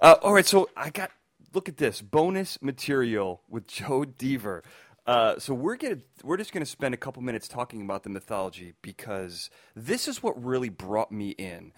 Uh, 0.00 0.16
all 0.22 0.32
right, 0.32 0.46
so 0.46 0.70
I 0.74 0.88
got 0.88 1.10
look 1.52 1.68
at 1.68 1.76
this 1.76 2.00
bonus 2.00 2.60
material 2.62 3.42
with 3.50 3.66
Joe 3.66 4.06
Dever. 4.06 4.62
Uh, 5.06 5.38
so 5.38 5.52
we're 5.52 5.76
gonna 5.76 5.98
we're 6.24 6.38
just 6.38 6.52
gonna 6.52 6.64
spend 6.64 6.94
a 6.94 6.96
couple 6.96 7.20
minutes 7.22 7.46
talking 7.48 7.82
about 7.82 8.04
the 8.04 8.08
mythology 8.08 8.72
because 8.80 9.50
this 9.76 10.08
is 10.08 10.22
what 10.22 10.42
really 10.42 10.70
brought 10.70 11.12
me 11.12 11.30
in. 11.30 11.72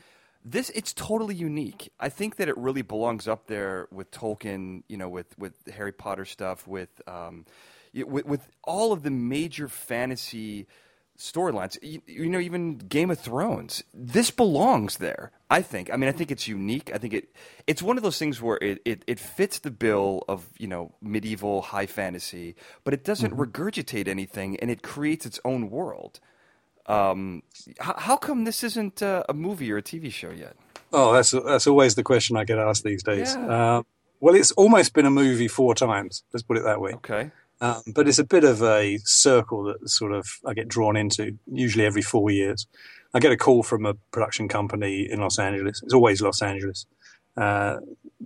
This 0.44 0.70
it's 0.70 0.92
totally 0.92 1.34
unique. 1.34 1.92
I 1.98 2.10
think 2.10 2.36
that 2.36 2.48
it 2.48 2.56
really 2.56 2.82
belongs 2.82 3.26
up 3.26 3.48
there 3.48 3.88
with 3.90 4.12
Tolkien, 4.12 4.84
you 4.88 4.96
know, 4.96 5.08
with 5.08 5.36
with 5.36 5.54
Harry 5.74 5.92
Potter 5.92 6.24
stuff, 6.24 6.68
with 6.68 7.02
um, 7.08 7.44
with, 7.92 8.24
with 8.24 8.48
all 8.62 8.92
of 8.92 9.02
the 9.02 9.10
major 9.10 9.66
fantasy 9.66 10.68
storylines. 11.18 11.78
You, 11.82 12.02
you, 12.06 12.28
know, 12.28 12.38
even 12.38 12.78
Game 12.78 13.10
of 13.10 13.18
Thrones. 13.18 13.82
This 13.94 14.30
belongs 14.30 14.98
there. 14.98 15.30
I 15.50 15.62
think. 15.62 15.92
I 15.92 15.96
mean, 15.96 16.08
I 16.08 16.12
think 16.12 16.30
it's 16.30 16.48
unique. 16.48 16.90
I 16.94 16.98
think 16.98 17.14
it. 17.14 17.34
It's 17.66 17.82
one 17.82 17.96
of 17.96 18.02
those 18.02 18.18
things 18.18 18.40
where 18.40 18.58
it, 18.60 18.80
it, 18.84 19.04
it 19.06 19.20
fits 19.20 19.58
the 19.58 19.70
bill 19.70 20.24
of 20.28 20.46
you 20.58 20.66
know 20.66 20.92
medieval 21.00 21.62
high 21.62 21.86
fantasy, 21.86 22.54
but 22.84 22.94
it 22.94 23.04
doesn't 23.04 23.32
mm-hmm. 23.32 23.42
regurgitate 23.42 24.08
anything, 24.08 24.58
and 24.60 24.70
it 24.70 24.82
creates 24.82 25.26
its 25.26 25.38
own 25.44 25.70
world. 25.70 26.20
Um, 26.86 27.42
how, 27.78 27.94
how 27.96 28.16
come 28.16 28.44
this 28.44 28.64
isn't 28.64 29.02
uh, 29.02 29.22
a 29.28 29.34
movie 29.34 29.70
or 29.70 29.76
a 29.76 29.82
TV 29.82 30.12
show 30.12 30.30
yet? 30.30 30.56
Oh, 30.92 31.12
that's 31.12 31.30
that's 31.30 31.66
always 31.66 31.94
the 31.94 32.02
question 32.02 32.36
I 32.36 32.44
get 32.44 32.58
asked 32.58 32.84
these 32.84 33.02
days. 33.02 33.34
Yeah. 33.34 33.46
Uh, 33.46 33.82
well, 34.20 34.34
it's 34.34 34.52
almost 34.52 34.92
been 34.92 35.06
a 35.06 35.10
movie 35.10 35.48
four 35.48 35.74
times. 35.74 36.22
Let's 36.32 36.44
put 36.44 36.56
it 36.56 36.64
that 36.64 36.80
way. 36.80 36.92
Okay. 36.92 37.30
Um, 37.62 37.80
but 37.94 38.08
it's 38.08 38.18
a 38.18 38.24
bit 38.24 38.42
of 38.42 38.60
a 38.60 38.98
circle 39.04 39.62
that 39.64 39.88
sort 39.88 40.12
of 40.12 40.26
I 40.44 40.52
get 40.52 40.66
drawn 40.66 40.96
into, 40.96 41.38
usually 41.46 41.86
every 41.86 42.02
four 42.02 42.28
years. 42.28 42.66
I 43.14 43.20
get 43.20 43.30
a 43.30 43.36
call 43.36 43.62
from 43.62 43.86
a 43.86 43.94
production 44.10 44.48
company 44.48 45.08
in 45.08 45.20
Los 45.20 45.38
Angeles. 45.38 45.80
It's 45.84 45.94
always 45.94 46.20
Los 46.20 46.42
Angeles. 46.42 46.86
Uh, 47.36 47.76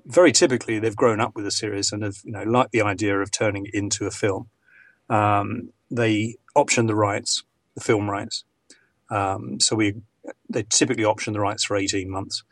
very 0.06 0.32
typically, 0.32 0.78
they've 0.78 0.96
grown 0.96 1.20
up 1.20 1.36
with 1.36 1.44
the 1.44 1.50
series 1.50 1.92
and 1.92 2.02
have, 2.02 2.16
you 2.24 2.32
know, 2.32 2.44
like 2.44 2.70
the 2.70 2.80
idea 2.80 3.20
of 3.20 3.30
turning 3.30 3.66
it 3.66 3.74
into 3.74 4.06
a 4.06 4.10
film. 4.10 4.48
Um, 5.10 5.68
they 5.90 6.36
option 6.54 6.86
the 6.86 6.94
rights, 6.94 7.42
the 7.74 7.82
film 7.82 8.10
rights. 8.10 8.44
Um, 9.10 9.60
so 9.60 9.76
we, 9.76 9.96
they 10.48 10.62
typically 10.62 11.04
option 11.04 11.34
the 11.34 11.40
rights 11.40 11.62
for 11.62 11.76
18 11.76 12.10
months. 12.10 12.42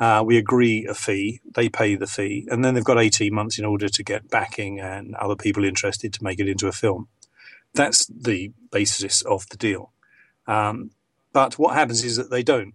Uh, 0.00 0.22
we 0.24 0.36
agree 0.36 0.86
a 0.86 0.94
fee, 0.94 1.40
they 1.54 1.68
pay 1.68 1.94
the 1.94 2.06
fee, 2.06 2.46
and 2.50 2.64
then 2.64 2.74
they've 2.74 2.84
got 2.84 2.98
18 2.98 3.32
months 3.32 3.58
in 3.58 3.64
order 3.64 3.88
to 3.88 4.02
get 4.02 4.28
backing 4.30 4.80
and 4.80 5.14
other 5.16 5.36
people 5.36 5.64
interested 5.64 6.12
to 6.12 6.24
make 6.24 6.40
it 6.40 6.48
into 6.48 6.66
a 6.66 6.72
film. 6.72 7.08
That's 7.74 8.06
the 8.06 8.52
basis 8.70 9.22
of 9.22 9.48
the 9.48 9.56
deal. 9.56 9.92
Um, 10.46 10.90
but 11.32 11.58
what 11.58 11.74
happens 11.74 12.04
is 12.04 12.16
that 12.16 12.30
they 12.30 12.42
don't, 12.42 12.74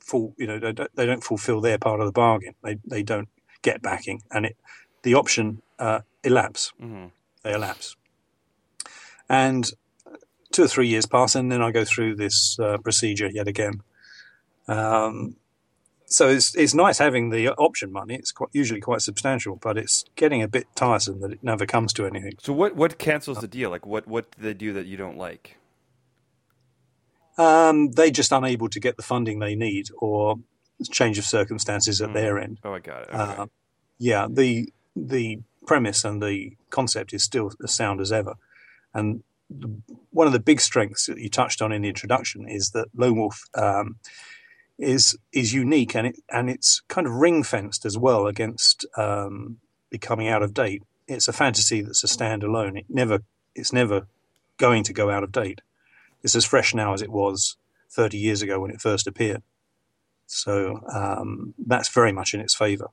full, 0.00 0.34
you 0.38 0.46
know, 0.46 0.58
they 0.58 0.72
don't, 0.72 0.96
they 0.96 1.06
don't 1.06 1.22
fulfill 1.22 1.60
their 1.60 1.78
part 1.78 2.00
of 2.00 2.06
the 2.06 2.12
bargain. 2.12 2.54
They, 2.62 2.78
they 2.86 3.02
don't 3.02 3.28
get 3.62 3.82
backing, 3.82 4.22
and 4.30 4.46
it, 4.46 4.56
the 5.02 5.14
option 5.14 5.62
uh, 5.78 6.00
elapse. 6.24 6.72
Mm-hmm. 6.80 7.06
They 7.42 7.52
elapse. 7.52 7.96
And 9.28 9.70
two 10.52 10.64
or 10.64 10.68
three 10.68 10.88
years 10.88 11.06
pass, 11.06 11.34
and 11.34 11.50
then 11.50 11.62
I 11.62 11.70
go 11.70 11.84
through 11.84 12.16
this 12.16 12.58
uh, 12.58 12.78
procedure 12.78 13.28
yet 13.28 13.48
again. 13.48 13.82
Um, 14.68 15.36
so 16.12 16.28
it's 16.28 16.54
it's 16.54 16.74
nice 16.74 16.98
having 16.98 17.30
the 17.30 17.48
option 17.54 17.90
money. 17.90 18.14
It's 18.14 18.32
quite, 18.32 18.50
usually 18.52 18.80
quite 18.80 19.00
substantial, 19.00 19.56
but 19.56 19.78
it's 19.78 20.04
getting 20.16 20.42
a 20.42 20.48
bit 20.48 20.66
tiresome 20.74 21.20
that 21.20 21.32
it 21.32 21.42
never 21.42 21.66
comes 21.66 21.92
to 21.94 22.06
anything. 22.06 22.34
So 22.40 22.52
what 22.52 22.76
what 22.76 22.98
cancels 22.98 23.40
the 23.40 23.48
deal? 23.48 23.70
Like 23.70 23.86
what 23.86 24.06
what 24.06 24.30
do 24.36 24.42
they 24.42 24.54
do 24.54 24.72
that 24.74 24.86
you 24.86 24.96
don't 24.96 25.16
like? 25.16 25.56
Um, 27.38 27.92
they 27.92 28.10
just 28.10 28.30
unable 28.30 28.68
to 28.68 28.78
get 28.78 28.96
the 28.96 29.02
funding 29.02 29.38
they 29.38 29.54
need, 29.54 29.88
or 29.98 30.36
change 30.90 31.18
of 31.18 31.24
circumstances 31.24 32.02
at 32.02 32.10
mm. 32.10 32.14
their 32.14 32.38
end. 32.38 32.58
Oh, 32.62 32.74
I 32.74 32.80
got 32.80 33.02
it. 33.02 33.08
Okay. 33.08 33.18
Uh, 33.18 33.46
yeah, 33.98 34.26
the 34.30 34.72
the 34.94 35.40
premise 35.66 36.04
and 36.04 36.22
the 36.22 36.56
concept 36.70 37.14
is 37.14 37.22
still 37.22 37.52
as 37.62 37.72
sound 37.72 38.00
as 38.00 38.12
ever, 38.12 38.34
and 38.92 39.22
one 40.10 40.26
of 40.26 40.32
the 40.32 40.40
big 40.40 40.60
strengths 40.60 41.06
that 41.06 41.18
you 41.18 41.28
touched 41.28 41.60
on 41.62 41.72
in 41.72 41.82
the 41.82 41.88
introduction 41.88 42.48
is 42.48 42.70
that 42.70 42.88
Lone 42.94 43.18
Wolf. 43.18 43.44
Um, 43.54 43.96
is 44.82 45.16
is 45.32 45.54
unique 45.54 45.94
and 45.94 46.08
it 46.08 46.16
and 46.28 46.50
it's 46.50 46.80
kind 46.88 47.06
of 47.06 47.14
ring 47.14 47.42
fenced 47.42 47.86
as 47.86 47.96
well 47.96 48.26
against 48.26 48.84
um, 48.96 49.58
becoming 49.90 50.28
out 50.28 50.42
of 50.42 50.52
date. 50.52 50.82
It's 51.06 51.28
a 51.28 51.32
fantasy 51.32 51.80
that's 51.82 52.04
a 52.04 52.08
standalone. 52.08 52.78
It 52.78 52.86
never 52.88 53.20
it's 53.54 53.72
never 53.72 54.06
going 54.58 54.82
to 54.84 54.92
go 54.92 55.10
out 55.10 55.22
of 55.22 55.32
date. 55.32 55.60
It's 56.22 56.34
as 56.34 56.44
fresh 56.44 56.74
now 56.74 56.92
as 56.94 57.02
it 57.02 57.10
was 57.10 57.56
30 57.90 58.18
years 58.18 58.42
ago 58.42 58.60
when 58.60 58.70
it 58.70 58.80
first 58.80 59.06
appeared. 59.06 59.42
So 60.26 60.80
um, 60.92 61.54
that's 61.58 61.88
very 61.88 62.12
much 62.12 62.34
in 62.34 62.40
its 62.40 62.54
favour. 62.54 62.88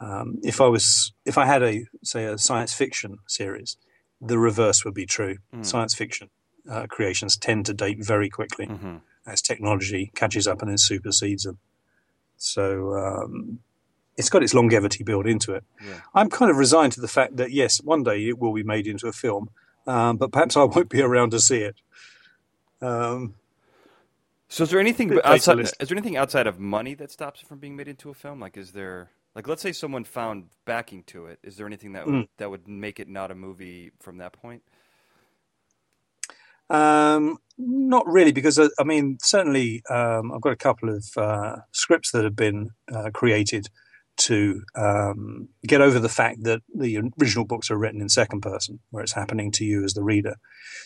Um, 0.00 0.38
if 0.42 0.60
I 0.60 0.68
was 0.68 1.12
if 1.26 1.36
I 1.36 1.44
had 1.44 1.62
a 1.62 1.86
say 2.02 2.24
a 2.24 2.38
science 2.38 2.72
fiction 2.72 3.18
series, 3.26 3.76
the 4.20 4.38
reverse 4.38 4.84
would 4.84 4.94
be 4.94 5.06
true. 5.06 5.38
Mm. 5.54 5.66
Science 5.66 5.94
fiction 5.94 6.30
uh, 6.70 6.86
creations 6.86 7.36
tend 7.36 7.66
to 7.66 7.74
date 7.74 8.02
very 8.02 8.30
quickly. 8.30 8.66
Mm-hmm 8.66 8.96
as 9.26 9.42
technology 9.42 10.10
catches 10.14 10.46
up 10.46 10.62
and 10.62 10.70
then 10.70 10.78
supersedes 10.78 11.44
them. 11.44 11.58
So 12.36 12.94
um, 12.94 13.60
it's 14.16 14.30
got 14.30 14.42
its 14.42 14.54
longevity 14.54 15.04
built 15.04 15.26
into 15.26 15.54
it. 15.54 15.64
Yeah. 15.84 16.00
I'm 16.14 16.30
kind 16.30 16.50
of 16.50 16.56
resigned 16.56 16.92
to 16.94 17.00
the 17.00 17.08
fact 17.08 17.36
that 17.36 17.52
yes, 17.52 17.82
one 17.82 18.02
day 18.02 18.28
it 18.28 18.38
will 18.38 18.52
be 18.52 18.62
made 18.62 18.86
into 18.86 19.06
a 19.06 19.12
film, 19.12 19.50
um, 19.86 20.16
but 20.16 20.32
perhaps 20.32 20.56
I 20.56 20.64
won't 20.64 20.88
be 20.88 21.02
around 21.02 21.30
to 21.30 21.40
see 21.40 21.58
it. 21.58 21.76
Um, 22.80 23.34
so 24.48 24.64
is 24.64 24.70
there 24.70 24.80
anything 24.80 25.16
outside? 25.22 25.60
Is 25.60 25.72
there 25.78 25.96
anything 25.96 26.16
outside 26.16 26.46
of 26.46 26.58
money 26.58 26.94
that 26.94 27.12
stops 27.12 27.42
it 27.42 27.46
from 27.46 27.58
being 27.58 27.76
made 27.76 27.88
into 27.88 28.10
a 28.10 28.14
film? 28.14 28.40
Like, 28.40 28.56
is 28.56 28.72
there 28.72 29.10
like 29.34 29.46
let's 29.46 29.62
say 29.62 29.72
someone 29.72 30.04
found 30.04 30.46
backing 30.64 31.04
to 31.04 31.26
it? 31.26 31.38
Is 31.42 31.56
there 31.56 31.66
anything 31.66 31.92
that 31.92 32.06
would, 32.06 32.14
mm. 32.14 32.28
that 32.38 32.50
would 32.50 32.66
make 32.66 32.98
it 32.98 33.08
not 33.08 33.30
a 33.30 33.34
movie 33.34 33.92
from 34.00 34.18
that 34.18 34.32
point? 34.32 34.62
Um, 36.70 37.38
not 37.58 38.06
really, 38.06 38.32
because 38.32 38.58
uh, 38.58 38.68
I 38.78 38.84
mean, 38.84 39.18
certainly 39.20 39.82
um, 39.90 40.32
I've 40.32 40.40
got 40.40 40.52
a 40.52 40.56
couple 40.56 40.88
of 40.88 41.04
uh, 41.16 41.56
scripts 41.72 42.12
that 42.12 42.24
have 42.24 42.36
been 42.36 42.70
uh, 42.90 43.10
created 43.12 43.68
to 44.18 44.62
um, 44.76 45.48
get 45.66 45.80
over 45.80 45.98
the 45.98 46.08
fact 46.08 46.44
that 46.44 46.60
the 46.74 46.98
original 47.18 47.44
books 47.44 47.70
are 47.70 47.76
written 47.76 48.00
in 48.00 48.08
second 48.08 48.40
person, 48.40 48.80
where 48.90 49.02
it's 49.02 49.14
happening 49.14 49.50
to 49.52 49.64
you 49.64 49.84
as 49.84 49.94
the 49.94 50.02
reader. 50.02 50.36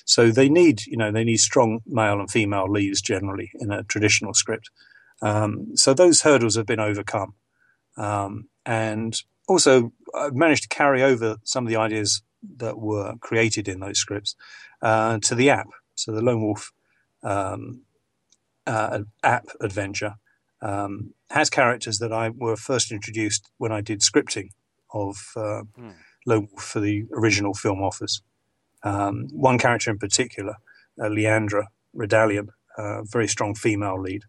So 0.05 0.31
they 0.31 0.49
need, 0.49 0.87
you 0.87 0.97
know, 0.97 1.13
they 1.13 1.25
need 1.25 1.39
strong 1.39 1.81
male 1.87 2.21
and 2.21 2.31
female 2.31 2.71
leads 2.71 3.01
generally 3.03 3.51
in 3.61 3.71
a 3.71 3.83
traditional 3.85 4.35
script. 4.35 4.71
Um, 5.23 5.77
so 5.77 5.95
those 5.95 6.23
hurdles 6.23 6.57
have 6.57 6.67
been 6.67 6.81
overcome, 6.81 7.35
um, 7.97 8.49
and 8.67 9.17
also 9.49 9.93
I've 10.15 10.35
managed 10.35 10.63
to 10.65 10.69
carry 10.69 11.03
over 11.03 11.37
some 11.45 11.65
of 11.65 11.71
the 11.71 11.77
ideas 11.77 12.23
that 12.57 12.79
were 12.79 13.15
created 13.21 13.69
in 13.69 13.81
those 13.81 13.99
scripts 13.99 14.35
uh, 14.83 15.19
to 15.21 15.35
the 15.35 15.51
app. 15.51 15.69
So 15.95 16.13
the 16.13 16.23
Lone 16.23 16.43
Wolf 16.43 16.73
um, 17.23 17.83
uh, 18.67 19.01
app 19.23 19.47
adventure 19.61 20.15
um, 20.61 21.15
has 21.31 21.51
characters 21.51 21.99
that 21.99 22.13
I 22.13 22.31
were 22.31 22.57
first 22.57 22.93
introduced 22.93 23.51
when 23.59 23.73
I 23.73 23.81
did 23.81 24.01
scripting 24.01 24.51
of 24.93 25.17
uh, 25.37 25.63
mm. 25.79 25.95
Lone 26.27 26.49
Wolf 26.51 26.63
for 26.63 26.81
the 26.81 27.05
original 27.13 27.55
film 27.55 27.83
Office. 27.83 28.23
Um, 28.83 29.29
one 29.33 29.59
character 29.59 29.91
in 29.91 29.99
particular, 29.99 30.57
uh, 31.01 31.05
Leandra 31.05 31.67
Redalian, 31.97 32.49
a 32.77 33.03
very 33.05 33.29
strong 33.29 33.55
female 33.55 34.01
lead. 34.01 34.25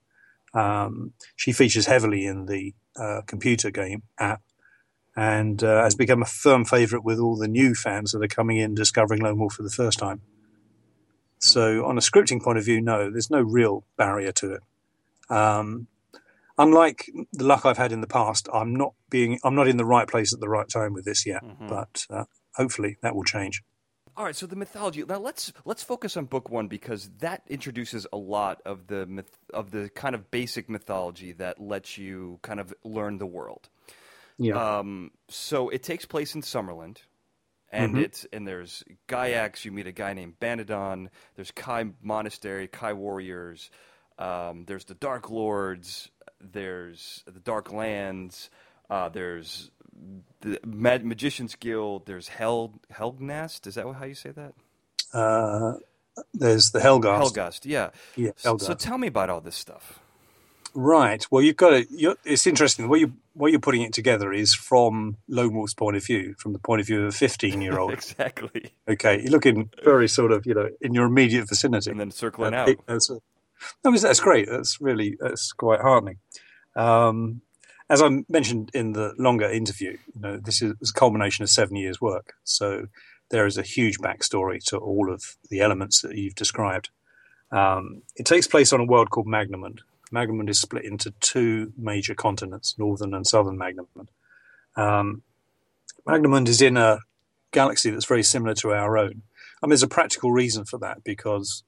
Um, 0.54 1.14
she 1.36 1.52
features 1.52 1.86
heavily 1.86 2.26
in 2.26 2.46
the 2.46 2.74
uh, 2.98 3.22
computer 3.28 3.72
game 3.72 4.04
app 4.20 4.42
and 5.16 5.64
uh, 5.64 5.84
has 5.84 5.96
become 5.96 6.22
a 6.22 6.26
firm 6.26 6.66
favourite 6.66 7.06
with 7.06 7.20
all 7.20 7.38
the 7.38 7.48
new 7.48 7.74
fans 7.74 8.12
that 8.12 8.24
are 8.24 8.28
coming 8.28 8.58
in 8.58 8.76
discovering 8.76 9.22
Lone 9.22 9.40
Wolf 9.40 9.54
for 9.54 9.64
the 9.64 9.70
first 9.70 9.98
time. 9.98 10.22
So, 11.40 11.86
on 11.86 11.98
a 11.98 12.02
scripting 12.02 12.42
point 12.42 12.58
of 12.58 12.66
view, 12.66 12.82
no, 12.82 13.10
there's 13.10 13.30
no 13.30 13.42
real 13.42 13.86
barrier 13.98 14.32
to 14.34 14.54
it. 14.54 14.62
Um, 15.30 15.88
unlike 16.58 17.10
the 17.34 17.44
luck 17.44 17.66
I've 17.66 17.78
had 17.78 17.92
in 17.92 18.02
the 18.02 18.08
past, 18.08 18.50
I'm 18.54 18.76
not 18.76 18.94
being 19.10 19.40
I'm 19.44 19.56
not 19.56 19.68
in 19.68 19.78
the 19.78 19.86
right 19.86 20.08
place 20.08 20.34
at 20.34 20.40
the 20.40 20.50
right 20.50 20.68
time 20.68 20.94
with 20.94 21.06
this 21.06 21.26
yet. 21.26 21.44
Mm-hmm. 21.44 21.68
But 21.68 22.06
uh, 22.10 22.26
hopefully, 22.56 22.98
that 23.02 23.16
will 23.16 23.24
change. 23.24 23.64
All 24.18 24.24
right, 24.24 24.36
so 24.36 24.46
the 24.46 24.56
mythology. 24.56 25.04
Now 25.04 25.20
let's 25.20 25.52
let's 25.66 25.84
focus 25.84 26.16
on 26.16 26.26
book 26.26 26.50
one 26.50 26.68
because 26.68 27.10
that 27.20 27.44
introduces 27.48 28.08
a 28.14 28.18
lot 28.18 28.62
of 28.66 28.88
the 28.88 29.06
myth, 29.06 29.38
of 29.54 29.72
the 29.72 29.90
kind 29.90 30.16
of 30.16 30.32
basic 30.32 30.70
mythology 30.70 31.34
that 31.34 31.60
lets 31.60 31.98
you 31.98 32.40
kind 32.42 32.62
of 32.62 32.74
learn 32.84 33.18
the 33.18 33.26
world. 33.26 33.70
Yeah. 34.38 34.80
Um, 34.80 35.12
so 35.30 35.70
it 35.70 35.84
takes 35.84 36.06
place 36.06 36.36
in 36.36 36.42
Sommerlund, 36.42 36.98
and 37.72 37.94
mm-hmm. 37.94 38.04
it's 38.04 38.26
and 38.34 38.48
there's 38.48 38.84
Giaks. 39.08 39.66
You 39.66 39.72
meet 39.72 39.88
a 39.88 39.92
guy 39.92 40.14
named 40.14 40.40
Banedon. 40.40 41.08
There's 41.36 41.52
Kai 41.52 41.86
Monastery, 42.02 42.68
Kai 42.68 42.94
warriors. 42.94 43.70
Um, 44.18 44.66
there's 44.66 44.86
the 44.86 44.96
Dark 44.96 45.30
Lords. 45.30 46.10
There's 46.42 47.24
the 47.26 47.40
Dark 47.40 47.72
Lands. 47.72 48.50
Uh, 48.90 49.10
there's 49.10 49.72
the 50.42 50.60
Mag- 50.66 51.06
Magicians 51.06 51.56
Guild. 51.56 52.06
There's 52.06 52.28
Hell 52.28 52.74
Helgnast. 52.94 53.68
Is 53.68 53.76
that 53.76 53.92
how 53.94 54.06
you 54.06 54.16
say 54.16 54.32
that? 54.32 54.54
Uh, 55.14 55.78
there's 56.34 56.72
the 56.72 56.80
Helghast. 56.80 57.34
Helghast, 57.34 57.66
yeah. 57.66 57.90
Yeah. 58.16 58.32
Helghast. 58.44 58.62
So, 58.62 58.68
so 58.68 58.74
tell 58.74 58.98
me 58.98 59.08
about 59.08 59.30
all 59.30 59.42
this 59.42 59.56
stuff. 59.56 60.00
Right. 60.78 61.26
Well, 61.32 61.42
you've 61.42 61.56
got 61.56 61.74
it. 61.74 61.88
It's 62.26 62.46
interesting. 62.46 62.86
The 62.86 62.90
way 62.90 63.00
you 63.00 63.14
what 63.34 63.52
you're 63.52 63.62
putting 63.62 63.82
it 63.82 63.94
together 63.94 64.34
is 64.34 64.54
from 64.54 65.18
Lone 65.28 65.54
Wolf's 65.54 65.74
point 65.74 65.96
of 65.96 66.06
view, 66.06 66.36
from 66.38 66.52
the 66.54 66.60
point 66.60 66.82
of 66.82 66.88
view 66.88 67.04
of 67.04 67.08
a 67.08 67.12
15 67.12 67.62
year 67.62 67.80
old. 67.80 67.94
exactly. 67.94 68.74
Okay, 68.88 69.22
you're 69.22 69.32
looking 69.32 69.70
very 69.84 70.10
sort 70.10 70.34
of 70.34 70.46
you 70.46 70.54
know 70.54 70.70
in 70.82 70.94
your 70.94 71.06
immediate 71.06 71.48
vicinity, 71.48 71.92
and 71.92 72.00
then 72.00 72.12
circling 72.12 72.54
uh, 72.54 72.58
out. 72.58 72.70
It, 72.70 72.80
that's, 72.88 73.10
that's, 73.84 74.02
that's 74.02 74.20
great. 74.20 74.50
That's 74.50 74.82
really 74.82 75.18
that's 75.20 75.54
quite 75.54 75.80
heartening. 75.80 76.18
Um, 76.76 77.42
as 77.90 78.02
I 78.02 78.10
mentioned 78.28 78.72
in 78.74 78.92
the 78.92 79.14
longer 79.18 79.50
interview, 79.50 79.98
you 80.14 80.22
know, 80.22 80.38
this 80.38 80.62
is 80.62 80.74
a 80.82 81.00
culmination 81.00 81.44
of 81.44 81.50
seven 81.50 81.78
years' 81.78 82.02
work. 82.02 82.34
So 82.44 82.88
there 83.30 83.46
is 83.46 83.58
a 83.58 83.62
huge 83.62 84.00
backstory 84.00 84.62
to 84.66 84.78
all 84.78 85.12
of 85.12 85.38
the 85.50 85.62
elements 85.62 86.02
that 86.02 86.16
you've 86.16 86.36
described. 86.36 86.90
Um, 87.52 88.02
it 88.16 88.26
takes 88.26 88.48
place 88.48 88.74
on 88.74 88.82
a 88.82 88.86
world 88.86 89.10
called 89.12 89.28
Magnamund. 89.28 89.80
Magnamund 90.16 90.50
is 90.50 90.62
split 90.62 90.86
into 90.86 91.12
two 91.20 91.74
major 91.78 92.16
continents, 92.16 92.76
northern 92.78 93.14
and 93.14 93.28
southern 93.28 93.58
Magnamund. 93.58 94.08
Um, 94.76 95.24
Magnamund 96.08 96.48
is 96.48 96.62
in 96.62 96.78
a 96.78 97.00
galaxy 97.52 97.90
that's 97.90 98.06
very 98.06 98.24
similar 98.24 98.54
to 98.56 98.72
our 98.72 98.98
own. 98.98 99.24
And 99.62 99.72
there's 99.72 99.84
a 99.84 99.88
practical 99.88 100.32
reason 100.32 100.66
for 100.66 100.78
that 100.80 101.04
because 101.04 101.64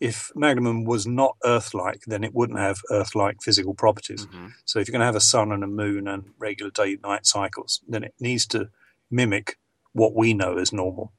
if 0.00 0.30
Magnamund 0.36 0.86
was 0.86 1.06
not 1.06 1.36
Earth-like, 1.44 2.02
then 2.06 2.22
it 2.24 2.34
wouldn't 2.34 2.58
have 2.58 2.80
Earth-like 2.90 3.42
physical 3.42 3.74
properties. 3.74 4.26
Mm-hmm. 4.26 4.48
So 4.64 4.78
if 4.78 4.88
you're 4.88 4.92
going 4.92 5.00
to 5.00 5.06
have 5.06 5.16
a 5.16 5.20
sun 5.20 5.52
and 5.52 5.64
a 5.64 5.68
moon 5.68 6.06
and 6.06 6.30
regular 6.38 6.70
day-night 6.70 7.26
cycles, 7.26 7.80
then 7.88 8.04
it 8.04 8.14
needs 8.20 8.46
to 8.48 8.70
mimic 9.10 9.58
what 9.92 10.14
we 10.14 10.34
know 10.34 10.58
as 10.58 10.72
normal. 10.72 11.12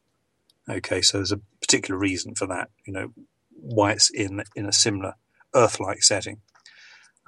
Okay, 0.70 1.02
so 1.02 1.18
there's 1.18 1.32
a 1.32 1.42
particular 1.60 2.00
reason 2.00 2.36
for 2.36 2.48
that. 2.48 2.70
You 2.86 2.94
know 2.94 3.12
why 3.52 3.92
it's 3.92 4.10
in 4.10 4.44
in 4.56 4.66
a 4.66 4.72
similar 4.72 5.16
Earth-like 5.54 6.04
setting. 6.04 6.42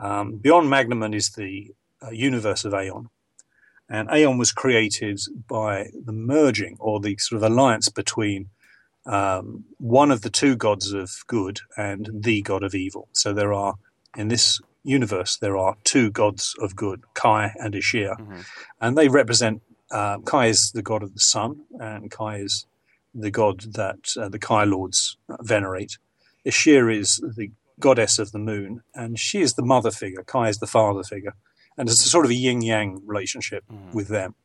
Um, 0.01 0.38
beyond 0.38 0.68
Magnamund 0.68 1.15
is 1.15 1.30
the 1.30 1.71
uh, 2.01 2.09
universe 2.09 2.65
of 2.65 2.74
Aon, 2.74 3.09
and 3.88 4.09
Aon 4.12 4.38
was 4.38 4.51
created 4.51 5.19
by 5.48 5.89
the 6.06 6.12
merging 6.12 6.75
or 6.80 7.00
the 7.00 7.15
sort 7.18 7.42
of 7.42 7.50
alliance 7.50 7.88
between 7.89 8.50
um, 9.06 9.65
one 9.77 10.12
of 10.12 10.21
the 10.21 10.30
two 10.30 10.56
gods 10.56 10.92
of 10.92 11.12
good 11.27 11.59
and 11.77 12.09
the 12.12 12.42
god 12.42 12.63
of 12.63 12.74
evil. 12.74 13.07
So 13.13 13.31
there 13.33 13.53
are 13.53 13.75
in 14.18 14.27
this 14.27 14.59
universe 14.83 15.38
there 15.38 15.57
are 15.57 15.75
two 15.83 16.09
gods 16.09 16.56
of 16.59 16.75
good, 16.75 17.03
Kai 17.13 17.53
and 17.59 17.75
Ishir, 17.75 18.18
mm-hmm. 18.19 18.42
and 18.80 18.98
they 18.98 19.07
represent. 19.07 19.62
Uh, 19.92 20.19
Kai 20.19 20.48
is 20.48 20.71
the 20.71 20.81
god 20.81 21.03
of 21.03 21.13
the 21.13 21.19
sun, 21.19 21.63
and 21.80 22.09
Kai 22.09 22.38
is 22.38 22.65
the 23.13 23.30
god 23.30 23.74
that 23.74 24.13
uh, 24.18 24.30
the 24.30 24.39
Kai 24.39 24.63
lords 24.63 25.18
venerate. 25.42 25.98
Ishir 26.45 26.98
is 26.98 27.18
the 27.18 27.51
goddess 27.81 28.19
of 28.19 28.31
the 28.31 28.39
moon, 28.39 28.83
and 28.95 29.19
she 29.19 29.41
is 29.41 29.53
the 29.53 29.65
mother 29.65 29.91
figure. 29.91 30.23
Kai 30.23 30.47
is 30.49 30.59
the 30.59 30.67
father 30.67 31.03
figure, 31.03 31.35
and 31.77 31.89
it's 31.89 32.05
a 32.05 32.09
sort 32.09 32.25
of 32.25 32.31
a 32.31 32.35
yin 32.35 32.61
yang 32.61 33.01
relationship 33.05 33.63
mm. 33.71 33.93
with 33.93 34.07
them. 34.07 34.35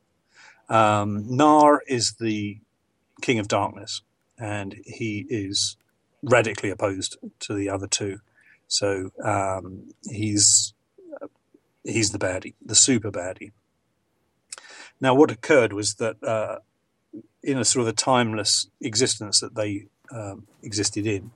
Um, 0.68 1.24
Naar 1.28 1.78
is 1.86 2.14
the 2.18 2.58
king 3.22 3.38
of 3.38 3.48
darkness, 3.48 4.02
and 4.38 4.74
he 4.84 5.26
is 5.28 5.76
radically 6.22 6.70
opposed 6.70 7.18
to 7.40 7.54
the 7.54 7.70
other 7.70 7.86
two. 7.86 8.18
So 8.68 9.12
um, 9.22 9.92
he's 10.10 10.74
he's 11.84 12.10
the 12.10 12.18
baddie, 12.18 12.54
the 12.64 12.74
super 12.74 13.12
baddie. 13.12 13.52
Now, 15.00 15.14
what 15.14 15.30
occurred 15.30 15.72
was 15.72 15.94
that 15.94 16.22
uh, 16.22 16.58
in 17.42 17.58
a 17.58 17.64
sort 17.64 17.82
of 17.82 17.88
a 17.88 17.92
timeless 17.92 18.68
existence 18.80 19.40
that 19.40 19.54
they 19.54 19.86
um, 20.10 20.46
existed 20.62 21.06
in, 21.06 21.30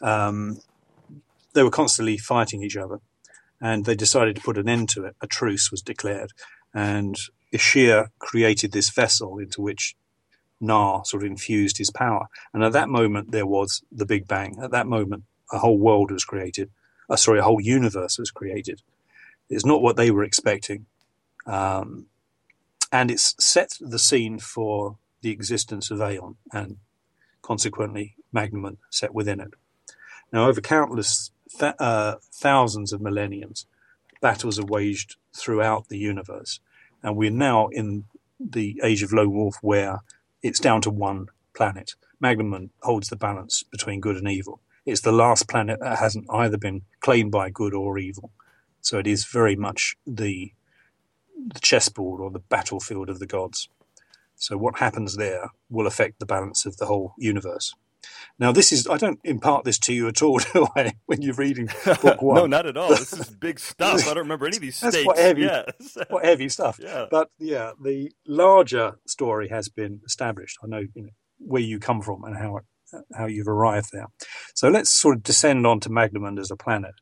um, 0.00 0.60
they 1.54 1.62
were 1.62 1.70
constantly 1.70 2.16
fighting 2.16 2.62
each 2.62 2.76
other, 2.76 3.00
and 3.60 3.84
they 3.84 3.94
decided 3.94 4.36
to 4.36 4.42
put 4.42 4.58
an 4.58 4.68
end 4.68 4.88
to 4.90 5.04
it. 5.04 5.16
A 5.20 5.26
truce 5.26 5.70
was 5.70 5.82
declared, 5.82 6.32
and 6.74 7.16
Ishir 7.52 8.08
created 8.18 8.72
this 8.72 8.90
vessel 8.90 9.38
into 9.38 9.60
which 9.60 9.94
Naar 10.62 11.04
sort 11.06 11.22
of 11.22 11.30
infused 11.30 11.78
his 11.78 11.90
power. 11.90 12.26
And 12.54 12.62
at 12.62 12.72
that 12.72 12.88
moment, 12.88 13.32
there 13.32 13.46
was 13.46 13.82
the 13.90 14.06
Big 14.06 14.26
Bang. 14.28 14.58
At 14.62 14.70
that 14.70 14.86
moment, 14.86 15.24
a 15.52 15.58
whole 15.58 15.78
world 15.78 16.10
was 16.10 16.24
created. 16.24 16.70
Uh, 17.10 17.16
sorry, 17.16 17.40
a 17.40 17.42
whole 17.42 17.60
universe 17.60 18.18
was 18.18 18.30
created. 18.30 18.80
It's 19.50 19.66
not 19.66 19.82
what 19.82 19.96
they 19.96 20.10
were 20.10 20.24
expecting. 20.24 20.86
Um, 21.46 22.06
and 22.90 23.10
it's 23.10 23.34
set 23.38 23.76
the 23.80 23.98
scene 23.98 24.38
for 24.38 24.98
the 25.20 25.30
existence 25.30 25.90
of 25.90 26.00
Aon 26.00 26.36
and 26.52 26.76
consequently 27.42 28.16
Magnamund 28.34 28.78
set 28.90 29.14
within 29.14 29.40
it. 29.40 29.54
Now, 30.32 30.48
over 30.48 30.60
countless 30.60 31.30
th- 31.58 31.74
uh, 31.78 32.16
thousands 32.32 32.92
of 32.92 33.00
millenniums, 33.00 33.66
battles 34.20 34.58
are 34.58 34.66
waged 34.66 35.16
throughout 35.36 35.88
the 35.88 35.98
universe. 35.98 36.60
And 37.02 37.16
we're 37.16 37.30
now 37.30 37.68
in 37.68 38.04
the 38.38 38.80
age 38.82 39.02
of 39.02 39.12
Lone 39.12 39.32
Wolf 39.32 39.56
where 39.62 40.00
it's 40.42 40.60
down 40.60 40.80
to 40.82 40.90
one 40.90 41.26
planet. 41.54 41.94
Magnamund 42.22 42.70
holds 42.82 43.08
the 43.08 43.16
balance 43.16 43.62
between 43.64 44.00
good 44.00 44.16
and 44.16 44.28
evil. 44.28 44.60
It's 44.84 45.00
the 45.00 45.12
last 45.12 45.48
planet 45.48 45.80
that 45.80 45.98
hasn't 45.98 46.26
either 46.30 46.56
been 46.56 46.82
claimed 47.00 47.30
by 47.30 47.50
good 47.50 47.74
or 47.74 47.98
evil. 47.98 48.32
So 48.80 48.98
it 48.98 49.06
is 49.06 49.24
very 49.24 49.54
much 49.54 49.96
the, 50.06 50.52
the 51.36 51.60
chessboard 51.60 52.20
or 52.20 52.30
the 52.30 52.40
battlefield 52.40 53.08
of 53.08 53.18
the 53.20 53.26
gods. 53.26 53.68
So 54.36 54.56
what 54.56 54.78
happens 54.78 55.16
there 55.16 55.50
will 55.70 55.86
affect 55.86 56.18
the 56.18 56.26
balance 56.26 56.66
of 56.66 56.76
the 56.78 56.86
whole 56.86 57.14
universe. 57.16 57.74
Now, 58.38 58.52
this 58.52 58.72
is, 58.72 58.88
I 58.88 58.96
don't 58.96 59.20
impart 59.24 59.64
this 59.64 59.78
to 59.80 59.92
you 59.92 60.08
at 60.08 60.22
all, 60.22 60.38
do 60.52 60.66
I, 60.76 60.92
when 61.06 61.22
you're 61.22 61.34
reading 61.34 61.68
book 61.84 62.22
one? 62.22 62.36
no, 62.36 62.46
not 62.46 62.66
at 62.66 62.76
all. 62.76 62.90
This 62.90 63.12
is 63.12 63.30
big 63.40 63.58
stuff. 63.58 64.00
I 64.00 64.14
don't 64.14 64.18
remember 64.18 64.46
any 64.46 64.56
of 64.56 64.62
these 64.62 64.80
That's 64.80 64.94
states. 64.94 65.06
quite 65.06 65.18
heavy, 65.18 65.42
yes. 65.42 65.96
quite 66.08 66.24
heavy 66.24 66.48
stuff. 66.48 66.78
Yeah. 66.82 67.06
But 67.10 67.28
yeah, 67.38 67.72
the 67.80 68.10
larger 68.26 68.98
story 69.06 69.48
has 69.48 69.68
been 69.68 70.00
established. 70.04 70.58
I 70.62 70.66
know, 70.66 70.84
you 70.94 71.02
know 71.02 71.10
where 71.38 71.62
you 71.62 71.78
come 71.78 72.00
from 72.00 72.24
and 72.24 72.36
how, 72.36 72.58
it, 72.58 72.64
how 73.14 73.26
you've 73.26 73.48
arrived 73.48 73.90
there. 73.92 74.06
So 74.54 74.68
let's 74.68 74.90
sort 74.90 75.16
of 75.16 75.22
descend 75.22 75.66
onto 75.66 75.90
Magnamund 75.90 76.38
as 76.38 76.50
a 76.50 76.56
planet. 76.56 76.94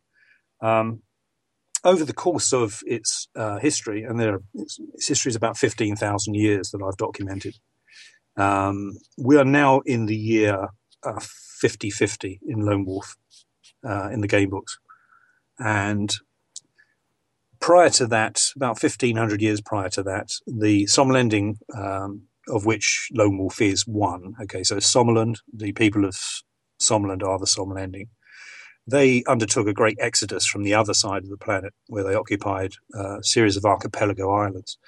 Um, 0.61 1.03
over 1.85 2.05
the 2.05 2.13
course 2.13 2.53
of 2.53 2.81
its 2.87 3.29
uh, 3.35 3.59
history, 3.59 4.03
and 4.03 4.21
there, 4.21 4.41
its, 4.55 4.79
its 4.95 5.09
history 5.09 5.31
is 5.31 5.37
about 5.37 5.57
15,000 5.57 6.35
years 6.35 6.71
that 6.71 6.83
I've 6.83 6.97
documented, 6.97 7.55
um, 8.37 8.93
we 9.19 9.37
are 9.37 9.45
now 9.45 9.81
in 9.81 10.07
the 10.07 10.17
year 10.17 10.69
50 11.21 11.91
50 11.91 12.41
in 12.47 12.61
Lone 12.61 12.85
Wolf 12.85 13.17
uh, 13.87 14.09
in 14.11 14.21
the 14.21 14.29
game 14.29 14.51
books. 14.51 14.79
And 15.59 16.15
prior 17.61 17.91
to 17.91 18.07
that, 18.07 18.41
about 18.57 18.83
1500 18.83 19.41
years 19.43 19.61
prior 19.61 19.89
to 19.91 20.03
that, 20.05 20.33
the 20.47 20.85
Sommlending, 20.87 21.59
um, 21.77 22.23
of 22.49 22.65
which 22.65 23.09
Lone 23.13 23.39
Wolf 23.39 23.61
is 23.61 23.87
one, 23.87 24.35
okay, 24.43 24.63
so 24.63 24.77
Sommerlund, 24.77 25.37
the 25.53 25.73
people 25.73 26.05
of 26.05 26.17
Sommerlund 26.81 27.23
are 27.23 27.39
the 27.39 27.47
Sommlending. 27.47 28.09
They 28.87 29.23
undertook 29.29 29.69
a 29.69 29.75
great 29.75 29.99
exodus 30.01 30.47
from 30.47 30.65
the 30.65 30.75
other 30.75 30.95
side 30.95 31.23
of 31.23 31.29
the 31.29 31.37
planet 31.37 31.75
where 31.87 32.03
they 32.03 32.15
occupied 32.15 32.73
uh, 32.99 33.19
a 33.19 33.25
series 33.25 33.57
of 33.57 33.65
archipelago 33.65 34.33
islands. 34.33 34.79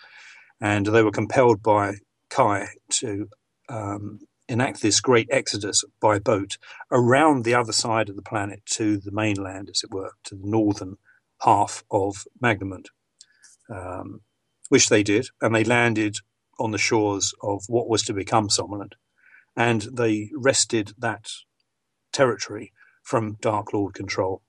And 0.60 0.86
they 0.86 1.02
were 1.02 1.12
compelled 1.12 1.62
by 1.62 1.96
Kai 2.30 2.68
to 3.00 3.28
um, 3.68 4.20
enact 4.48 4.82
this 4.82 5.00
great 5.00 5.28
exodus 5.30 5.84
by 6.00 6.18
boat 6.18 6.58
around 6.90 7.44
the 7.44 7.54
other 7.54 7.72
side 7.72 8.08
of 8.08 8.16
the 8.16 8.22
planet 8.22 8.64
to 8.66 8.98
the 8.98 9.12
mainland, 9.12 9.68
as 9.70 9.82
it 9.82 9.92
were, 9.92 10.12
to 10.24 10.34
the 10.34 10.46
northern 10.46 10.96
half 11.42 11.84
of 11.90 12.26
Magnamund, 12.42 12.86
um, 13.70 14.20
which 14.68 14.88
they 14.88 15.02
did, 15.02 15.28
and 15.40 15.54
they 15.54 15.64
landed 15.64 16.16
on 16.58 16.70
the 16.70 16.78
shores 16.78 17.34
of 17.42 17.64
what 17.68 17.88
was 17.88 18.02
to 18.02 18.12
become 18.12 18.48
Sommerlund, 18.48 18.92
and 19.56 19.82
they 19.92 20.30
wrested 20.34 20.92
that 20.98 21.28
territory 22.12 22.72
from 23.02 23.36
Dark 23.40 23.72
Lord 23.72 23.94
control. 23.94 24.42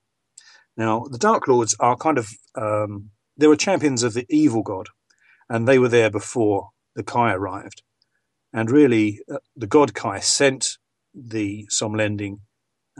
Now, 0.76 1.06
the 1.10 1.18
Dark 1.18 1.48
Lords 1.48 1.76
are 1.80 1.96
kind 1.96 2.18
of 2.18 2.30
um, 2.56 3.12
they 3.38 3.48
were 3.48 3.56
champions 3.56 4.04
of 4.04 4.14
the 4.14 4.26
evil 4.30 4.62
god, 4.62 4.88
and 5.50 5.68
they 5.68 5.80
were 5.80 5.90
there 5.90 6.10
before 6.10 6.70
the 6.96 7.04
Kai 7.04 7.34
arrived. 7.34 7.82
And 8.54 8.70
really, 8.70 9.20
uh, 9.32 9.38
the 9.56 9.68
god 9.68 9.94
Kai 9.94 10.20
sent 10.20 10.78
the 11.14 11.68
Sommlending 11.72 12.40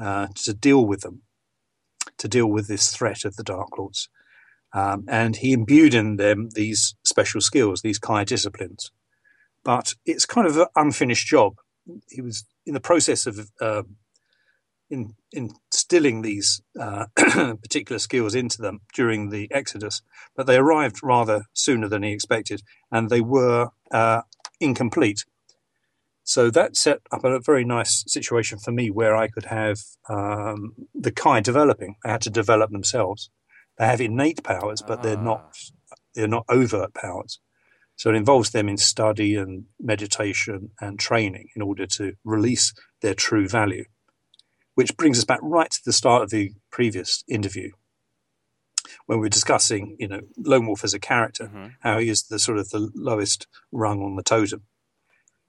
uh, 0.02 0.28
to 0.44 0.54
deal 0.54 0.86
with 0.86 1.02
them, 1.02 1.22
to 2.18 2.28
deal 2.28 2.48
with 2.48 2.68
this 2.68 2.92
threat 2.92 3.26
of 3.26 3.36
the 3.36 3.44
Dark 3.44 3.78
Lords. 3.78 4.10
Um, 4.74 5.06
and 5.08 5.36
he 5.36 5.54
imbued 5.54 5.94
in 5.94 6.16
them 6.16 6.50
these 6.56 6.96
special 7.04 7.42
skills, 7.42 7.82
these 7.82 8.00
Kai 8.00 8.24
disciplines. 8.24 8.92
But 9.64 9.94
it's 10.06 10.26
kind 10.26 10.48
of 10.48 10.58
an 10.58 10.66
unfinished 10.76 11.28
job. 11.28 11.54
He 12.10 12.22
was 12.22 12.46
in 12.66 12.74
the 12.74 12.80
process 12.80 13.28
of 13.28 13.52
uh, 13.62 13.84
in, 14.90 15.16
instilling 15.32 16.22
these 16.22 16.62
uh, 16.80 17.06
particular 17.16 18.00
skills 18.00 18.36
into 18.36 18.62
them 18.62 18.82
during 18.94 19.30
the 19.30 19.50
Exodus, 19.52 20.02
but 20.36 20.46
they 20.46 20.58
arrived 20.58 21.00
rather 21.04 21.44
sooner 21.54 21.88
than 21.88 22.04
he 22.04 22.12
expected, 22.12 22.62
and 22.92 23.10
they 23.10 23.22
were 23.22 23.70
uh, 23.92 24.22
incomplete. 24.60 25.26
So 26.24 26.50
that 26.52 26.78
set 26.78 27.00
up 27.12 27.24
a 27.26 27.40
very 27.40 27.66
nice 27.66 28.04
situation 28.08 28.58
for 28.58 28.72
me 28.72 28.90
where 28.90 29.16
I 29.16 29.28
could 29.28 29.46
have 29.46 29.80
um, 30.10 30.74
the 30.96 31.12
Kai 31.12 31.42
developing. 31.42 31.96
They 32.04 32.12
had 32.12 32.22
to 32.22 32.30
develop 32.30 32.72
themselves. 32.72 33.30
They 33.78 33.86
have 33.86 34.00
innate 34.02 34.44
powers, 34.44 34.82
but 34.82 35.04
they're 35.04 35.18
Ah. 35.18 35.24
not 35.24 35.58
they're 36.16 36.28
not 36.28 36.46
overt 36.48 36.94
powers. 36.94 37.40
So 37.96 38.10
it 38.12 38.16
involves 38.16 38.52
them 38.52 38.70
in 38.70 38.78
study 38.78 39.36
and 39.36 39.66
meditation 39.80 40.70
and 40.80 41.00
training 41.00 41.50
in 41.56 41.62
order 41.62 41.86
to 41.88 42.14
release 42.24 42.74
their 43.02 43.16
true 43.16 43.48
value. 43.48 43.86
Which 44.76 44.96
brings 44.96 45.18
us 45.18 45.26
back 45.26 45.40
right 45.42 45.70
to 45.72 45.82
the 45.86 45.94
start 45.94 46.22
of 46.24 46.30
the 46.30 46.52
previous 46.72 47.24
interview 47.28 47.72
when 49.08 49.20
we 49.20 49.26
were 49.26 49.30
discussing, 49.30 49.96
you 50.00 50.08
know, 50.08 50.22
Lone 50.38 50.68
Wolf 50.68 50.84
as 50.84 50.94
a 50.94 51.00
character, 51.00 51.48
Mhm. 51.54 51.76
how 51.82 51.98
he 52.00 52.10
is 52.10 52.24
the 52.24 52.40
sort 52.40 52.58
of 52.60 52.70
the 52.70 52.92
lowest 52.96 53.48
rung 53.72 54.02
on 54.04 54.16
the 54.16 54.24
totem. 54.24 54.64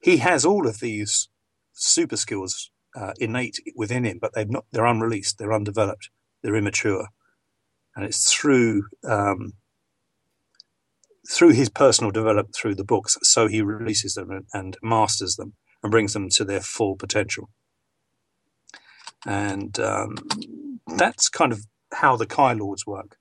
He 0.04 0.18
has 0.18 0.44
all 0.44 0.66
of 0.68 0.80
these 0.80 1.30
super 1.73 2.18
skills 2.18 2.70
uh, 2.94 3.14
innate 3.18 3.58
within 3.75 4.04
him, 4.04 4.18
but 4.20 4.34
they've 4.34 4.50
not, 4.50 4.66
they're 4.70 4.84
unreleased, 4.84 5.38
they're 5.38 5.54
undeveloped, 5.54 6.11
they're 6.42 6.56
immature. 6.56 7.08
And 7.96 8.04
it's 8.04 8.30
through 8.30 8.82
um, 9.02 9.54
through 11.26 11.52
his 11.52 11.70
personal 11.70 12.11
development 12.11 12.54
through 12.54 12.75
the 12.75 12.84
books, 12.84 13.16
so 13.23 13.46
he 13.49 13.62
releases 13.62 14.12
them 14.12 14.30
and, 14.30 14.44
and 14.52 14.76
masters 14.82 15.37
them 15.37 15.54
and 15.82 15.90
brings 15.90 16.12
them 16.12 16.28
to 16.28 16.44
their 16.44 16.61
full 16.61 16.96
potential. 16.96 17.49
And 19.26 19.80
um, 19.80 20.16
that's 20.99 21.30
kind 21.30 21.50
of 21.50 21.61
how 21.94 22.16
the 22.16 22.26
Kai 22.26 22.52
Lords 22.52 22.87
work. 22.87 23.16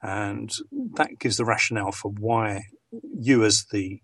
And 0.00 0.54
that 0.94 1.18
gives 1.18 1.38
the 1.38 1.44
rationale 1.44 1.90
for 1.90 2.12
why 2.12 2.66
you, 3.18 3.44
as 3.44 3.64
the 3.72 4.00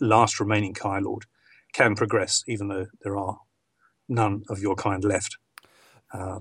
last 0.00 0.40
remaining 0.40 0.74
Kai 0.74 0.98
Lord, 1.00 1.24
can 1.72 1.94
progress, 1.94 2.42
even 2.46 2.68
though 2.68 2.86
there 3.02 3.16
are 3.16 3.38
none 4.08 4.42
of 4.48 4.60
your 4.60 4.74
kind 4.74 5.04
left. 5.04 5.36
Uh, 6.12 6.40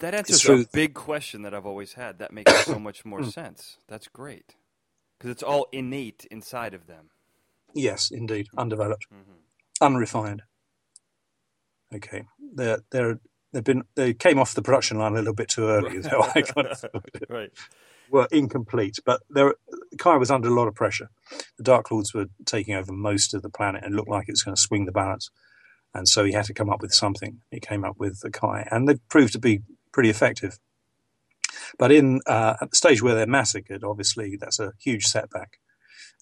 That 0.00 0.14
answers 0.14 0.44
a 0.46 0.68
big 0.72 0.94
question 0.94 1.42
that 1.42 1.54
I've 1.54 1.66
always 1.66 1.94
had. 1.94 2.18
That 2.18 2.32
makes 2.32 2.52
so 2.64 2.78
much 2.78 3.04
more 3.12 3.24
sense. 3.24 3.78
That's 3.88 4.08
great 4.08 4.54
because 5.18 5.30
it's 5.30 5.42
all 5.42 5.66
innate 5.72 6.26
inside 6.30 6.74
of 6.74 6.86
them. 6.86 7.10
yes, 7.74 8.10
indeed, 8.10 8.48
undeveloped, 8.56 9.06
Mhm. 9.12 9.38
unrefined. 9.80 10.42
Okay, 11.94 12.24
they're 12.54 12.80
they're 12.90 13.20
they've 13.52 13.64
been 13.64 13.82
they 13.96 14.14
came 14.14 14.38
off 14.38 14.54
the 14.54 14.62
production 14.62 14.98
line 14.98 15.12
a 15.12 15.16
little 15.16 15.34
bit 15.34 15.48
too 15.48 15.64
early. 15.68 15.96
is 15.96 16.06
how 16.06 16.22
I 16.34 16.42
kind 16.42 16.66
of 16.68 16.78
thought 16.80 17.04
it. 17.14 17.24
right. 17.28 17.52
Were 18.10 18.28
incomplete, 18.30 18.98
but 19.04 19.22
there, 19.30 19.54
Kai 19.98 20.16
was 20.16 20.30
under 20.30 20.48
a 20.48 20.54
lot 20.54 20.68
of 20.68 20.74
pressure. 20.74 21.10
The 21.56 21.64
Dark 21.64 21.90
Lords 21.90 22.12
were 22.12 22.26
taking 22.44 22.74
over 22.74 22.92
most 22.92 23.34
of 23.34 23.42
the 23.42 23.50
planet 23.50 23.84
and 23.84 23.94
looked 23.94 24.08
like 24.08 24.28
it 24.28 24.32
was 24.32 24.42
going 24.42 24.54
to 24.54 24.60
swing 24.60 24.84
the 24.84 24.92
balance. 24.92 25.30
And 25.94 26.08
so 26.08 26.24
he 26.24 26.32
had 26.32 26.44
to 26.46 26.54
come 26.54 26.70
up 26.70 26.82
with 26.82 26.92
something. 26.92 27.40
He 27.50 27.60
came 27.60 27.84
up 27.84 27.96
with 27.98 28.20
the 28.20 28.30
Kai, 28.30 28.66
and 28.70 28.88
they 28.88 28.96
proved 29.08 29.32
to 29.32 29.38
be 29.38 29.62
pretty 29.92 30.10
effective. 30.10 30.58
But 31.78 31.92
in 31.92 32.20
uh, 32.26 32.56
at 32.60 32.70
the 32.70 32.76
stage 32.76 33.02
where 33.02 33.14
they're 33.14 33.26
massacred, 33.26 33.84
obviously 33.84 34.36
that's 34.36 34.60
a 34.60 34.72
huge 34.78 35.04
setback. 35.04 35.58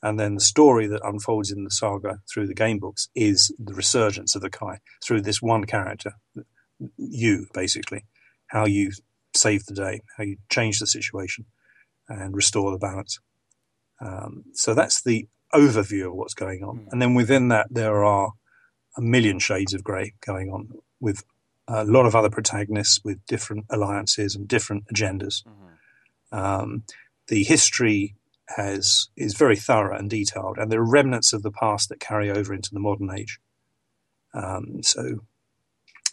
And 0.02 0.18
then 0.18 0.36
the 0.36 0.40
story 0.40 0.86
that 0.86 1.04
unfolds 1.04 1.50
in 1.50 1.64
the 1.64 1.70
saga 1.70 2.20
through 2.32 2.46
the 2.46 2.54
game 2.54 2.78
books 2.78 3.08
is 3.14 3.52
the 3.58 3.74
resurgence 3.74 4.34
of 4.36 4.42
the 4.42 4.50
Kai 4.50 4.78
through 5.02 5.22
this 5.22 5.42
one 5.42 5.64
character, 5.64 6.12
you 6.96 7.46
basically, 7.52 8.04
how 8.46 8.64
you 8.64 8.92
save 9.34 9.66
the 9.66 9.74
day, 9.74 10.02
how 10.16 10.24
you 10.24 10.36
change 10.48 10.78
the 10.78 10.86
situation 10.86 11.46
and 12.08 12.34
restore 12.34 12.70
the 12.70 12.78
balance. 12.78 13.20
Um, 14.00 14.44
so 14.52 14.74
that's 14.74 15.02
the 15.02 15.26
overview 15.54 16.08
of 16.08 16.14
what's 16.14 16.34
going 16.34 16.62
on. 16.62 16.78
Mm. 16.78 16.92
And 16.92 17.02
then 17.02 17.14
within 17.14 17.48
that, 17.48 17.66
there 17.70 18.04
are 18.04 18.32
a 18.96 19.00
million 19.00 19.38
shades 19.38 19.74
of 19.74 19.84
grey 19.84 20.14
going 20.24 20.50
on 20.50 20.70
with 21.00 21.24
a 21.68 21.84
lot 21.84 22.06
of 22.06 22.14
other 22.14 22.30
protagonists 22.30 23.00
with 23.04 23.24
different 23.26 23.66
alliances 23.70 24.34
and 24.34 24.48
different 24.48 24.86
agendas. 24.88 25.44
Mhm. 25.44 26.36
Um, 26.36 26.84
the 27.28 27.44
history 27.44 28.16
has 28.56 29.10
is 29.16 29.34
very 29.34 29.56
thorough 29.56 29.96
and 29.96 30.08
detailed, 30.08 30.58
and 30.58 30.72
there 30.72 30.80
are 30.80 30.90
remnants 30.90 31.32
of 31.32 31.42
the 31.42 31.50
past 31.50 31.90
that 31.90 32.00
carry 32.00 32.30
over 32.30 32.54
into 32.54 32.72
the 32.72 32.80
modern 32.80 33.10
age. 33.10 33.38
Um, 34.32 34.82
so 34.82 35.20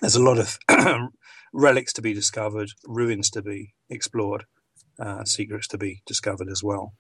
there's 0.02 0.16
a 0.16 0.24
lot 0.24 0.38
of 0.38 0.60
relics 1.54 1.94
to 1.94 2.02
be 2.02 2.14
discovered, 2.14 2.72
ruins 2.86 3.30
to 3.32 3.42
be 3.42 3.74
explored, 3.90 4.46
secrets 5.26 5.68
to 5.70 5.78
be 5.78 6.02
discovered 6.06 6.50
as 6.50 6.64
well, 6.64 6.94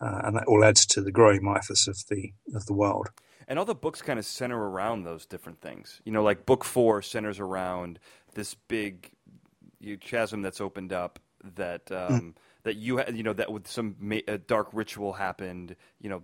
uh, 0.00 0.20
and 0.24 0.36
that 0.36 0.44
all 0.46 0.64
adds 0.64 0.86
to 0.86 1.00
the 1.02 1.12
growing 1.12 1.42
mythos 1.44 1.86
of 1.88 1.98
the 2.08 2.32
of 2.54 2.66
the 2.66 2.74
world. 2.74 3.08
And 3.48 3.58
all 3.58 3.64
the 3.64 3.74
books 3.74 4.00
kind 4.02 4.18
of 4.18 4.24
center 4.24 4.56
around 4.70 5.02
those 5.02 5.26
different 5.26 5.60
things. 5.60 6.00
You 6.04 6.12
know, 6.12 6.22
like 6.22 6.46
book 6.46 6.64
four 6.64 7.02
centers 7.02 7.40
around 7.40 7.98
this 8.34 8.54
big 8.54 9.10
you, 9.80 9.96
chasm 9.96 10.42
that's 10.42 10.60
opened 10.60 10.92
up 10.92 11.18
that 11.56 11.90
um, 11.90 12.34
that 12.62 12.76
you 12.76 12.98
ha- 12.98 13.10
you 13.12 13.22
know 13.22 13.32
that 13.32 13.50
with 13.50 13.66
some 13.66 13.96
ma- 13.98 14.18
dark 14.46 14.68
ritual 14.72 15.14
happened. 15.14 15.74
You 16.00 16.10
know, 16.10 16.22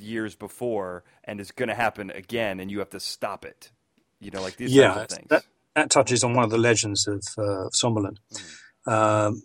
years 0.00 0.34
before, 0.34 1.04
and 1.24 1.40
is 1.40 1.52
going 1.52 1.68
to 1.68 1.74
happen 1.74 2.10
again, 2.10 2.58
and 2.60 2.70
you 2.70 2.78
have 2.80 2.90
to 2.90 3.00
stop 3.00 3.44
it. 3.44 3.70
You 4.18 4.30
know, 4.30 4.40
like 4.42 4.56
these 4.56 4.72
Yeah, 4.72 5.04
things. 5.06 5.28
that- 5.28 5.44
that 5.74 5.90
touches 5.90 6.24
on 6.24 6.32
one 6.32 6.42
of 6.42 6.50
the 6.50 6.56
legends 6.56 7.06
of 7.06 7.22
uh, 7.36 7.68
Sommerlund. 7.68 8.16
Um, 8.86 9.42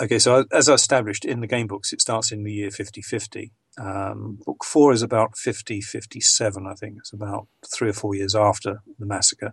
okay, 0.00 0.18
so 0.18 0.44
as 0.52 0.68
I 0.68 0.74
established 0.74 1.24
in 1.24 1.40
the 1.40 1.46
game 1.46 1.66
books, 1.66 1.92
it 1.92 2.00
starts 2.00 2.32
in 2.32 2.44
the 2.44 2.52
year 2.52 2.70
5050. 2.70 3.52
Um, 3.78 4.38
book 4.44 4.64
four 4.64 4.92
is 4.92 5.02
about 5.02 5.36
5057, 5.36 6.66
I 6.66 6.74
think. 6.74 6.96
It's 6.98 7.12
about 7.12 7.48
three 7.72 7.90
or 7.90 7.94
four 7.94 8.14
years 8.14 8.34
after 8.34 8.82
the 8.98 9.06
massacre. 9.06 9.52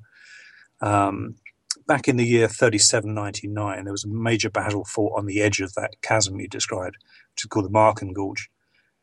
Um, 0.82 1.36
back 1.88 2.08
in 2.08 2.18
the 2.18 2.26
year 2.26 2.48
3799, 2.48 3.84
there 3.84 3.92
was 3.92 4.06
a 4.06 4.10
major 4.10 4.50
battle 4.50 4.86
fought 4.86 5.18
on 5.18 5.26
the 5.26 5.42
edge 5.42 5.60
of 5.60 5.74
that 5.74 6.02
chasm 6.02 6.40
you 6.40 6.48
described, 6.48 6.98
which 7.34 7.46
is 7.46 7.48
called 7.50 7.66
the 7.66 7.70
Maakengorge. 7.70 8.48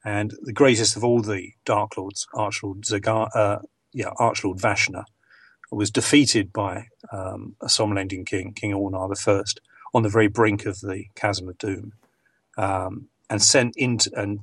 And 0.05 0.33
the 0.43 0.53
greatest 0.53 0.97
of 0.97 1.05
all 1.05 1.21
the 1.21 1.53
Dark 1.65 1.97
Lords, 1.97 2.27
Archlord 2.35 2.85
Zagar, 2.89 3.29
uh, 3.35 3.59
yeah, 3.93 4.11
Archlord 4.19 4.61
Vashna, 4.61 5.05
was 5.71 5.91
defeated 5.91 6.53
by 6.53 6.87
um, 7.13 7.57
a 7.61 7.67
Somnolentian 7.67 8.25
king, 8.25 8.53
King 8.55 8.73
Ulnar 8.73 9.13
I, 9.13 9.43
on 9.95 10.03
the 10.03 10.09
very 10.09 10.29
brink 10.29 10.67
of 10.67 10.81
the 10.81 11.07
Chasm 11.15 11.49
of 11.49 11.59
Doom, 11.59 11.93
um, 12.57 13.09
and 13.31 13.43
sent 13.43 13.75
into 13.77 14.11
and 14.15 14.41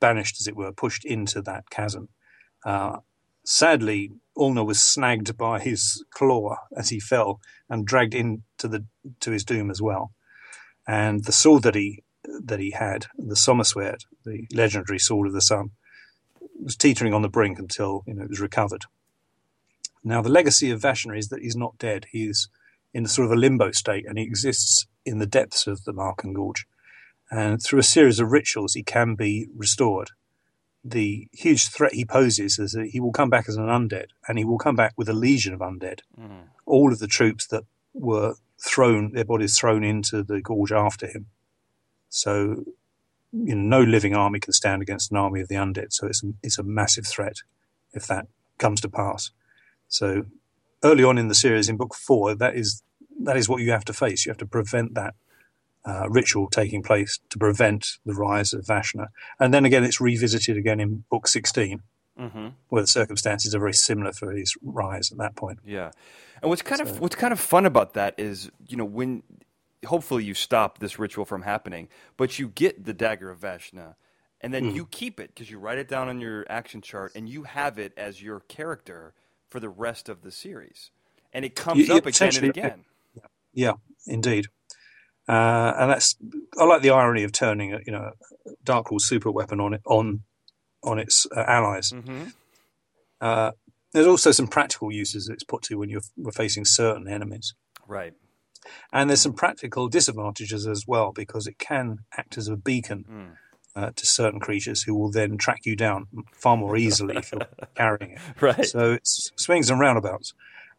banished, 0.00 0.40
as 0.40 0.46
it 0.46 0.56
were, 0.56 0.72
pushed 0.72 1.04
into 1.04 1.40
that 1.42 1.70
chasm. 1.70 2.08
Uh, 2.64 2.98
sadly, 3.44 4.10
Ulnar 4.36 4.64
was 4.64 4.80
snagged 4.80 5.36
by 5.36 5.60
his 5.60 6.04
claw 6.10 6.56
as 6.76 6.90
he 6.90 7.00
fell 7.00 7.40
and 7.68 7.86
dragged 7.86 8.14
into 8.14 8.68
the 8.68 8.84
to 9.20 9.30
his 9.30 9.44
doom 9.44 9.70
as 9.70 9.80
well. 9.80 10.12
And 10.86 11.24
the 11.24 11.32
sword 11.32 11.62
that 11.62 11.74
he 11.74 12.02
that 12.24 12.60
he 12.60 12.72
had, 12.72 13.06
the 13.16 13.34
Sommerswerd, 13.34 14.04
the 14.24 14.46
legendary 14.52 14.98
sword 14.98 15.26
of 15.26 15.32
the 15.32 15.40
sun, 15.40 15.70
was 16.62 16.76
teetering 16.76 17.14
on 17.14 17.22
the 17.22 17.28
brink 17.28 17.58
until 17.58 18.02
you 18.06 18.14
know 18.14 18.24
it 18.24 18.30
was 18.30 18.40
recovered. 18.40 18.84
Now, 20.04 20.20
the 20.20 20.28
legacy 20.28 20.70
of 20.70 20.80
Vashna 20.80 21.16
is 21.16 21.28
that 21.28 21.42
he's 21.42 21.56
not 21.56 21.78
dead. 21.78 22.06
He's 22.10 22.48
in 22.94 23.06
sort 23.06 23.26
of 23.26 23.32
a 23.32 23.40
limbo 23.40 23.72
state 23.72 24.06
and 24.06 24.18
he 24.18 24.24
exists 24.24 24.86
in 25.04 25.18
the 25.18 25.26
depths 25.26 25.66
of 25.66 25.84
the 25.84 25.92
Maakengorge. 25.92 26.64
And 27.30 27.62
through 27.62 27.78
a 27.80 27.84
series 27.84 28.20
of 28.20 28.30
rituals, 28.30 28.74
he 28.74 28.82
can 28.82 29.14
be 29.14 29.48
restored. 29.56 30.10
The 30.84 31.28
huge 31.32 31.68
threat 31.68 31.94
he 31.94 32.04
poses 32.04 32.58
is 32.58 32.72
that 32.72 32.88
he 32.88 33.00
will 33.00 33.12
come 33.12 33.30
back 33.30 33.48
as 33.48 33.56
an 33.56 33.66
undead 33.66 34.08
and 34.28 34.36
he 34.36 34.44
will 34.44 34.58
come 34.58 34.76
back 34.76 34.92
with 34.96 35.08
a 35.08 35.14
legion 35.14 35.54
of 35.54 35.60
undead. 35.60 36.00
Mhm. 36.20 36.48
All 36.66 36.92
of 36.92 36.98
the 36.98 37.06
troops 37.06 37.46
that 37.46 37.64
were 37.94 38.34
thrown, 38.58 39.12
their 39.12 39.24
bodies 39.24 39.58
thrown 39.58 39.84
into 39.84 40.22
the 40.22 40.40
gorge 40.40 40.72
after 40.72 41.06
him. 41.06 41.26
So, 42.08 42.64
you 43.32 43.54
know, 43.54 43.78
no 43.78 43.82
living 43.82 44.14
army 44.14 44.40
can 44.40 44.52
stand 44.52 44.82
against 44.82 45.10
an 45.10 45.16
army 45.16 45.40
of 45.40 45.48
the 45.48 45.54
undead. 45.54 45.92
So 45.92 46.06
it's 46.06 46.22
a, 46.22 46.32
it's 46.42 46.58
a 46.58 46.62
massive 46.62 47.06
threat 47.06 47.38
if 47.92 48.06
that 48.08 48.26
comes 48.58 48.80
to 48.82 48.88
pass. 48.88 49.30
So 49.88 50.26
early 50.84 51.04
on 51.04 51.18
in 51.18 51.28
the 51.28 51.34
series, 51.34 51.68
in 51.68 51.76
book 51.76 51.94
four, 51.94 52.34
that 52.34 52.54
is 52.56 52.82
that 53.20 53.36
is 53.36 53.48
what 53.48 53.62
you 53.62 53.70
have 53.70 53.84
to 53.84 53.92
face. 53.92 54.26
You 54.26 54.30
have 54.30 54.38
to 54.38 54.46
prevent 54.46 54.94
that 54.94 55.14
uh, 55.84 56.08
ritual 56.08 56.48
taking 56.48 56.82
place 56.82 57.18
to 57.30 57.38
prevent 57.38 57.98
the 58.04 58.14
rise 58.14 58.52
of 58.52 58.64
Vashna. 58.64 59.06
And 59.40 59.52
then 59.52 59.64
again, 59.64 59.84
it's 59.84 60.00
revisited 60.00 60.56
again 60.56 60.80
in 60.80 61.04
book 61.10 61.26
sixteen, 61.28 61.82
Mhm. 62.18 62.54
where 62.68 62.82
the 62.82 62.88
circumstances 62.88 63.54
are 63.54 63.58
very 63.60 63.72
similar 63.74 64.12
for 64.12 64.32
his 64.32 64.56
rise 64.62 65.10
at 65.12 65.18
that 65.18 65.34
point. 65.36 65.58
Yeah, 65.64 65.90
and 66.40 66.48
what's 66.50 66.62
kind 66.62 66.78
So- 66.80 66.84
of 66.94 67.00
what's 67.00 67.16
kind 67.16 67.32
of 67.32 67.40
fun 67.40 67.66
about 67.66 67.94
that 67.94 68.14
is 68.18 68.50
you 68.66 68.76
know 68.76 68.84
when 68.84 69.22
hopefully 69.86 70.24
you 70.24 70.34
stop 70.34 70.78
this 70.78 70.98
ritual 70.98 71.24
from 71.24 71.42
happening, 71.42 71.88
but 72.16 72.38
you 72.38 72.46
get 72.48 72.84
the 72.84 72.92
dagger 72.94 73.30
of 73.30 73.40
Vashna, 73.40 73.96
and 74.40 74.54
then 74.54 74.70
Mm. 74.70 74.74
you 74.76 74.86
keep 74.86 75.18
it 75.18 75.34
because 75.34 75.50
you 75.50 75.58
write 75.58 75.78
it 75.78 75.88
down 75.88 76.08
on 76.08 76.20
your 76.20 76.46
action 76.48 76.80
chart, 76.80 77.12
and 77.16 77.28
you 77.28 77.42
have 77.44 77.78
it 77.80 77.92
as 77.96 78.22
your 78.22 78.38
character 78.40 79.14
for 79.52 79.60
the 79.60 79.68
rest 79.68 80.08
of 80.08 80.22
the 80.22 80.30
series, 80.30 80.90
and 81.32 81.44
it 81.44 81.54
comes 81.54 81.88
up 81.90 82.06
again 82.06 82.34
and 82.36 82.44
again. 82.44 82.84
Yeah, 83.52 83.74
indeed. 84.06 84.46
Uh, 85.28 85.72
and 85.78 85.90
that's 85.90 86.16
I 86.58 86.64
like 86.64 86.82
the 86.82 86.90
irony 86.90 87.22
of 87.22 87.32
turning 87.32 87.72
a 87.74 87.80
you 87.86 87.92
know 87.92 88.10
Dark 88.64 88.90
Lord 88.90 89.02
super 89.02 89.30
weapon 89.30 89.60
on 89.60 89.74
it 89.74 89.82
on 89.86 90.22
on 90.82 90.98
its 90.98 91.26
uh, 91.36 91.44
allies. 91.46 91.90
hmm 91.90 92.24
Uh, 93.20 93.52
there's 93.92 94.06
also 94.06 94.32
some 94.32 94.48
practical 94.48 94.90
uses 94.90 95.28
it's 95.28 95.44
put 95.44 95.62
to 95.64 95.76
when 95.78 95.90
you're 95.90 96.00
we're 96.16 96.32
facing 96.32 96.64
certain 96.64 97.06
enemies. 97.06 97.54
Right. 97.86 98.14
And 98.92 99.10
there's 99.10 99.20
some 99.20 99.34
practical 99.34 99.88
disadvantages 99.88 100.66
as 100.66 100.84
well 100.86 101.12
because 101.12 101.46
it 101.46 101.58
can 101.58 101.98
act 102.16 102.38
as 102.38 102.48
a 102.48 102.56
beacon 102.56 103.04
Mm. 103.08 103.36
Uh, 103.74 103.90
to 103.96 104.04
certain 104.04 104.38
creatures 104.38 104.82
who 104.82 104.94
will 104.94 105.10
then 105.10 105.38
track 105.38 105.60
you 105.64 105.74
down 105.74 106.06
far 106.32 106.58
more 106.58 106.76
easily 106.76 107.16
if 107.16 107.32
you're 107.32 107.46
carrying 107.74 108.10
it. 108.12 108.18
Right. 108.38 108.66
So 108.66 108.92
it's 108.92 109.32
swings 109.36 109.70
and 109.70 109.80
roundabouts. 109.80 110.34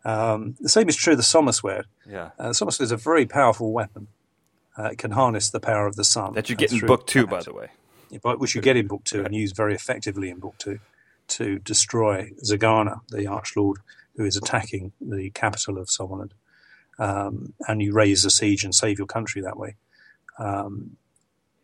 Um, 0.06 0.56
the 0.60 0.70
same 0.70 0.88
is 0.90 0.96
true 0.96 1.14
of 1.14 1.18
the 1.18 1.24
Sommerswerd. 1.24 1.86
yeah. 2.08 2.30
Uh, 2.38 2.50
the 2.50 2.54
Sommerswerd 2.54 2.82
is 2.82 2.92
a 2.92 2.98
very 2.98 3.26
powerful 3.26 3.72
weapon. 3.74 4.10
Uh, 4.78 4.90
it 4.92 5.00
can 5.00 5.10
harness 5.12 5.50
the 5.50 5.60
power 5.60 5.88
of 5.88 5.96
the 5.96 6.04
sun. 6.04 6.34
That 6.34 6.50
you 6.50 6.56
uh, 6.56 6.60
get 6.60 6.72
in 6.72 6.86
book 6.86 7.08
two, 7.08 7.26
by 7.26 7.42
the 7.42 7.54
way. 7.54 7.70
but 8.22 8.40
which 8.40 8.54
you 8.54 8.62
get 8.62 8.78
in 8.78 8.86
book 8.86 9.04
two 9.06 9.24
and 9.24 9.34
use 9.34 9.54
very 9.54 9.74
effectively 9.74 10.30
in 10.30 10.38
book 10.40 10.56
two 10.60 10.78
to 11.30 11.58
destroy 11.60 12.30
Zagarna, 12.44 13.02
the 13.10 13.26
Archlord, 13.26 13.78
who 14.16 14.26
is 14.26 14.36
attacking 14.38 14.92
the 15.02 15.32
capital 15.32 15.80
of 15.80 15.88
Sommerlund. 15.88 16.32
Um, 17.00 17.54
and 17.68 17.82
you 17.82 17.92
raise 17.94 18.22
the 18.22 18.30
siege 18.30 18.64
and 18.64 18.76
save 18.76 19.00
your 19.00 19.08
country 19.08 19.42
that 19.42 19.58
way. 19.58 19.78
Um, 20.38 20.98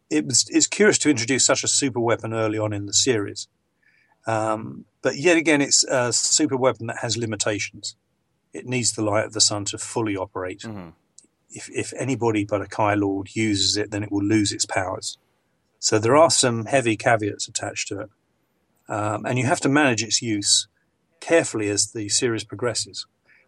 it 0.09 0.25
was, 0.25 0.47
it's 0.49 0.67
curious 0.67 0.97
to 0.99 1.09
introduce 1.09 1.45
such 1.45 1.63
a 1.63 1.67
super 1.67 1.99
weapon 1.99 2.33
early 2.33 2.57
on 2.57 2.73
in 2.73 2.85
the 2.85 2.93
series. 2.93 3.47
Um, 4.27 4.85
but 5.01 5.15
yet 5.17 5.37
again, 5.37 5.61
it's 5.61 5.83
a 5.83 6.11
super 6.11 6.57
weapon 6.57 6.87
that 6.87 6.97
has 6.97 7.17
limitations. 7.17 7.95
It 8.53 8.65
needs 8.65 8.93
the 8.93 9.03
light 9.03 9.25
of 9.25 9.33
the 9.33 9.41
sun 9.41 9.65
to 9.65 9.77
fully 9.77 10.15
operate. 10.15 10.61
Mhm. 10.61 10.93
If, 11.51 11.69
if 11.69 11.93
anybody 11.97 12.45
but 12.45 12.61
a 12.61 12.67
Kai 12.67 12.93
Lord 12.93 13.35
uses 13.35 13.77
it, 13.77 13.91
then 13.91 14.03
it 14.03 14.11
will 14.11 14.23
lose 14.23 14.51
its 14.51 14.65
powers. 14.65 15.17
So 15.79 15.97
there 15.97 16.15
are 16.15 16.29
some 16.29 16.65
heavy 16.65 16.95
caveats 16.97 17.47
attached 17.47 17.87
to 17.87 18.01
it. 18.01 18.09
Um, 18.87 19.25
and 19.25 19.37
you 19.37 19.45
have 19.45 19.61
to 19.61 19.69
manage 19.69 20.03
its 20.03 20.21
use 20.21 20.67
carefully 21.19 21.69
as 21.69 21.91
the 21.91 22.09
series 22.09 22.43
progresses. 22.43 23.05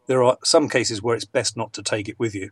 There 0.07 0.23
are 0.23 0.37
some 0.43 0.69
cases 0.69 1.01
where 1.01 1.15
it's 1.15 1.25
best 1.25 1.57
not 1.57 1.73
to 1.73 1.83
take 1.83 2.07
it 2.07 2.19
with 2.19 2.33
you. 2.33 2.51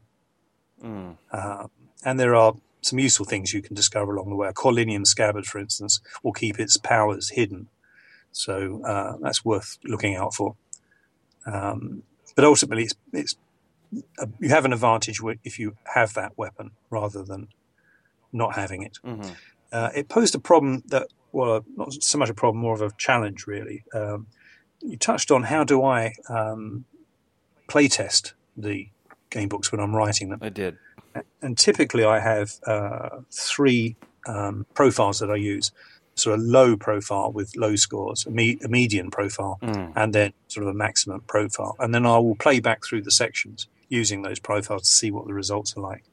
Mm. 0.84 1.18
Uh, 1.32 1.68
and 2.04 2.20
there 2.20 2.36
are 2.36 2.56
some 2.82 3.00
useful 3.00 3.26
things 3.26 3.54
you 3.54 3.62
can 3.62 3.76
discover 3.76 4.16
along 4.16 4.30
the 4.30 4.36
way. 4.36 4.48
A 4.48 4.54
Korlinium 4.54 5.06
scabbard, 5.06 5.46
for 5.46 5.60
instance, 5.60 6.00
will 6.24 6.34
keep 6.34 6.60
its 6.60 6.78
powers 6.78 7.30
hidden. 7.30 7.68
So 8.32 8.82
uh, 8.86 9.18
that's 9.22 9.44
worth 9.44 9.78
looking 9.84 10.16
out 10.16 10.34
for. 10.34 10.56
Um, 11.46 12.04
but 12.36 12.46
ultimately, 12.46 12.84
it's, 12.84 12.96
it's 13.12 13.36
uh, 14.20 14.28
you 14.40 14.50
have 14.50 14.66
an 14.66 14.74
advantage 14.74 15.20
if 15.44 15.60
you 15.60 15.76
have 15.96 16.14
that 16.14 16.38
weapon 16.38 16.72
rather 16.90 17.24
than 17.24 17.50
not 18.32 18.56
having 18.56 18.84
it. 18.84 19.00
Mhm. 19.04 19.36
Uh, 19.72 19.90
it 19.96 20.10
posed 20.10 20.36
a 20.36 20.40
problem 20.40 20.84
that, 20.88 21.08
well, 21.32 21.64
not 21.76 21.94
so 21.94 22.18
much 22.18 22.30
a 22.30 22.34
problem, 22.34 22.62
more 22.62 22.74
of 22.74 22.82
a 22.82 22.92
challenge, 22.98 23.46
really. 23.46 23.84
Um, 23.94 24.28
you 24.82 24.98
touched 24.98 25.32
on 25.32 25.44
how 25.44 25.64
do 25.64 25.84
I 25.84 26.14
um, 26.30 26.86
playtest 27.68 28.34
the 28.56 28.90
game 29.30 29.50
books 29.50 29.72
when 29.72 29.80
I'm 29.80 29.96
writing 29.96 30.30
them 30.30 30.40
I 30.42 30.50
did. 30.50 30.78
And 31.42 31.58
typically 31.58 32.04
I 32.04 32.20
have 32.20 32.52
uh, 32.66 33.20
three 33.32 33.96
um, 34.28 34.66
profiles 34.74 35.20
that 35.20 35.30
I 35.32 35.36
use. 35.36 35.72
So 36.16 36.34
a 36.34 36.36
low 36.38 36.76
profile 36.76 37.32
with 37.32 37.56
low 37.56 37.76
scores, 37.78 38.26
a, 38.26 38.30
me- 38.30 38.60
a 38.64 38.68
median 38.68 39.10
profile, 39.10 39.58
Mm. 39.62 39.94
and 39.96 40.14
then 40.14 40.34
sort 40.50 40.66
of 40.68 40.72
a 40.72 40.78
maximum 40.78 41.22
profile. 41.22 41.76
And 41.80 41.94
then 41.96 42.06
I 42.06 42.18
will 42.18 42.36
play 42.36 42.60
back 42.60 42.84
through 42.86 43.04
the 43.04 43.12
sections 43.12 43.68
using 43.88 44.22
those 44.22 44.38
profiles 44.40 44.84
to 44.84 44.90
see 44.90 45.12
what 45.12 45.28
the 45.28 45.34
results 45.34 45.78
are 45.78 45.82
like, 45.82 46.04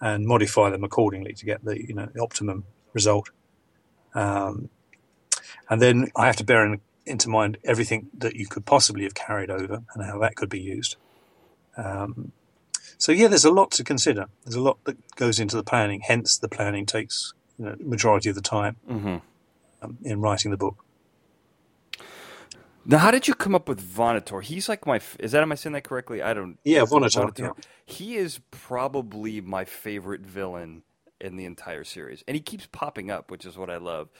and 0.00 0.26
modify 0.26 0.70
them 0.70 0.82
accordingly 0.82 1.34
to 1.34 1.44
get 1.44 1.62
the 1.64 1.78
you 1.78 1.94
know 1.94 2.08
the 2.14 2.22
optimum 2.22 2.64
result. 2.94 3.28
Um, 4.14 4.70
and 5.68 5.80
then 5.82 6.10
I 6.16 6.26
have 6.26 6.36
to 6.36 6.44
bear 6.44 6.64
in, 6.64 6.80
into 7.04 7.28
mind 7.28 7.58
everything 7.64 8.08
that 8.16 8.36
you 8.36 8.46
could 8.46 8.64
possibly 8.64 9.02
have 9.04 9.14
carried 9.14 9.50
over 9.50 9.82
and 9.94 10.04
how 10.04 10.18
that 10.20 10.36
could 10.36 10.48
be 10.48 10.60
used. 10.60 10.96
Um, 11.76 12.32
so 12.98 13.12
yeah, 13.12 13.28
there's 13.28 13.44
a 13.44 13.50
lot 13.50 13.70
to 13.72 13.84
consider. 13.84 14.26
There's 14.44 14.54
a 14.54 14.60
lot 14.60 14.78
that 14.84 15.16
goes 15.16 15.38
into 15.40 15.56
the 15.56 15.64
planning. 15.64 16.00
Hence, 16.00 16.38
the 16.38 16.48
planning 16.48 16.86
takes 16.86 17.32
you 17.58 17.66
know, 17.66 17.76
majority 17.80 18.28
of 18.28 18.34
the 18.34 18.42
time 18.42 18.76
hmm 18.86 19.16
um, 19.82 19.98
in 20.02 20.20
writing 20.20 20.50
the 20.50 20.56
book. 20.56 20.84
Now, 22.86 22.98
how 22.98 23.10
did 23.10 23.26
you 23.26 23.34
come 23.34 23.54
up 23.54 23.68
with 23.68 23.80
Vonotar? 23.80 24.42
He's 24.42 24.68
like 24.68 24.86
my. 24.86 25.00
Is 25.18 25.32
that 25.32 25.42
am 25.42 25.52
I 25.52 25.54
saying 25.54 25.72
that 25.72 25.84
correctly? 25.84 26.22
I 26.22 26.34
don't. 26.34 26.58
Yeah, 26.64 26.82
Vonotar, 26.82 27.30
Vonotar. 27.30 27.38
yeah. 27.38 27.50
He 27.86 28.16
is 28.16 28.40
probably 28.50 29.40
my 29.40 29.64
favorite 29.64 30.20
villain 30.20 30.82
in 31.20 31.36
the 31.36 31.46
entire 31.46 31.84
series, 31.84 32.22
and 32.28 32.34
he 32.34 32.42
keeps 32.42 32.66
popping 32.66 33.10
up, 33.10 33.30
which 33.30 33.46
is 33.46 33.56
what 33.56 33.70
I 33.70 33.78
love. 33.78 34.10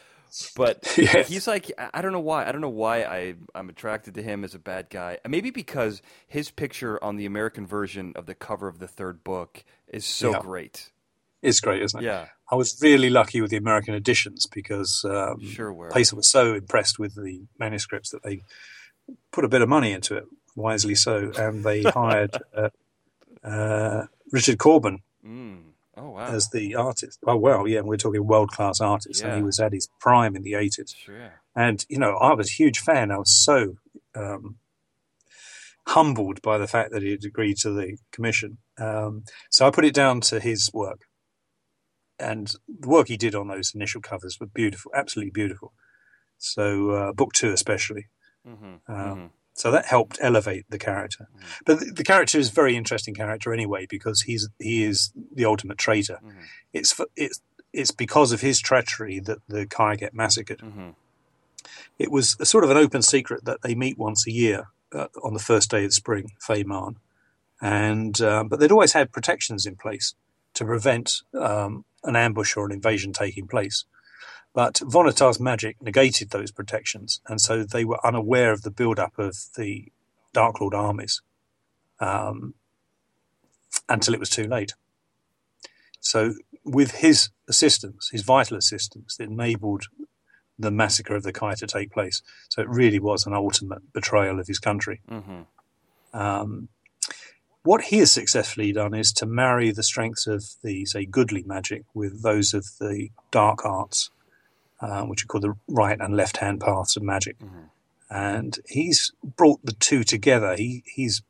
But 0.56 0.94
Yes. 0.98 1.28
he's 1.28 1.46
like 1.46 1.70
I 1.92 2.00
don't 2.02 2.12
know 2.12 2.20
why. 2.20 2.46
I 2.46 2.52
don't 2.52 2.60
know 2.60 2.68
why 2.68 3.02
I 3.04 3.34
I'm 3.54 3.68
attracted 3.68 4.14
to 4.14 4.22
him 4.22 4.44
as 4.44 4.54
a 4.54 4.58
bad 4.58 4.90
guy. 4.90 5.18
Maybe 5.28 5.50
because 5.50 6.02
his 6.26 6.50
picture 6.50 7.02
on 7.02 7.16
the 7.16 7.26
American 7.26 7.66
version 7.66 8.12
of 8.16 8.26
the 8.26 8.34
cover 8.34 8.68
of 8.68 8.78
the 8.78 8.88
third 8.88 9.22
book 9.24 9.64
is 9.88 10.04
so 10.04 10.32
Yeah. 10.32 10.40
great. 10.40 10.90
It's 11.42 11.60
great, 11.60 11.82
isn't 11.82 12.00
it? 12.02 12.06
Yeah, 12.06 12.28
I 12.50 12.54
was 12.54 12.78
really 12.80 13.10
lucky 13.10 13.40
with 13.42 13.50
the 13.50 13.58
American 13.58 13.94
editions 13.94 14.46
because 14.46 15.04
um, 15.04 15.44
sure. 15.44 15.70
Were 15.72 15.90
Pacer 15.90 16.16
was 16.16 16.30
so 16.30 16.54
impressed 16.54 16.98
with 16.98 17.14
the 17.16 17.42
manuscripts 17.58 18.10
that 18.10 18.22
they 18.22 18.40
put 19.30 19.44
a 19.44 19.48
bit 19.48 19.60
of 19.60 19.68
money 19.68 19.92
into 19.92 20.16
it, 20.16 20.24
wisely 20.56 20.94
so, 20.94 21.30
and 21.36 21.62
they 21.62 21.82
hired 21.84 22.34
uh, 22.56 22.70
uh, 23.46 24.06
Richard 24.32 24.58
Corbin. 24.58 25.00
As 26.34 26.50
the 26.50 26.74
artist. 26.74 27.18
Oh 27.26 27.36
well, 27.36 27.66
yeah, 27.66 27.80
we're 27.80 27.96
talking 27.96 28.26
world 28.26 28.50
class 28.50 28.80
artist, 28.80 29.22
and 29.22 29.36
he 29.36 29.42
was 29.42 29.60
at 29.60 29.72
his 29.72 29.88
prime 30.00 30.36
in 30.36 30.42
the 30.42 30.54
eighties. 30.54 30.94
Sure. 30.96 31.40
And 31.56 31.84
you 31.88 31.98
know, 31.98 32.16
I 32.16 32.34
was 32.34 32.48
a 32.48 32.54
huge 32.62 32.80
fan. 32.80 33.10
I 33.10 33.18
was 33.18 33.34
so 33.44 33.76
um, 34.14 34.56
humbled 35.86 36.42
by 36.42 36.58
the 36.58 36.66
fact 36.66 36.92
that 36.92 37.02
he 37.02 37.12
had 37.12 37.24
agreed 37.24 37.56
to 37.58 37.70
the 37.70 37.96
commission. 38.12 38.58
Um, 38.78 39.24
so 39.50 39.66
I 39.66 39.70
put 39.70 39.84
it 39.84 39.94
down 39.94 40.20
to 40.22 40.40
his 40.40 40.70
work, 40.74 41.02
and 42.18 42.52
the 42.68 42.88
work 42.88 43.08
he 43.08 43.16
did 43.16 43.34
on 43.34 43.48
those 43.48 43.74
initial 43.74 44.00
covers 44.00 44.38
were 44.40 44.46
beautiful, 44.46 44.90
absolutely 44.94 45.30
beautiful. 45.30 45.72
So 46.38 46.90
uh, 46.90 47.12
book 47.12 47.32
two, 47.32 47.52
especially. 47.52 48.08
Mm-hmm. 48.46 48.92
Um, 48.92 49.30
So 49.54 49.70
that 49.70 49.86
helped 49.86 50.18
elevate 50.20 50.64
the 50.68 50.78
character. 50.78 51.28
Mhm. 51.34 51.42
But 51.64 51.80
the, 51.80 51.86
the 51.86 52.04
character 52.04 52.38
is 52.38 52.48
a 52.50 52.52
very 52.52 52.76
interesting 52.76 53.14
character 53.14 53.52
anyway 53.52 53.86
because 53.88 54.22
he's 54.22 54.48
he 54.58 54.82
is 54.84 55.12
the 55.32 55.44
ultimate 55.44 55.78
traitor. 55.78 56.18
hmm 56.22 56.30
It's 56.72 56.92
for, 56.92 57.06
it's 57.16 57.40
it's 57.72 57.90
because 57.92 58.30
of 58.32 58.40
his 58.40 58.60
treachery 58.60 59.20
that 59.20 59.38
the 59.48 59.66
Kai 59.66 59.96
get 59.96 60.14
massacred 60.14 60.60
hmm 60.60 60.90
it 61.98 62.10
was 62.10 62.36
a 62.40 62.44
sort 62.46 62.64
of 62.64 62.70
an 62.70 62.76
open 62.76 63.02
secret 63.02 63.44
that 63.44 63.62
they 63.62 63.74
meet 63.74 63.96
once 63.98 64.26
a 64.26 64.32
year 64.32 64.68
uh, 64.92 65.06
on 65.22 65.32
the 65.32 65.40
first 65.40 65.70
day 65.70 65.84
of 65.84 65.92
spring, 65.94 66.32
Feymarn, 66.46 66.96
and 67.60 68.20
um, 68.20 68.48
but 68.48 68.58
they'd 68.60 68.72
always 68.72 68.92
had 68.92 69.12
protections 69.12 69.64
in 69.66 69.76
place 69.76 70.14
to 70.54 70.64
prevent 70.64 71.22
um, 71.40 71.84
an 72.02 72.16
ambush 72.16 72.56
or 72.56 72.66
an 72.66 72.72
invasion 72.72 73.12
taking 73.12 73.46
place. 73.46 73.84
But 74.54 74.74
Vonotar's 74.76 75.40
magic 75.40 75.82
negated 75.82 76.30
those 76.30 76.52
protections, 76.52 77.20
and 77.28 77.40
so 77.40 77.64
they 77.64 77.84
were 77.84 78.04
unaware 78.06 78.52
of 78.52 78.62
the 78.62 78.70
build-up 78.70 79.18
of 79.18 79.36
the 79.56 79.92
Dark 80.32 80.60
Lord 80.60 80.74
armies 80.74 81.22
um, 82.00 82.54
until 83.88 84.14
it 84.14 84.20
was 84.20 84.30
too 84.30 84.46
late. 84.46 84.74
So, 86.00 86.34
with 86.64 86.92
his 86.96 87.30
assistance, 87.48 88.10
his 88.10 88.22
vital 88.22 88.56
assistance, 88.56 89.16
it 89.18 89.28
enabled 89.28 89.84
the 90.58 90.70
massacre 90.70 91.16
of 91.16 91.24
the 91.24 91.32
Kai 91.32 91.54
to 91.54 91.66
take 91.66 91.90
place. 91.90 92.22
So 92.48 92.62
it 92.62 92.68
really 92.68 93.00
was 93.00 93.26
an 93.26 93.32
ultimate 93.32 93.92
betrayal 93.92 94.38
of 94.38 94.46
his 94.46 94.58
country. 94.58 95.00
hmm 95.08 95.42
Um, 96.12 96.68
what 97.64 97.84
he 97.84 97.98
has 97.98 98.12
successfully 98.12 98.72
done 98.72 98.94
is 98.94 99.10
to 99.14 99.26
marry 99.26 99.70
the 99.72 99.82
strengths 99.82 100.26
of 100.26 100.44
the, 100.62 100.84
say, 100.84 101.06
goodly 101.06 101.42
magic 101.44 101.84
with 101.94 102.22
those 102.22 102.52
of 102.54 102.66
the 102.78 103.08
dark 103.30 103.64
arts, 103.64 104.10
uh, 104.84 105.02
which 105.08 105.22
are 105.24 105.28
called 105.30 105.44
the 105.48 105.54
right 105.82 105.98
and 106.00 106.14
left 106.22 106.36
hand 106.44 106.60
paths 106.60 106.96
of 106.96 107.02
magic. 107.02 107.36
Mhm. 107.38 107.64
And 108.10 108.52
he's 108.78 109.00
brought 109.40 109.60
the 109.64 109.76
two 109.88 110.02
together. 110.04 110.50
He, 110.56 110.82
he's 110.96 111.22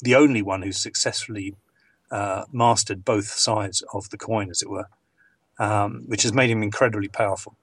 the 0.00 0.16
only 0.22 0.42
one 0.42 0.62
who's 0.62 0.80
successfully 0.88 1.54
uh, 2.10 2.44
mastered 2.52 3.04
both 3.04 3.28
sides 3.48 3.82
of 3.92 4.10
the 4.10 4.18
coin, 4.18 4.50
as 4.50 4.60
it 4.62 4.70
were, 4.76 4.88
um, 5.58 6.04
which 6.10 6.24
has 6.24 6.32
made 6.32 6.50
him 6.50 6.62
incredibly 6.62 7.08
powerful. 7.08 7.56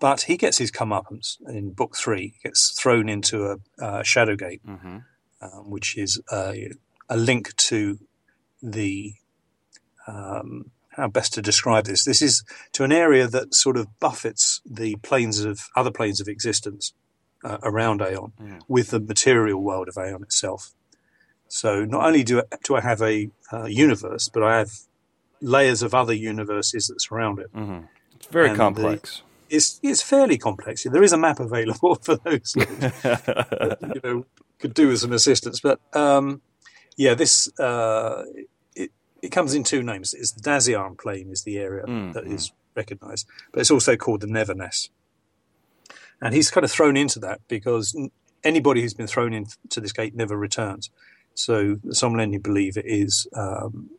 But 0.00 0.22
he 0.22 0.36
gets 0.36 0.58
his 0.58 0.70
comeuppance 0.70 1.28
in 1.48 1.72
book 1.72 1.96
three. 1.96 2.34
He 2.34 2.48
gets 2.48 2.60
thrown 2.80 3.08
into 3.08 3.36
a 3.50 3.56
uh, 3.86 4.02
shadow 4.02 4.36
gate, 4.36 4.60
hmm 4.64 4.98
um, 5.40 5.70
which 5.70 5.96
is 5.98 6.20
a, 6.32 6.70
a 7.08 7.16
link 7.16 7.54
to 7.56 7.98
the 8.62 9.14
um, 10.06 10.70
how 10.96 11.08
best 11.08 11.34
to 11.34 11.42
describe 11.42 11.84
this. 11.86 12.04
This 12.04 12.22
is 12.22 12.42
to 12.72 12.84
an 12.84 12.92
area 12.92 13.26
that 13.28 13.54
sort 13.54 13.76
of 13.76 13.86
buffets 14.00 14.60
the 14.64 14.96
planes 14.96 15.40
of 15.40 15.60
other 15.76 15.90
planes 15.90 16.20
of 16.20 16.28
existence 16.28 16.92
uh, 17.44 17.58
around 17.62 18.00
Aon 18.00 18.32
Mhm. 18.40 18.60
with 18.68 18.88
the 18.90 19.00
material 19.00 19.60
world 19.62 19.88
of 19.88 19.96
Aon 19.98 20.22
itself. 20.22 20.72
So 21.48 21.84
not 21.84 22.04
only 22.06 22.22
do 22.24 22.40
I, 22.40 22.44
do 22.64 22.74
I 22.76 22.80
have 22.80 23.02
a 23.02 23.28
uh, 23.52 23.66
universe, 23.66 24.28
but 24.32 24.42
I 24.42 24.58
have 24.58 24.70
layers 25.40 25.82
of 25.82 25.94
other 25.94 26.14
universes 26.14 26.86
that 26.86 27.00
surround 27.02 27.38
it. 27.38 27.50
hmm 27.52 27.80
It's 28.16 28.26
very 28.26 28.48
And 28.48 28.56
the- 28.56 28.64
complex. 28.64 29.22
It's 29.50 29.78
it's 29.82 30.02
fairly 30.02 30.38
complex. 30.38 30.84
There 30.84 31.02
is 31.04 31.12
a 31.12 31.18
map 31.18 31.38
available 31.38 31.94
for 32.02 32.16
those 32.16 32.54
you 32.56 34.00
know 34.02 34.24
could 34.58 34.74
do 34.74 34.88
with 34.88 34.98
some 35.00 35.12
assistance. 35.12 35.60
But 35.60 35.78
um, 35.94 36.40
yeah, 36.96 37.14
this 37.14 37.48
uh, 37.60 38.24
it, 39.24 39.32
comes 39.32 39.54
in 39.54 39.64
two 39.64 39.82
names. 39.82 40.14
It's 40.14 40.32
the 40.32 40.40
Daziarn 40.42 40.96
Plane 40.98 41.30
is 41.30 41.42
the 41.42 41.58
area 41.58 41.84
Mm, 41.86 42.12
that 42.14 42.26
is 42.26 42.52
recognised, 42.76 43.26
but 43.52 43.60
it's 43.60 43.70
also 43.70 43.96
called 43.96 44.20
the 44.20 44.26
Neverness. 44.26 44.88
And 46.20 46.34
he's 46.34 46.50
kind 46.50 46.64
of 46.64 46.70
thrown 46.70 46.96
into 46.96 47.18
that 47.20 47.40
because 47.48 47.96
anybody 48.42 48.80
who's 48.82 48.94
been 48.94 49.06
thrown 49.06 49.32
into 49.34 49.80
this 49.80 49.92
gate 49.92 50.14
never 50.14 50.36
returns. 50.36 50.90
So 51.34 51.74
the 51.82 51.92
Sommlending 51.94 52.42
believe 52.42 52.76
it 52.76 52.86
is 52.86 53.26
um, 53.34 53.90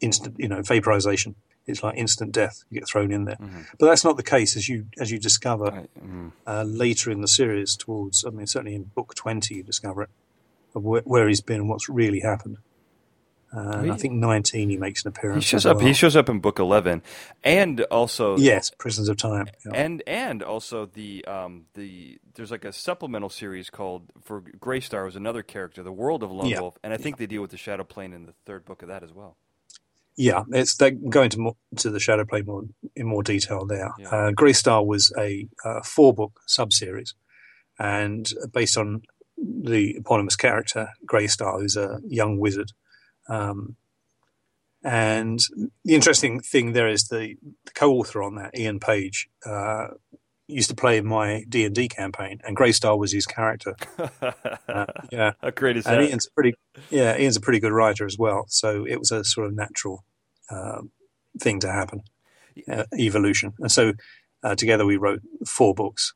instant, 0.00 0.34
you 0.38 0.48
know, 0.48 0.62
vaporization. 0.62 1.34
It's 1.66 1.82
like 1.82 1.98
instant 1.98 2.32
death. 2.32 2.64
You 2.70 2.80
get 2.80 2.88
thrown 2.88 3.12
in 3.12 3.26
there, 3.26 3.36
Mhm. 3.36 3.66
but 3.78 3.86
that's 3.86 4.02
not 4.04 4.16
the 4.16 4.22
case 4.22 4.56
as 4.56 4.68
you 4.70 4.86
as 4.98 5.10
you 5.10 5.18
discover 5.18 5.70
I- 5.70 5.86
mm. 6.00 6.32
uh, 6.46 6.62
later 6.62 7.10
in 7.10 7.20
the 7.20 7.28
series. 7.28 7.76
Towards, 7.76 8.24
I 8.24 8.30
mean, 8.30 8.46
certainly 8.46 8.74
in 8.74 8.84
book 8.84 9.14
twenty, 9.14 9.56
you 9.56 9.62
discover 9.62 10.02
it 10.04 10.10
of 10.74 10.82
where, 10.82 11.02
where 11.02 11.28
he's 11.28 11.42
been 11.42 11.60
and 11.60 11.68
what's 11.68 11.88
really 11.88 12.20
happened. 12.20 12.56
Uh, 13.54 13.86
I 13.92 13.96
think 13.96 14.14
nineteen, 14.14 14.68
he 14.68 14.76
makes 14.76 15.04
an 15.04 15.08
appearance. 15.08 15.44
He 15.44 15.48
shows 15.48 15.64
as 15.64 15.72
up. 15.76 15.80
He 15.80 15.92
shows 15.94 16.16
up 16.16 16.28
in 16.28 16.38
book 16.40 16.58
eleven, 16.58 17.02
and 17.42 17.80
also 17.82 18.36
Yes, 18.36 18.70
Prisons 18.78 19.08
of 19.08 19.16
Time. 19.16 19.46
yeah. 19.64 19.72
and 19.74 20.02
and 20.06 20.42
also 20.42 20.84
the 20.86 21.24
um 21.24 21.64
the 21.74 22.18
there's 22.34 22.50
like 22.50 22.64
a 22.66 22.72
supplemental 22.72 23.30
series 23.30 23.70
called 23.70 24.10
for 24.22 24.42
Greystar 24.42 25.04
was 25.06 25.16
another 25.16 25.42
character, 25.42 25.82
the 25.82 25.92
World 25.92 26.22
of 26.22 26.30
Lone 26.30 26.46
Yeah. 26.48 26.60
Wolf, 26.60 26.76
and 26.82 26.92
I 26.92 26.98
think 26.98 27.16
they 27.16 27.26
deal 27.26 27.40
with 27.40 27.50
the 27.50 27.56
Shadow 27.56 27.84
Plane 27.84 28.12
in 28.12 28.26
the 28.26 28.34
third 28.44 28.64
book 28.66 28.82
of 28.82 28.88
that 28.88 29.02
as 29.02 29.12
well. 29.14 29.36
Yeah, 30.14 30.42
it's 30.50 30.76
they 30.76 30.90
go 30.90 31.22
into 31.22 31.38
more, 31.38 31.56
to 31.76 31.90
the 31.90 32.00
Shadow 32.00 32.24
Plane 32.26 32.44
more 32.44 32.64
in 32.96 33.06
more 33.06 33.22
detail 33.22 33.64
there. 33.64 33.92
Yeah. 33.98 34.08
Uh, 34.08 34.30
Grey 34.32 34.52
Star 34.52 34.84
was 34.84 35.12
a 35.16 35.48
uh, 35.64 35.80
four 35.82 36.12
book 36.12 36.40
sub 36.46 36.72
series, 36.72 37.14
and 37.78 38.28
based 38.52 38.76
on 38.76 39.02
the 39.38 39.94
eponymous 39.96 40.36
character 40.36 40.90
Grey 41.06 41.28
Star, 41.28 41.58
who's 41.60 41.76
a 41.76 42.00
young 42.06 42.38
wizard. 42.38 42.72
Um, 43.28 43.76
and 44.84 45.40
the 45.84 45.94
interesting 45.94 46.40
thing 46.40 46.72
there 46.72 46.88
is 46.88 47.08
the, 47.08 47.36
the 47.64 47.72
co-author 47.72 48.22
on 48.22 48.36
that, 48.36 48.56
Ian 48.58 48.78
Page, 48.78 49.28
uh, 49.44 49.88
used 50.46 50.70
to 50.70 50.74
play 50.74 50.96
in 50.96 51.06
my 51.06 51.44
D 51.48 51.64
and 51.64 51.74
D 51.74 51.88
campaign, 51.88 52.40
and 52.44 52.56
Grey 52.56 52.72
Star 52.72 52.96
was 52.96 53.12
his 53.12 53.26
character. 53.26 53.76
Uh, 54.68 54.84
yeah, 55.10 55.32
How 55.40 55.50
great 55.50 55.78
is 55.78 55.86
and 55.86 56.02
that? 56.02 56.10
Ian's 56.10 56.26
a 56.26 56.30
pretty 56.30 56.54
yeah 56.90 57.16
Ian's 57.16 57.38
a 57.38 57.40
pretty 57.40 57.58
good 57.58 57.72
writer 57.72 58.04
as 58.04 58.18
well. 58.18 58.44
So 58.48 58.84
it 58.86 58.98
was 58.98 59.10
a 59.10 59.24
sort 59.24 59.46
of 59.46 59.54
natural 59.54 60.04
um 60.50 60.90
thing 61.40 61.58
to 61.60 61.72
happen, 61.72 62.02
uh, 62.70 62.84
evolution. 62.98 63.54
And 63.58 63.72
so 63.72 63.94
uh, 64.42 64.54
together 64.54 64.84
we 64.84 64.98
wrote 64.98 65.22
four 65.46 65.74
books, 65.74 66.12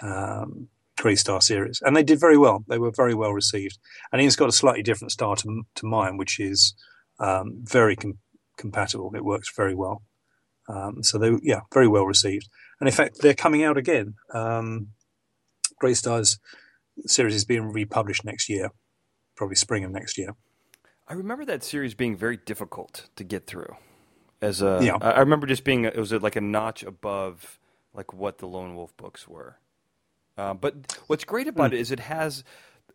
um, 0.00 0.68
Grey 0.98 1.14
Star 1.14 1.40
series, 1.40 1.80
and 1.82 1.96
they 1.96 2.02
did 2.02 2.20
very 2.20 2.36
well. 2.36 2.64
They 2.68 2.78
were 2.78 2.90
very 2.90 3.14
well 3.14 3.32
received. 3.32 3.78
And 4.12 4.20
Ian's 4.20 4.36
got 4.36 4.48
a 4.48 4.52
slightly 4.52 4.82
different 4.82 5.12
style 5.12 5.36
to, 5.36 5.62
to 5.76 5.86
mine, 5.86 6.16
which 6.16 6.40
is 6.40 6.74
um, 7.20 7.60
very 7.62 7.96
com- 7.96 8.18
compatible. 8.56 9.12
It 9.14 9.24
works 9.24 9.50
very 9.54 9.74
well. 9.74 10.02
Um, 10.68 11.02
so 11.02 11.16
they 11.18 11.32
yeah 11.42 11.60
very 11.72 11.88
well 11.88 12.04
received. 12.04 12.48
And 12.80 12.88
in 12.88 12.94
fact, 12.94 13.18
they're 13.20 13.34
coming 13.34 13.64
out 13.64 13.76
again. 13.78 14.14
Um, 14.34 14.88
Grey 15.80 15.94
Star's 15.94 16.38
series 17.06 17.34
is 17.34 17.44
being 17.44 17.72
republished 17.72 18.24
next 18.24 18.48
year, 18.48 18.70
probably 19.36 19.56
spring 19.56 19.84
of 19.84 19.92
next 19.92 20.18
year. 20.18 20.34
I 21.06 21.14
remember 21.14 21.44
that 21.46 21.64
series 21.64 21.94
being 21.94 22.16
very 22.16 22.36
difficult 22.36 23.08
to 23.16 23.24
get 23.24 23.46
through. 23.46 23.76
As 24.42 24.60
a, 24.60 24.80
Yeah. 24.82 24.98
I 25.00 25.12
I 25.12 25.20
remember 25.20 25.46
just 25.46 25.64
being 25.64 25.84
it 25.84 25.96
was 25.96 26.12
like 26.12 26.36
a 26.36 26.40
notch 26.40 26.82
above 26.82 27.58
like 27.94 28.12
what 28.12 28.38
the 28.38 28.46
Lone 28.46 28.74
Wolf 28.76 28.96
books 28.96 29.26
were. 29.26 29.58
Uh, 30.38 30.54
but 30.54 30.96
what's 31.08 31.24
great 31.24 31.48
about 31.48 31.74
it 31.74 31.80
is 31.80 31.90
it 31.90 32.00
has 32.00 32.44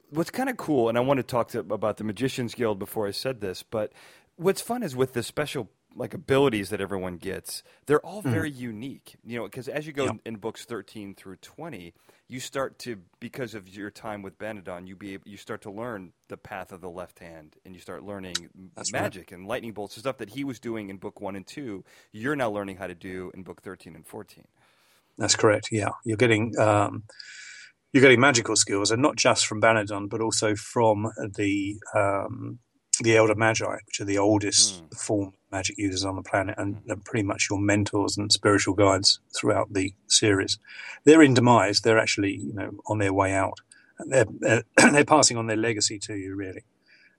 what's 0.10 0.32
kind 0.32 0.50
of 0.50 0.58
cool, 0.58 0.90
and 0.90 0.98
I 0.98 1.02
want 1.02 1.18
to 1.18 1.24
talk 1.24 1.50
to, 1.50 1.60
about 1.60 1.98
the 1.98 2.04
Magicians 2.04 2.56
Guild 2.56 2.80
before 2.80 3.06
I 3.08 3.12
said 3.12 3.42
this. 3.42 3.62
But 3.64 3.92
what's 4.38 4.62
fun 4.62 4.82
is 4.82 4.96
with 4.96 5.14
the 5.14 5.22
special 5.24 5.70
like 5.96 6.16
abilities 6.16 6.70
that 6.72 6.82
everyone 6.82 7.18
gets, 7.18 7.62
they're 7.86 8.04
all 8.04 8.24
very 8.24 8.50
unique. 8.50 9.16
You 9.24 9.38
know, 9.40 9.44
because 9.44 9.68
as 9.68 9.86
you 9.86 9.94
go 9.94 10.06
Yeah. 10.06 10.12
in 10.26 10.38
books 10.38 10.66
thirteen 10.66 11.14
through 11.14 11.36
twenty, 11.36 11.94
you 12.28 12.40
start 12.40 12.80
to 12.80 12.98
because 13.20 13.54
of 13.54 13.68
your 13.70 13.92
time 13.92 14.22
with 14.24 14.40
Banedon, 14.40 14.88
you 14.88 14.96
be 14.96 15.20
you 15.26 15.38
start 15.38 15.62
to 15.64 15.70
learn 15.72 16.14
the 16.30 16.38
path 16.38 16.72
of 16.72 16.82
the 16.82 16.90
left 16.90 17.20
hand, 17.20 17.58
and 17.66 17.76
you 17.76 17.82
start 17.82 18.04
learning 18.04 18.34
That's 18.76 18.92
right. 18.94 19.02
magic 19.04 19.32
and 19.32 19.46
lightning 19.48 19.74
bolts, 19.74 19.94
the 19.96 20.00
stuff 20.00 20.18
that 20.18 20.30
he 20.30 20.44
was 20.44 20.60
doing 20.60 20.90
in 20.90 20.98
book 20.98 21.22
one 21.22 21.36
and 21.36 21.46
two. 21.46 21.84
You're 22.12 22.36
now 22.36 22.50
learning 22.50 22.78
how 22.78 22.88
to 22.88 22.96
do 22.96 23.32
in 23.36 23.44
book 23.44 23.62
thirteen 23.62 23.96
and 23.96 24.08
fourteen. 24.08 24.48
That's 25.18 25.36
correct. 25.36 25.70
Yeah, 25.72 25.90
you're 26.06 26.18
getting 26.18 26.58
um, 26.60 27.04
you're 27.92 28.02
getting 28.02 28.20
magical 28.20 28.56
skills, 28.56 28.92
and 28.92 29.02
not 29.02 29.16
just 29.16 29.46
from 29.46 29.62
Banedon, 29.62 30.10
but 30.10 30.22
also 30.22 30.56
from 30.56 31.12
the 31.38 31.78
um, 31.96 32.60
the 33.02 33.18
Elder 33.18 33.36
Magi, 33.36 33.78
which 33.88 34.00
are 34.02 34.06
the 34.06 34.18
oldest 34.18 34.84
Mm. 34.84 34.98
form 34.98 35.34
magic 35.52 35.78
users 35.78 36.04
on 36.06 36.16
the 36.16 36.22
planet, 36.24 36.56
and 36.58 36.82
they're 36.86 36.96
pretty 36.96 37.24
much 37.24 37.48
your 37.50 37.60
mentors 37.60 38.18
and 38.18 38.32
spiritual 38.32 38.74
guides 38.74 39.20
throughout 39.36 39.72
the 39.74 39.94
series. 40.08 40.58
They're 41.04 41.22
in 41.24 41.34
demise. 41.34 41.82
They're 41.82 42.00
actually 42.00 42.38
you 42.38 42.54
know 42.54 42.72
on 42.88 42.98
their 43.00 43.14
way 43.14 43.34
out. 43.34 43.60
And 44.00 44.12
they're 44.12 44.26
they're, 44.40 44.64
they're 44.92 45.06
passing 45.06 45.38
on 45.38 45.48
their 45.48 45.58
legacy 45.58 46.00
to 46.00 46.16
you, 46.16 46.36
really. 46.36 46.64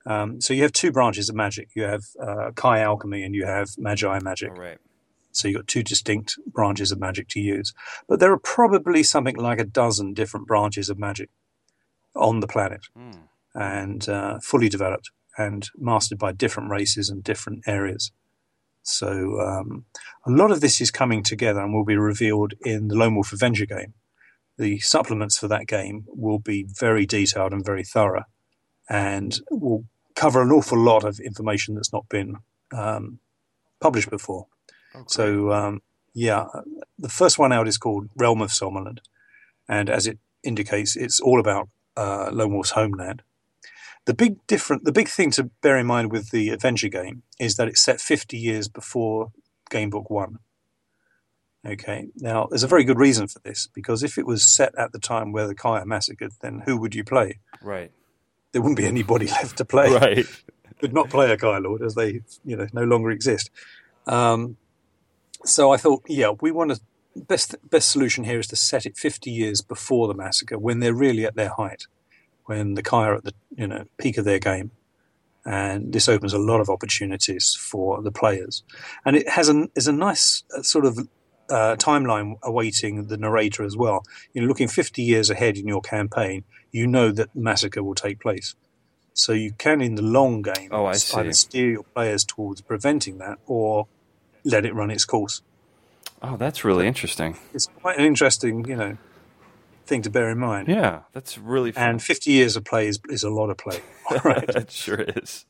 Um, 0.06 0.40
so 0.40 0.52
you 0.52 0.62
have 0.62 0.72
two 0.72 0.92
branches 0.92 1.28
of 1.28 1.34
magic. 1.34 1.70
You 1.74 1.84
have 1.84 2.02
uh, 2.20 2.50
Kai 2.56 2.80
alchemy, 2.80 3.22
and 3.22 3.34
you 3.34 3.46
have 3.46 3.70
Magi 3.78 4.18
magic. 4.22 4.50
All 4.50 4.56
right. 4.58 4.78
So 5.34 5.48
you've 5.48 5.56
got 5.58 5.66
two 5.66 5.82
distinct 5.82 6.38
branches 6.46 6.92
of 6.92 7.00
magic 7.00 7.28
to 7.28 7.40
use. 7.40 7.72
But 8.08 8.20
there 8.20 8.32
are 8.32 8.38
probably 8.38 9.02
something 9.02 9.36
like 9.36 9.58
a 9.58 9.64
dozen 9.64 10.14
different 10.14 10.46
branches 10.46 10.88
of 10.88 10.98
magic 10.98 11.28
on 12.14 12.40
the 12.40 12.46
planet 12.46 12.86
Hmm. 12.96 13.10
and 13.54 14.08
uh, 14.08 14.38
fully 14.40 14.68
developed 14.68 15.10
and 15.36 15.68
mastered 15.76 16.18
by 16.18 16.32
different 16.32 16.70
races 16.70 17.10
and 17.10 17.24
different 17.24 17.64
areas. 17.66 18.12
So 18.82 19.40
um, 19.40 19.86
a 20.26 20.30
lot 20.30 20.50
of 20.52 20.60
this 20.60 20.80
is 20.80 20.90
coming 20.90 21.22
together 21.22 21.60
and 21.60 21.74
will 21.74 21.84
be 21.84 21.96
revealed 21.96 22.54
in 22.60 22.88
the 22.88 22.94
Lone 22.94 23.14
Wolf 23.14 23.32
Avenger 23.32 23.66
game. 23.66 23.94
The 24.58 24.78
supplements 24.80 25.36
for 25.38 25.48
that 25.48 25.66
game 25.66 26.04
will 26.06 26.38
be 26.38 26.64
very 26.68 27.06
detailed 27.06 27.52
and 27.52 27.64
very 27.64 27.82
thorough 27.82 28.24
and 28.88 29.40
will 29.50 29.84
cover 30.14 30.42
an 30.42 30.52
awful 30.52 30.78
lot 30.78 31.02
of 31.02 31.18
information 31.18 31.74
that's 31.74 31.92
not 31.92 32.08
been 32.08 32.36
um, 32.72 33.18
published 33.80 34.10
before. 34.10 34.46
Oh, 34.94 34.98
great. 35.00 35.10
So 35.10 35.52
um, 35.52 35.82
yeah, 36.14 36.46
the 36.98 37.08
first 37.08 37.38
one 37.38 37.52
out 37.52 37.68
is 37.68 37.78
called 37.78 38.08
Realm 38.16 38.40
of 38.42 38.50
Sommerlund, 38.50 38.98
and 39.68 39.90
as 39.90 40.06
it 40.06 40.18
indicates, 40.42 40.96
it's 40.96 41.20
all 41.20 41.40
about 41.40 41.68
uh, 41.96 42.30
Lone 42.32 42.52
Wolf's 42.52 42.70
homeland. 42.72 43.22
The 44.06 44.14
big 44.14 44.46
different, 44.46 44.84
the 44.84 44.92
big 44.92 45.08
thing 45.08 45.30
to 45.32 45.44
bear 45.62 45.78
in 45.78 45.86
mind 45.86 46.12
with 46.12 46.30
the 46.30 46.50
Adventure 46.50 46.88
game 46.88 47.22
is 47.40 47.56
that 47.56 47.68
it's 47.68 47.80
set 47.82 48.00
50 48.02 48.36
years 48.36 48.68
before 48.68 49.32
Game 49.70 49.88
Book 49.90 50.10
One. 50.10 50.38
Okay, 51.66 52.08
now 52.16 52.46
there's 52.50 52.62
a 52.62 52.66
very 52.68 52.84
good 52.84 52.98
reason 52.98 53.26
for 53.26 53.38
this 53.38 53.66
because 53.74 54.02
if 54.02 54.18
it 54.18 54.26
was 54.26 54.44
set 54.44 54.74
at 54.76 54.92
the 54.92 54.98
time 54.98 55.32
where 55.32 55.46
the 55.46 55.54
Kaya 55.54 55.86
massacred, 55.86 56.32
then 56.42 56.62
who 56.66 56.76
would 56.76 56.94
you 56.94 57.04
play? 57.04 57.38
right. 57.62 57.90
There 58.52 58.60
wouldn't 58.62 58.76
be 58.76 58.86
anybody 58.86 59.26
left 59.38 59.56
to 59.56 59.64
play 59.64 59.90
Right. 59.92 60.26
could 60.78 60.92
not 60.92 61.08
play 61.10 61.32
a 61.32 61.36
Kai 61.36 61.58
Lord 61.58 61.82
as 61.82 61.94
they, 61.96 62.20
you 62.44 62.56
know, 62.56 62.66
no 62.72 62.84
longer 62.84 63.10
exist. 63.10 63.50
Um, 64.06 64.58
so 65.44 65.72
I 65.72 65.76
thought, 65.76 66.02
yeah, 66.08 66.32
we 66.40 66.50
want 66.50 66.72
to 66.72 66.80
best 67.16 67.54
best 67.70 67.90
solution 67.90 68.24
here 68.24 68.38
is 68.38 68.48
to 68.48 68.56
set 68.56 68.86
it 68.86 68.96
50 68.96 69.30
years 69.30 69.60
before 69.60 70.08
the 70.08 70.14
massacre, 70.14 70.58
when 70.58 70.80
they're 70.80 70.94
really 70.94 71.24
at 71.24 71.36
their 71.36 71.50
height, 71.50 71.86
when 72.46 72.74
the 72.74 72.82
Kai 72.82 73.06
are 73.08 73.14
at 73.16 73.24
the 73.24 73.34
you 73.56 73.66
know 73.66 73.84
peak 73.98 74.18
of 74.18 74.24
their 74.24 74.38
game, 74.38 74.70
and 75.44 75.92
this 75.92 76.08
opens 76.08 76.32
a 76.32 76.38
lot 76.38 76.60
of 76.60 76.68
opportunities 76.68 77.54
for 77.54 78.02
the 78.02 78.12
players, 78.12 78.62
and 79.04 79.16
it 79.16 79.28
has 79.28 79.48
a 79.48 79.68
is 79.74 79.86
a 79.86 79.92
nice 79.92 80.44
uh, 80.56 80.62
sort 80.62 80.84
of. 80.84 81.08
Uh, 81.50 81.76
timeline 81.76 82.38
awaiting 82.42 83.08
the 83.08 83.18
narrator 83.18 83.64
as 83.64 83.76
well. 83.76 84.02
You 84.32 84.40
know, 84.40 84.48
looking 84.48 84.66
50 84.66 85.02
years 85.02 85.28
ahead 85.28 85.58
in 85.58 85.68
your 85.68 85.82
campaign, 85.82 86.44
you 86.72 86.86
know 86.86 87.12
that 87.12 87.36
massacre 87.36 87.82
will 87.82 87.94
take 87.94 88.18
place. 88.18 88.54
So 89.12 89.34
you 89.34 89.52
can, 89.52 89.82
in 89.82 89.94
the 89.94 90.02
long 90.02 90.40
game, 90.40 90.70
Oh, 90.72 90.86
either 90.86 91.32
steer 91.34 91.70
your 91.70 91.82
players 91.82 92.24
towards 92.24 92.62
preventing 92.62 93.18
that 93.18 93.36
or 93.46 93.88
let 94.44 94.64
it 94.64 94.74
run 94.74 94.90
its 94.90 95.04
course. 95.04 95.42
Oh, 96.22 96.36
that's 96.36 96.64
really 96.64 96.86
interesting. 96.86 97.36
It's 97.52 97.66
quite 97.80 97.98
an 97.98 98.04
interesting, 98.04 98.64
you 98.66 98.76
know, 98.76 98.96
thing 99.86 100.02
to 100.02 100.10
bear 100.10 100.30
in 100.30 100.38
mind. 100.38 100.68
Yeah, 100.68 101.00
that's 101.12 101.36
really 101.36 101.72
fun. 101.72 101.90
And 101.90 102.02
50 102.02 102.30
years 102.30 102.56
of 102.56 102.64
play 102.64 102.86
is, 102.88 102.98
is 103.08 103.22
a 103.22 103.30
lot 103.30 103.50
of 103.50 103.58
play. 103.58 103.80
right? 104.24 104.48
it 104.48 104.70
sure 104.70 105.00
is. 105.00 105.44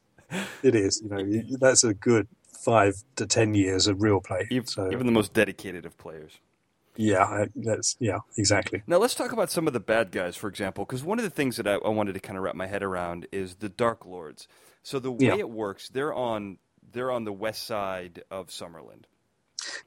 it 0.62 0.74
is. 0.74 1.00
You 1.02 1.08
know, 1.08 1.56
that's 1.58 1.84
a 1.84 1.94
good 1.94 2.26
five 2.48 2.94
to 3.16 3.26
10 3.26 3.54
years 3.54 3.86
of 3.86 4.02
real 4.02 4.20
play. 4.20 4.46
Even, 4.50 4.66
so, 4.66 4.90
even 4.90 5.06
the 5.06 5.12
most 5.12 5.32
dedicated 5.32 5.84
of 5.86 5.96
players. 5.98 6.38
yeah, 6.96 7.44
that's, 7.54 7.96
yeah, 8.00 8.18
exactly. 8.38 8.82
Now 8.86 8.96
let's 8.98 9.14
talk 9.14 9.32
about 9.32 9.50
some 9.50 9.66
of 9.66 9.72
the 9.74 9.80
bad 9.80 10.10
guys, 10.10 10.36
for 10.36 10.48
example, 10.48 10.84
because 10.84 11.04
one 11.04 11.18
of 11.18 11.24
the 11.24 11.30
things 11.30 11.56
that 11.58 11.68
I, 11.68 11.74
I 11.74 11.88
wanted 11.90 12.14
to 12.14 12.20
kind 12.20 12.36
of 12.36 12.42
wrap 12.42 12.54
my 12.54 12.66
head 12.66 12.82
around 12.82 13.26
is 13.30 13.56
the 13.56 13.68
Dark 13.68 14.06
Lords. 14.06 14.48
So 14.82 14.98
the 14.98 15.12
way 15.12 15.26
Yeah. 15.26 15.36
it 15.36 15.50
works, 15.50 15.88
they're 15.88 16.14
on 16.14 16.58
they're 16.92 17.10
on 17.10 17.24
the 17.24 17.32
west 17.32 17.64
side 17.66 18.22
of 18.30 18.48
Sommerlund. 18.48 19.04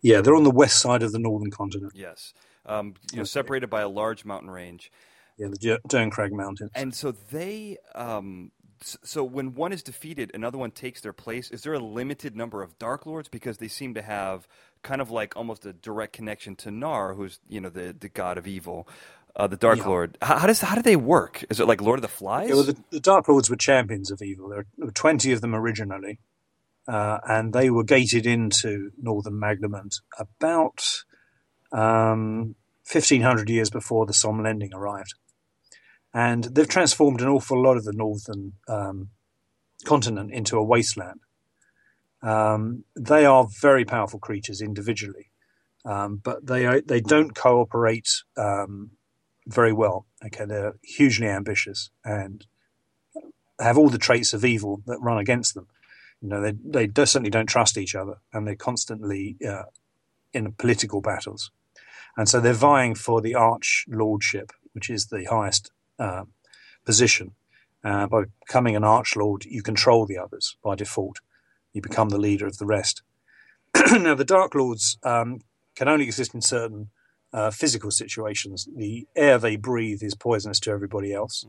Yeah, 0.01 0.21
they're 0.21 0.35
on 0.35 0.43
the 0.43 0.51
west 0.51 0.79
side 0.79 1.03
of 1.03 1.11
the 1.11 1.19
northern 1.19 1.51
continent. 1.51 1.93
Yes, 1.95 2.33
um, 2.65 2.95
you 3.11 3.17
know, 3.19 3.23
separated 3.23 3.69
by 3.69 3.81
a 3.81 3.89
large 3.89 4.25
mountain 4.25 4.49
range, 4.49 4.91
Yeah, 5.37 5.47
the 5.47 5.79
Durncrag 5.87 6.31
Mountains. 6.31 6.71
and 6.75 6.93
so 6.95 7.11
they 7.11 7.77
um, 7.95 8.51
so 8.81 9.23
when 9.23 9.53
one 9.55 9.71
is 9.73 9.81
defeated, 9.83 10.31
another 10.33 10.57
one 10.57 10.71
takes 10.71 11.01
their 11.01 11.13
place. 11.13 11.49
Is 11.51 11.63
there 11.63 11.73
a 11.73 11.79
limited 11.79 12.35
number 12.35 12.61
of 12.61 12.77
Dark 12.79 13.05
Lords 13.05 13.27
because 13.29 13.57
they 13.57 13.67
seem 13.67 13.93
to 13.95 14.01
have 14.01 14.47
kind 14.83 15.01
of 15.01 15.09
like 15.11 15.35
almost 15.35 15.65
a 15.65 15.73
direct 15.73 16.13
connection 16.13 16.55
to 16.57 16.69
Naar, 16.69 17.15
who's 17.15 17.39
you 17.47 17.59
know 17.61 17.69
the 17.69 17.95
the 17.99 18.09
god 18.09 18.37
of 18.37 18.47
evil, 18.47 18.87
uh, 19.35 19.47
the 19.47 19.57
Dark 19.57 19.79
Yeah. 19.79 19.87
Lord. 19.87 20.17
How, 20.21 20.39
how 20.39 20.47
does 20.47 20.61
how 20.61 20.75
do 20.75 20.81
they 20.81 20.95
work? 20.95 21.43
Is 21.49 21.59
it 21.59 21.67
like 21.67 21.81
Lord 21.81 21.99
of 21.99 22.03
the 22.03 22.07
Flies? 22.07 22.49
Yeah, 22.49 22.55
well, 22.55 22.63
the, 22.63 22.77
the 22.91 22.99
Dark 22.99 23.27
Lords 23.27 23.49
were 23.49 23.55
champions 23.55 24.09
of 24.11 24.21
evil. 24.21 24.49
There 24.49 24.65
were 24.77 24.91
20 24.91 25.31
of 25.31 25.41
them 25.41 25.53
originally, 25.55 26.19
uh, 26.87 27.19
and 27.27 27.53
they 27.53 27.69
were 27.69 27.83
gated 27.83 28.25
into 28.25 28.91
Northern 28.97 29.33
Magnamund 29.33 29.99
about 30.17 31.03
um, 31.71 32.55
1500 32.91 33.49
years 33.49 33.69
before 33.69 34.05
the 34.05 34.13
Sommlending 34.13 34.73
arrived. 34.73 35.15
And 36.13 36.45
they've 36.45 36.67
transformed 36.67 37.21
an 37.21 37.27
awful 37.27 37.61
lot 37.61 37.77
of 37.77 37.83
the 37.83 37.93
Northern 37.93 38.53
um, 38.67 39.09
continent 39.85 40.31
into 40.31 40.57
a 40.57 40.63
wasteland. 40.63 41.19
Um, 42.21 42.85
they 42.95 43.25
are 43.25 43.47
very 43.61 43.85
powerful 43.85 44.19
creatures 44.19 44.61
individually, 44.61 45.31
um, 45.85 46.19
but 46.23 46.47
they 46.47 46.65
are, 46.65 46.81
they 46.81 47.01
don't 47.01 47.35
cooperate 47.35 48.09
um, 48.37 48.91
very 49.45 49.73
well. 49.73 50.07
Okay, 50.25 50.45
they're 50.45 50.75
hugely 50.83 51.27
ambitious 51.27 51.91
and 52.03 52.47
have 53.59 53.77
all 53.77 53.89
the 53.89 53.97
traits 53.97 54.33
of 54.33 54.45
evil 54.45 54.81
that 54.87 54.99
run 54.99 55.17
against 55.17 55.53
them. 55.53 55.67
You 56.21 56.29
know, 56.29 56.41
they 56.41 56.87
they 56.87 57.05
certainly 57.05 57.29
don't 57.29 57.47
trust 57.47 57.77
each 57.77 57.95
other, 57.95 58.15
and 58.33 58.47
they're 58.47 58.55
constantly 58.55 59.37
uh, 59.47 59.63
in 60.33 60.51
political 60.53 61.01
battles, 61.01 61.51
and 62.15 62.27
so 62.27 62.39
they're 62.39 62.53
vying 62.53 62.95
for 62.95 63.21
the 63.21 63.35
arch 63.35 63.85
lordship, 63.87 64.51
which 64.73 64.89
is 64.89 65.07
the 65.07 65.25
highest 65.25 65.71
uh, 65.99 66.23
position. 66.85 67.31
Uh, 67.83 68.07
by 68.07 68.23
becoming 68.45 68.75
an 68.75 68.83
arch 68.83 69.15
lord, 69.15 69.45
you 69.45 69.61
control 69.61 70.05
the 70.05 70.17
others 70.17 70.57
by 70.63 70.75
default. 70.75 71.19
You 71.73 71.81
become 71.81 72.09
the 72.09 72.17
leader 72.17 72.47
of 72.47 72.57
the 72.57 72.65
rest. 72.65 73.03
now, 73.91 74.15
the 74.15 74.25
Dark 74.25 74.55
Lords 74.55 74.97
um, 75.03 75.41
can 75.75 75.87
only 75.87 76.05
exist 76.05 76.33
in 76.33 76.41
certain 76.41 76.89
uh, 77.31 77.51
physical 77.51 77.91
situations. 77.91 78.67
The 78.75 79.07
air 79.15 79.37
they 79.37 79.55
breathe 79.55 80.01
is 80.01 80.15
poisonous 80.15 80.59
to 80.61 80.71
everybody 80.71 81.13
else. 81.13 81.45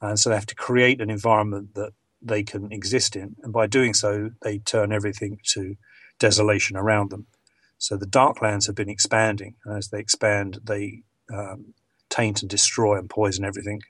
And 0.00 0.18
so 0.18 0.28
they 0.28 0.36
have 0.36 0.46
to 0.46 0.54
create 0.54 1.00
an 1.00 1.10
environment 1.10 1.74
that 1.74 1.92
they 2.22 2.42
can 2.42 2.72
exist 2.72 3.16
in. 3.16 3.36
And 3.42 3.52
by 3.52 3.66
doing 3.66 3.94
so, 3.94 4.30
they 4.42 4.58
turn 4.58 4.92
everything 4.92 5.38
to 5.54 5.76
desolation 6.18 6.76
around 6.76 7.10
them. 7.10 7.26
So 7.78 7.96
the 7.96 8.06
dark 8.06 8.40
lands 8.40 8.66
have 8.66 8.76
been 8.76 8.88
expanding. 8.88 9.56
And 9.64 9.76
as 9.76 9.88
they 9.88 9.98
expand, 9.98 10.60
they 10.62 11.02
um, 11.32 11.74
taint 12.08 12.42
and 12.42 12.50
destroy 12.50 12.98
and 12.98 13.10
poison 13.10 13.44
everything 13.44 13.82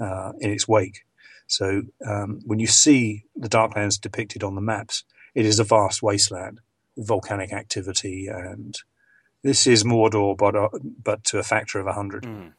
uh, 0.00 0.32
in 0.40 0.50
its 0.50 0.66
wake. 0.66 1.04
So 1.46 1.82
um, 2.06 2.40
when 2.44 2.58
you 2.58 2.66
see 2.66 3.24
the 3.36 3.48
Darklands 3.48 4.00
depicted 4.00 4.42
on 4.42 4.54
the 4.54 4.60
maps, 4.60 5.04
it 5.34 5.44
is 5.46 5.58
a 5.58 5.64
vast 5.64 6.02
wasteland, 6.02 6.60
with 6.96 7.06
volcanic 7.06 7.52
activity, 7.52 8.28
and 8.28 8.76
this 9.42 9.66
is 9.66 9.84
Mordor, 9.84 10.36
but 10.36 10.54
uh, 10.54 10.68
but 11.02 11.24
to 11.24 11.38
a 11.38 11.42
factor 11.42 11.80
of 11.80 11.86
a 11.86 11.92
hundred. 11.92 12.24
Mm. 12.24 12.52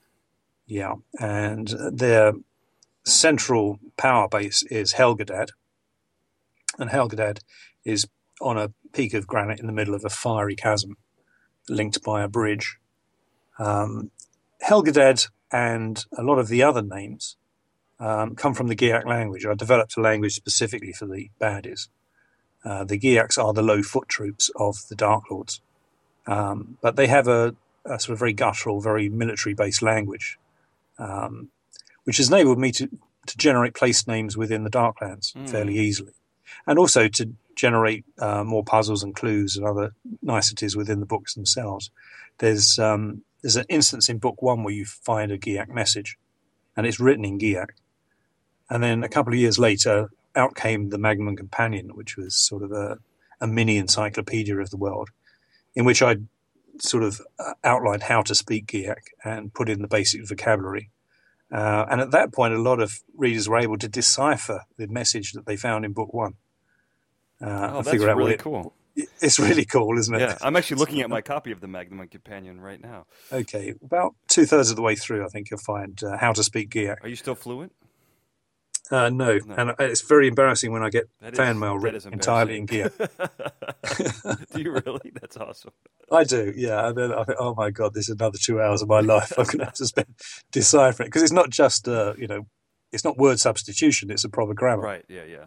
Yeah, 0.68 0.96
and 1.20 1.68
their 1.92 2.34
central 3.04 3.80
power 3.98 4.28
base 4.28 4.64
is 4.64 4.94
Helgedad, 4.94 5.50
and 6.78 6.90
Helgedad 6.90 7.40
is 7.84 8.08
on 8.40 8.58
a 8.58 8.72
peak 8.94 9.14
of 9.14 9.28
granite 9.28 9.60
in 9.60 9.68
the 9.68 9.74
middle 9.74 9.96
of 9.96 10.06
a 10.06 10.10
fiery 10.10 10.56
chasm, 10.56 10.96
linked 11.70 12.04
by 12.04 12.24
a 12.24 12.28
bridge. 12.28 12.78
Um, 13.60 14.12
Helgedad 14.64 15.30
and 15.52 16.04
a 16.18 16.24
lot 16.24 16.40
of 16.40 16.48
the 16.48 16.64
other 16.64 16.82
names 16.82 17.36
um, 18.00 18.36
come 18.36 18.54
from 18.54 18.68
the 18.68 18.76
Giak 18.76 19.06
language. 19.06 19.46
I 19.46 19.54
developed 19.54 19.98
a 19.98 20.02
language 20.02 20.34
specifically 20.34 20.94
for 20.94 21.06
the 21.06 21.30
baddies. 21.40 21.88
Uh, 22.64 22.84
the 22.84 22.98
Giaks 22.98 23.38
are 23.38 23.54
the 23.54 23.62
low 23.62 23.82
foot 23.82 24.08
troops 24.08 24.50
of 24.56 24.88
the 24.90 24.96
Dark 24.96 25.30
Lords, 25.30 25.62
um, 26.28 26.78
but 26.82 26.96
they 26.96 27.08
have 27.08 27.28
a, 27.28 27.56
a 27.86 28.00
sort 28.00 28.14
of 28.14 28.20
very 28.20 28.34
guttural, 28.34 28.82
very 28.82 29.10
military-based 29.10 29.82
language, 29.82 30.38
um, 31.00 31.50
which 32.04 32.18
has 32.18 32.30
enabled 32.30 32.60
me 32.60 32.72
to, 32.72 32.88
to 33.28 33.38
generate 33.38 33.74
place 33.74 34.08
names 34.08 34.38
within 34.38 34.64
the 34.64 34.70
Darklands 34.70 35.34
Mm. 35.36 35.50
fairly 35.50 35.78
easily, 35.78 36.14
and 36.66 36.80
also 36.80 37.08
to 37.08 37.34
generate 37.56 38.06
uh, 38.20 38.44
more 38.44 38.64
puzzles 38.64 39.04
and 39.04 39.16
clues 39.16 39.56
and 39.56 39.66
other 39.66 39.94
niceties 40.22 40.76
within 40.76 41.00
the 41.00 41.06
books 41.06 41.34
themselves. 41.34 41.92
There's 42.38 42.80
um, 42.80 43.24
there's 43.42 43.56
an 43.56 43.66
instance 43.70 44.10
in 44.10 44.20
book 44.20 44.42
one 44.42 44.64
where 44.64 44.74
you 44.74 44.86
find 44.86 45.32
a 45.32 45.38
Giak 45.38 45.70
message, 45.70 46.18
and 46.76 46.86
it's 46.86 47.00
written 47.00 47.26
in 47.26 47.40
Giak. 47.40 47.70
And 48.70 48.82
then 48.84 49.04
a 49.04 49.10
couple 49.10 49.34
of 49.34 49.40
years 49.40 49.60
later, 49.60 50.10
out 50.36 50.56
came 50.56 50.90
the 50.90 50.98
Magnamund 50.98 51.38
Companion, 51.38 51.90
which 51.96 52.16
was 52.18 52.36
sort 52.36 52.64
of 52.64 52.72
a, 52.72 53.00
a 53.42 53.48
mini 53.48 53.78
encyclopedia 53.78 54.58
of 54.58 54.70
the 54.70 54.78
world, 54.78 55.10
in 55.76 55.84
which 55.86 56.02
I 56.02 56.18
sort 56.80 57.04
of 57.04 57.22
uh, 57.38 57.54
outlined 57.64 58.04
how 58.04 58.22
to 58.22 58.34
speak 58.34 58.68
Giak 58.68 59.10
and 59.26 59.54
put 59.54 59.70
in 59.70 59.82
the 59.82 59.88
basic 59.88 60.26
vocabulary. 60.28 60.90
Uh, 61.52 61.86
and 61.90 62.00
at 62.00 62.12
that 62.12 62.32
point, 62.34 62.54
a 62.54 62.62
lot 62.62 62.80
of 62.82 62.94
readers 63.16 63.50
were 63.50 63.58
able 63.60 63.78
to 63.78 63.88
decipher 63.90 64.62
the 64.78 64.88
message 64.88 65.34
that 65.34 65.46
they 65.46 65.58
found 65.58 65.84
in 65.86 65.92
book 65.94 66.14
one. 66.14 66.36
Uh, 67.42 67.70
Oh, 67.72 67.76
that's 67.78 67.90
figure 67.90 68.10
out 68.10 68.18
really 68.18 68.34
it- 68.34 68.40
cool. 68.40 68.74
It's 69.22 69.40
really 69.40 69.64
cool, 69.64 69.98
isn't 69.98 70.14
it? 70.14 70.20
Yeah, 70.20 70.38
I'm 70.42 70.56
actually 70.58 70.78
looking 70.78 71.00
at 71.00 71.10
my 71.18 71.22
copy 71.22 71.52
of 71.54 71.62
the 71.62 71.68
Magnamund 71.68 72.12
Companion 72.12 72.60
right 72.60 72.80
now. 72.82 73.06
Okay, 73.32 73.74
about 73.84 74.16
two 74.28 74.46
thirds 74.46 74.70
of 74.70 74.76
the 74.76 74.82
way 74.82 74.96
through, 74.96 75.24
I 75.26 75.30
think 75.30 75.50
you'll 75.50 75.62
find 75.66 75.98
uh, 76.04 76.18
how 76.18 76.34
to 76.34 76.44
speak 76.44 76.72
Giak. 76.72 76.98
Are 77.02 77.08
you 77.08 77.16
still 77.16 77.36
fluent? 77.36 77.72
Uh, 78.92 79.10
no. 79.10 79.40
No. 79.46 79.56
and 79.56 79.74
it's 79.80 80.02
very 80.02 80.28
embarrassing 80.28 80.72
when 80.74 80.84
I 80.84 80.90
get 80.90 81.06
That 81.22 81.34
is- 81.34 81.38
fan 81.40 81.58
mail 81.60 81.78
written 81.80 82.12
entirely 82.14 82.58
in 82.58 82.66
gear. 82.66 82.92
Do 84.54 84.62
you 84.62 84.72
really? 84.72 85.12
That's 85.20 85.38
awesome. 85.38 85.72
I 86.12 86.24
do, 86.26 86.54
yeah. 86.56 86.88
And 86.90 86.98
then 86.98 87.14
I 87.14 87.24
think, 87.24 87.38
oh 87.40 87.56
my 87.56 87.70
god, 87.72 87.94
this 87.94 88.10
is 88.10 88.16
another 88.16 88.38
two 88.38 88.62
hours 88.62 88.82
of 88.82 88.90
my 88.90 89.00
life 89.00 89.32
I'm 89.38 89.46
going 89.46 89.60
to 89.60 89.66
have 89.66 89.74
to 89.76 89.86
spend 89.86 90.08
deciphering 90.52 91.08
because 91.08 91.24
it's 91.24 91.32
not 91.32 91.50
just, 91.50 91.88
uh, 91.88 92.14
you 92.18 92.28
know, 92.28 92.48
it's 92.92 93.06
not 93.06 93.18
word 93.18 93.40
substitution; 93.40 94.12
it's 94.12 94.26
a 94.26 94.30
proper 94.30 94.54
grammar. 94.54 94.84
Right. 94.84 95.06
Yeah. 95.08 95.24
Yeah. 95.24 95.46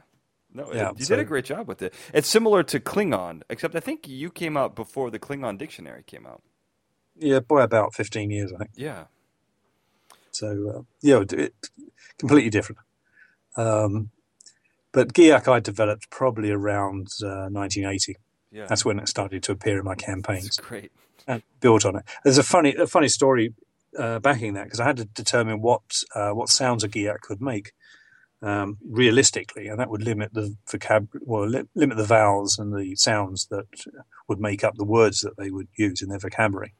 No, 0.55 0.73
Yeah, 0.73 0.93
you 0.97 1.05
so- 1.05 1.17
did 1.17 1.23
a 1.23 1.27
great 1.27 1.45
job 1.45 1.69
with 1.69 1.83
it. 1.83 1.93
It's 2.15 2.29
similar 2.29 2.63
to 2.63 2.81
Klingon, 2.81 3.43
except 3.51 3.75
I 3.77 3.81
think 3.81 4.09
you 4.09 4.31
came 4.31 4.57
out 4.57 4.75
before 4.75 5.11
the 5.11 5.19
Klingon 5.19 5.59
dictionary 5.59 6.03
came 6.07 6.27
out. 6.27 6.43
Yeah, 7.17 7.41
by 7.41 7.63
about 7.63 7.93
fifteen 7.95 8.31
years, 8.31 8.53
I 8.53 8.57
think. 8.57 8.71
Yeah. 8.75 9.05
So 10.31 10.47
uh, 10.75 10.83
yeah, 11.03 11.23
it, 11.31 11.55
completely 12.19 12.51
different. 12.51 12.79
Um, 13.57 14.11
but 14.93 15.12
Giak 15.12 15.49
I 15.49 15.61
developed 15.61 16.11
probably 16.11 16.51
around 16.51 17.09
uh, 17.23 17.49
1980. 17.51 18.17
Yeah. 18.53 18.67
That's 18.67 18.85
when 18.85 18.99
it 19.01 19.09
started 19.09 19.43
to 19.45 19.53
appear 19.53 19.79
in 19.79 19.85
my 19.85 19.95
That's 19.95 20.05
campaigns. 20.05 20.57
great. 20.59 20.93
and 21.27 21.43
built 21.61 21.85
on 21.85 21.97
it. 21.97 22.05
There's 22.23 22.38
a 22.38 22.43
funny 22.45 22.75
a 22.77 22.87
funny 22.87 23.09
story 23.09 23.55
uh, 23.99 24.19
backing 24.21 24.55
that 24.55 24.64
because 24.64 24.81
I 24.81 24.85
had 24.85 24.97
to 24.99 25.05
determine 25.07 25.61
what 25.61 25.83
uh, 26.14 26.31
what 26.31 26.49
sounds 26.49 26.85
a 26.85 26.88
Giak 26.88 27.21
could 27.23 27.40
make 27.40 27.73
um, 28.43 28.79
realistically, 28.88 29.67
and 29.69 29.81
that 29.81 29.90
would 29.90 30.03
limit 30.03 30.35
the 30.35 30.57
vocab 30.69 31.09
well 31.23 31.49
li- 31.49 31.64
limit 31.75 31.97
the 31.97 32.05
vowels 32.05 32.59
and 32.59 32.73
the 32.73 32.95
sounds 32.95 33.47
that 33.47 33.67
would 34.29 34.38
make 34.38 34.62
up 34.62 34.75
the 34.77 34.85
words 34.85 35.21
that 35.21 35.37
they 35.37 35.51
would 35.51 35.69
use 35.77 36.03
in 36.03 36.09
their 36.09 36.19
vocabulary. 36.21 36.75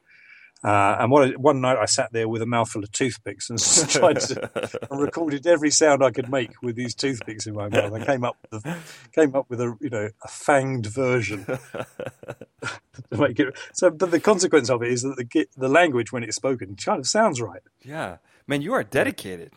Uh, 0.63 0.97
and 0.99 1.11
one 1.11 1.31
one 1.33 1.61
night 1.61 1.77
I 1.77 1.85
sat 1.85 2.11
there 2.11 2.27
with 2.27 2.41
a 2.41 2.45
mouthful 2.45 2.83
of 2.83 2.91
toothpicks 2.91 3.49
and 3.49 3.59
tried 3.89 4.19
to 4.21 4.49
and 4.89 4.99
recorded 4.99 5.45
every 5.45 5.69
sound 5.69 6.03
I 6.03 6.11
could 6.11 6.29
make 6.29 6.61
with 6.63 6.75
these 6.75 6.95
toothpicks 6.95 7.45
in 7.45 7.53
my 7.53 7.69
mouth. 7.69 7.93
I 7.93 8.03
came 8.03 8.23
up 8.23 8.37
with 8.51 8.65
a, 8.65 8.77
came 9.11 9.35
up 9.35 9.49
with 9.49 9.61
a 9.61 9.77
you 9.79 9.89
know 9.89 10.09
a 10.23 10.27
fanged 10.27 10.87
version 10.87 11.45
to 13.11 13.17
make 13.17 13.39
it. 13.39 13.55
So, 13.73 13.91
but 13.91 14.09
the 14.11 14.19
consequence 14.19 14.69
of 14.69 14.81
it 14.81 14.91
is 14.91 15.03
that 15.03 15.17
the 15.17 15.47
the 15.55 15.69
language 15.69 16.11
when 16.11 16.23
it's 16.23 16.35
spoken 16.35 16.75
kind 16.75 16.99
of 16.99 17.07
sounds 17.07 17.41
right. 17.41 17.61
yeah. 17.83 18.17
Man, 18.47 18.61
you 18.61 18.73
are 18.73 18.83
dedicated. 18.83 19.53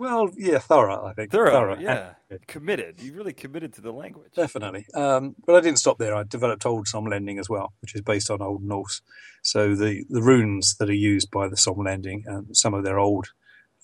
Well, 0.00 0.30
yeah, 0.34 0.60
thorough. 0.60 1.04
I 1.04 1.12
think 1.12 1.30
Thorough. 1.30 1.74
and- 1.74 1.82
yeah. 1.82 2.14
Committed. 2.46 3.02
You 3.02 3.12
really 3.12 3.34
committed 3.34 3.74
to 3.74 3.82
the 3.82 3.92
language. 3.92 4.32
Definitely. 4.34 4.86
Um, 4.94 5.34
but 5.44 5.56
I 5.56 5.60
didn't 5.60 5.78
stop 5.78 5.98
there. 5.98 6.14
I 6.14 6.22
developed 6.22 6.64
Old 6.64 6.86
Sommlending 6.86 7.38
as 7.38 7.50
well, 7.50 7.74
which 7.82 7.94
is 7.94 8.00
based 8.00 8.30
on 8.30 8.40
Old 8.40 8.62
Norse. 8.64 9.02
So 9.42 9.74
the, 9.74 10.04
the 10.08 10.22
runes 10.22 10.76
that 10.76 10.88
are 10.88 10.94
used 10.94 11.30
by 11.30 11.48
the 11.48 11.56
Sommlending 11.56 12.22
and 12.24 12.56
some 12.56 12.72
of 12.72 12.82
their 12.82 12.98
old 12.98 13.26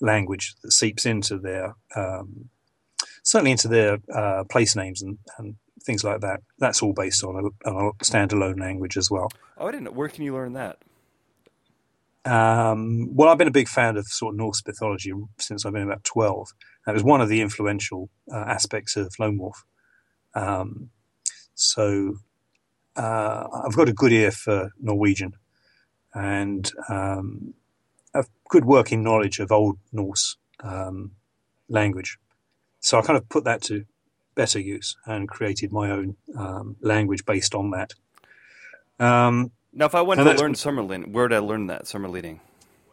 language 0.01 0.55
that 0.63 0.71
seeps 0.71 1.05
into 1.05 1.37
their, 1.37 1.75
um, 1.95 2.49
certainly 3.21 3.51
into 3.51 3.67
their 3.67 3.99
uh, 4.11 4.43
place 4.45 4.75
names 4.75 5.03
and, 5.03 5.19
and 5.37 5.55
things 5.83 6.03
like 6.03 6.21
that. 6.21 6.41
That's 6.57 6.81
all 6.81 6.93
based 6.93 7.23
on 7.23 7.35
a, 7.35 7.69
on 7.69 7.93
a 7.99 8.03
standalone 8.03 8.59
language 8.59 8.97
as 8.97 9.11
well. 9.11 9.29
Oh, 9.55 9.67
I 9.67 9.71
didn't 9.71 9.83
know. 9.83 9.91
Where 9.91 10.09
can 10.09 10.23
you 10.23 10.33
learn 10.33 10.53
that? 10.53 10.79
Um, 12.27 13.15
well, 13.15 13.29
I've 13.29 13.37
been 13.37 13.47
a 13.47 13.51
big 13.51 13.69
fan 13.69 13.95
of 13.95 14.05
sort 14.07 14.33
of 14.33 14.37
Norse 14.37 14.61
mythology 14.65 15.13
since 15.39 15.65
I've 15.65 15.73
been 15.73 15.83
about 15.83 16.03
12. 16.03 16.49
That 16.85 16.93
was 16.93 17.03
one 17.03 17.21
of 17.21 17.29
the 17.29 17.41
influential 17.41 18.09
uh, 18.31 18.37
aspects 18.37 18.95
of 18.97 19.13
Lone 19.17 19.37
Wolf. 19.37 19.65
Um, 20.35 20.89
so 21.55 22.17
uh, 22.95 23.47
I've 23.65 23.75
got 23.75 23.89
a 23.89 23.93
good 23.93 24.11
ear 24.11 24.31
for 24.31 24.71
Norwegian 24.79 25.33
and 26.13 26.69
um, 26.89 27.53
a 28.13 28.25
good 28.49 28.65
working 28.65 29.03
knowledge 29.03 29.39
of 29.39 29.51
Old 29.51 29.77
Norse 29.93 30.35
um, 30.63 31.11
language. 31.69 32.17
so 32.79 32.99
I 32.99 33.01
kind 33.03 33.17
of 33.17 33.29
put 33.29 33.43
that 33.45 33.61
to 33.63 33.85
better 34.35 34.59
use 34.59 34.95
and 35.05 35.27
created 35.27 35.71
my 35.71 35.89
own 35.89 36.15
um, 36.37 36.75
language 36.81 37.25
based 37.25 37.55
on 37.55 37.71
that. 37.71 37.93
Um, 38.99 39.51
now, 39.73 39.85
if 39.85 39.95
I 39.95 40.01
wanted 40.01 40.23
to 40.23 40.33
learn 40.41 40.53
Summerlin, 40.53 41.11
where 41.11 41.25
would 41.25 41.33
I 41.33 41.39
learn 41.39 41.67
that 41.67 41.83
Summerleading? 41.83 42.39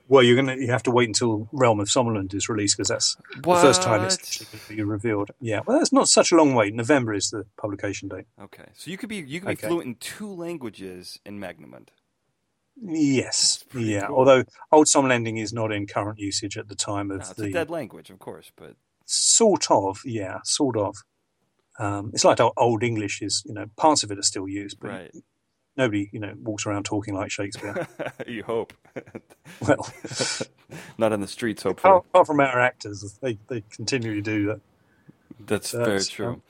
Well, 0.06 0.22
you're 0.22 0.36
gonna 0.36 0.56
you 0.56 0.70
have 0.70 0.82
to 0.82 0.90
wait 0.90 1.08
until 1.08 1.48
Realm 1.50 1.80
of 1.80 1.88
Sommerlund 1.88 2.34
is 2.34 2.48
released 2.48 2.76
because 2.76 2.88
that's 2.88 3.16
what? 3.42 3.56
the 3.56 3.62
first 3.62 3.82
time 3.82 4.04
it's 4.04 4.16
actually 4.16 4.46
going 4.46 4.60
to 4.60 4.76
be 4.76 4.82
revealed. 4.82 5.30
Yeah, 5.40 5.60
well, 5.66 5.78
that's 5.78 5.92
not 5.94 6.08
such 6.08 6.30
a 6.30 6.36
long 6.36 6.54
wait. 6.54 6.74
November 6.74 7.14
is 7.14 7.30
the 7.30 7.46
publication 7.56 8.08
date. 8.08 8.26
Okay, 8.40 8.66
so 8.74 8.90
you 8.90 8.98
could 8.98 9.08
be 9.08 9.16
you 9.16 9.40
could 9.40 9.50
okay. 9.50 9.62
be 9.62 9.66
fluent 9.66 9.86
in 9.86 9.94
two 9.94 10.30
languages 10.30 11.18
in 11.24 11.40
Magnamund. 11.40 11.88
Yes, 12.76 13.64
yeah. 13.74 14.08
Cool. 14.08 14.16
Although 14.16 14.44
Old 14.72 14.86
Sommerlending 14.86 15.40
is 15.40 15.52
not 15.52 15.72
in 15.72 15.86
current 15.86 16.18
usage 16.18 16.58
at 16.58 16.68
the 16.68 16.74
time 16.74 17.10
of 17.10 17.18
no, 17.18 17.20
it's 17.22 17.32
the 17.34 17.44
a 17.46 17.50
dead 17.50 17.70
language, 17.70 18.10
of 18.10 18.18
course, 18.18 18.50
but 18.56 18.74
sort 19.06 19.70
of, 19.70 20.00
yeah, 20.04 20.38
sort 20.44 20.76
of. 20.76 20.96
Um, 21.78 22.10
it's 22.12 22.24
like 22.24 22.40
Old 22.56 22.82
English 22.82 23.22
is, 23.22 23.42
you 23.46 23.54
know, 23.54 23.66
parts 23.76 24.02
of 24.02 24.10
it 24.10 24.18
are 24.18 24.22
still 24.22 24.48
used, 24.48 24.78
but 24.80 24.90
right. 24.90 25.10
Nobody, 25.76 26.08
you 26.12 26.20
know, 26.20 26.34
walks 26.42 26.66
around 26.66 26.84
talking 26.84 27.14
like 27.14 27.30
Shakespeare. 27.30 27.86
you 28.26 28.42
hope. 28.42 28.72
well, 29.60 29.88
not 30.98 31.12
in 31.12 31.20
the 31.20 31.28
streets, 31.28 31.62
hopefully. 31.62 31.96
Apart, 31.96 32.26
from 32.26 32.40
our 32.40 32.60
actors, 32.60 33.18
they 33.20 33.38
they 33.48 33.62
continually 33.70 34.22
do 34.22 34.46
that. 34.46 34.60
That's 35.46 35.72
very 35.72 36.02
true. 36.02 36.28
Um, 36.28 36.42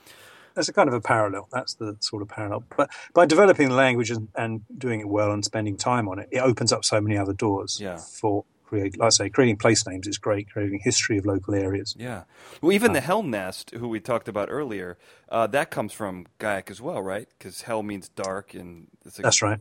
that's 0.54 0.68
a 0.68 0.72
kind 0.72 0.88
of 0.88 0.94
a 0.94 1.00
parallel. 1.00 1.48
That's 1.50 1.74
the 1.74 1.96
sort 2.00 2.22
of 2.22 2.28
parallel. 2.28 2.64
But 2.76 2.90
by 3.12 3.26
developing 3.26 3.70
the 3.70 3.74
language 3.74 4.10
and, 4.10 4.28
and 4.36 4.62
doing 4.78 5.00
it 5.00 5.08
well 5.08 5.32
and 5.32 5.44
spending 5.44 5.76
time 5.76 6.08
on 6.08 6.20
it, 6.20 6.28
it 6.30 6.38
opens 6.38 6.72
up 6.72 6.84
so 6.84 7.00
many 7.00 7.16
other 7.16 7.32
doors 7.32 7.78
yeah. 7.80 7.96
for 7.96 8.44
create. 8.74 8.98
Like 8.98 9.06
I 9.06 9.10
say, 9.10 9.28
creating 9.30 9.56
place 9.56 9.86
names 9.86 10.06
is 10.06 10.18
great. 10.18 10.50
Creating 10.50 10.80
history 10.82 11.18
of 11.18 11.26
local 11.26 11.54
areas. 11.54 11.94
Yeah. 11.98 12.24
Well, 12.60 12.72
even 12.72 12.90
uh, 12.90 12.94
the 12.94 13.00
Helghast, 13.00 13.76
who 13.78 13.88
we 13.88 14.00
talked 14.00 14.28
about 14.28 14.48
earlier, 14.50 14.98
uh, 15.28 15.46
that 15.48 15.70
comes 15.70 15.92
from 15.92 16.26
Gaelic 16.38 16.70
as 16.70 16.80
well, 16.80 17.02
right? 17.02 17.28
Because 17.38 17.62
Hell 17.62 17.82
means 17.82 18.08
dark, 18.08 18.54
and 18.54 18.88
that's 19.16 19.42
right. 19.42 19.60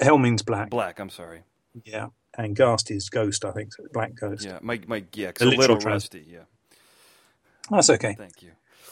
Hell 0.00 0.18
means 0.18 0.42
black. 0.42 0.70
Black. 0.70 0.98
I'm 0.98 1.10
sorry. 1.10 1.42
Yeah, 1.84 2.08
and 2.36 2.56
Ghast 2.56 2.90
is 2.90 3.08
ghost. 3.08 3.44
I 3.44 3.52
think 3.52 3.74
so 3.74 3.84
black 3.92 4.14
ghost. 4.14 4.44
Yeah, 4.44 4.58
my 4.62 4.80
my 4.86 5.04
yeah, 5.14 5.32
a 5.40 5.44
little 5.44 5.78
rusty. 5.78 6.24
Yeah. 6.28 6.40
That's 7.70 7.90
okay. 7.90 8.14
Thank 8.18 8.42
you. 8.42 8.50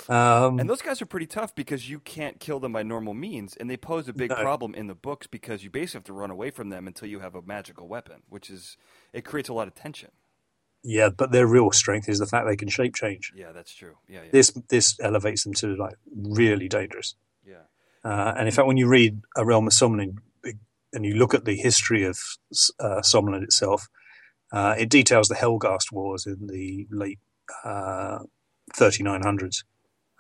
Um, 0.09 0.59
and 0.59 0.71
those 0.71 0.81
guys 0.81 1.03
are 1.03 1.07
pretty 1.07 1.27
tough 1.27 1.55
because 1.55 1.91
you 1.91 2.01
can't 2.01 2.41
kill 2.41 2.61
them 2.61 2.73
by 2.73 2.83
normal 2.83 3.13
means, 3.13 3.55
and 3.57 3.69
they 3.69 3.77
pose 3.77 4.09
a 4.09 4.15
big 4.15 4.31
no. 4.31 4.37
problem 4.37 4.75
in 4.75 4.87
the 4.87 4.95
books 4.95 5.27
because 5.27 5.63
you 5.63 5.71
basically 5.71 5.99
have 5.99 6.05
to 6.05 6.15
run 6.15 6.31
away 6.31 6.51
from 6.51 6.71
them 6.71 6.87
until 6.87 7.09
you 7.09 7.21
have 7.21 7.35
a 7.35 7.43
magical 7.43 7.87
weapon, 7.87 8.23
which 8.29 8.49
is 8.49 8.79
it 9.13 9.25
creates 9.25 9.51
a 9.51 9.53
lot 9.53 9.69
of 9.69 9.75
tension. 9.75 10.11
Yeah, 10.83 11.11
but 11.11 11.31
their 11.31 11.47
real 11.47 11.71
strength 11.73 12.09
is 12.09 12.19
the 12.19 12.27
fact 12.27 12.47
they 12.47 12.57
can 12.57 12.69
shape 12.69 12.95
change. 12.95 13.33
Yeah, 13.37 13.53
that's 13.53 13.75
true. 13.75 13.99
Yeah, 14.09 14.21
yeah. 14.23 14.31
This 14.33 14.51
this 14.71 14.99
elevates 15.01 15.45
them 15.45 15.53
to 15.55 15.77
like 15.77 15.97
really 16.11 16.69
dangerous. 16.69 17.15
Yeah. 17.45 17.65
Uh, 18.03 18.33
and 18.39 18.49
in 18.49 18.55
fact, 18.55 18.67
when 18.67 18.79
you 18.79 18.89
read 18.89 19.21
A 19.37 19.45
Realm 19.45 19.67
of 19.67 19.75
Sommerlund 19.75 20.19
and 20.95 21.05
you 21.05 21.17
look 21.17 21.35
at 21.35 21.45
the 21.45 21.57
history 21.57 22.05
of 22.05 22.19
uh, 22.81 23.03
itself, 23.03 23.89
uh, 24.53 24.75
it 24.79 24.89
details 24.89 25.29
the 25.29 25.35
Helghast 25.35 25.93
Wars 25.93 26.25
in 26.25 26.47
the 26.47 26.87
late 26.91 27.19
uh, 27.65 28.21
3900s 28.75 29.65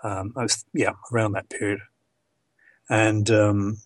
um, 0.02 0.32
I 0.36 0.42
was 0.42 0.64
yeah 0.72 0.92
around 1.12 1.32
that 1.32 1.50
period, 1.50 1.80
and 2.88 3.30
um, 3.30 3.78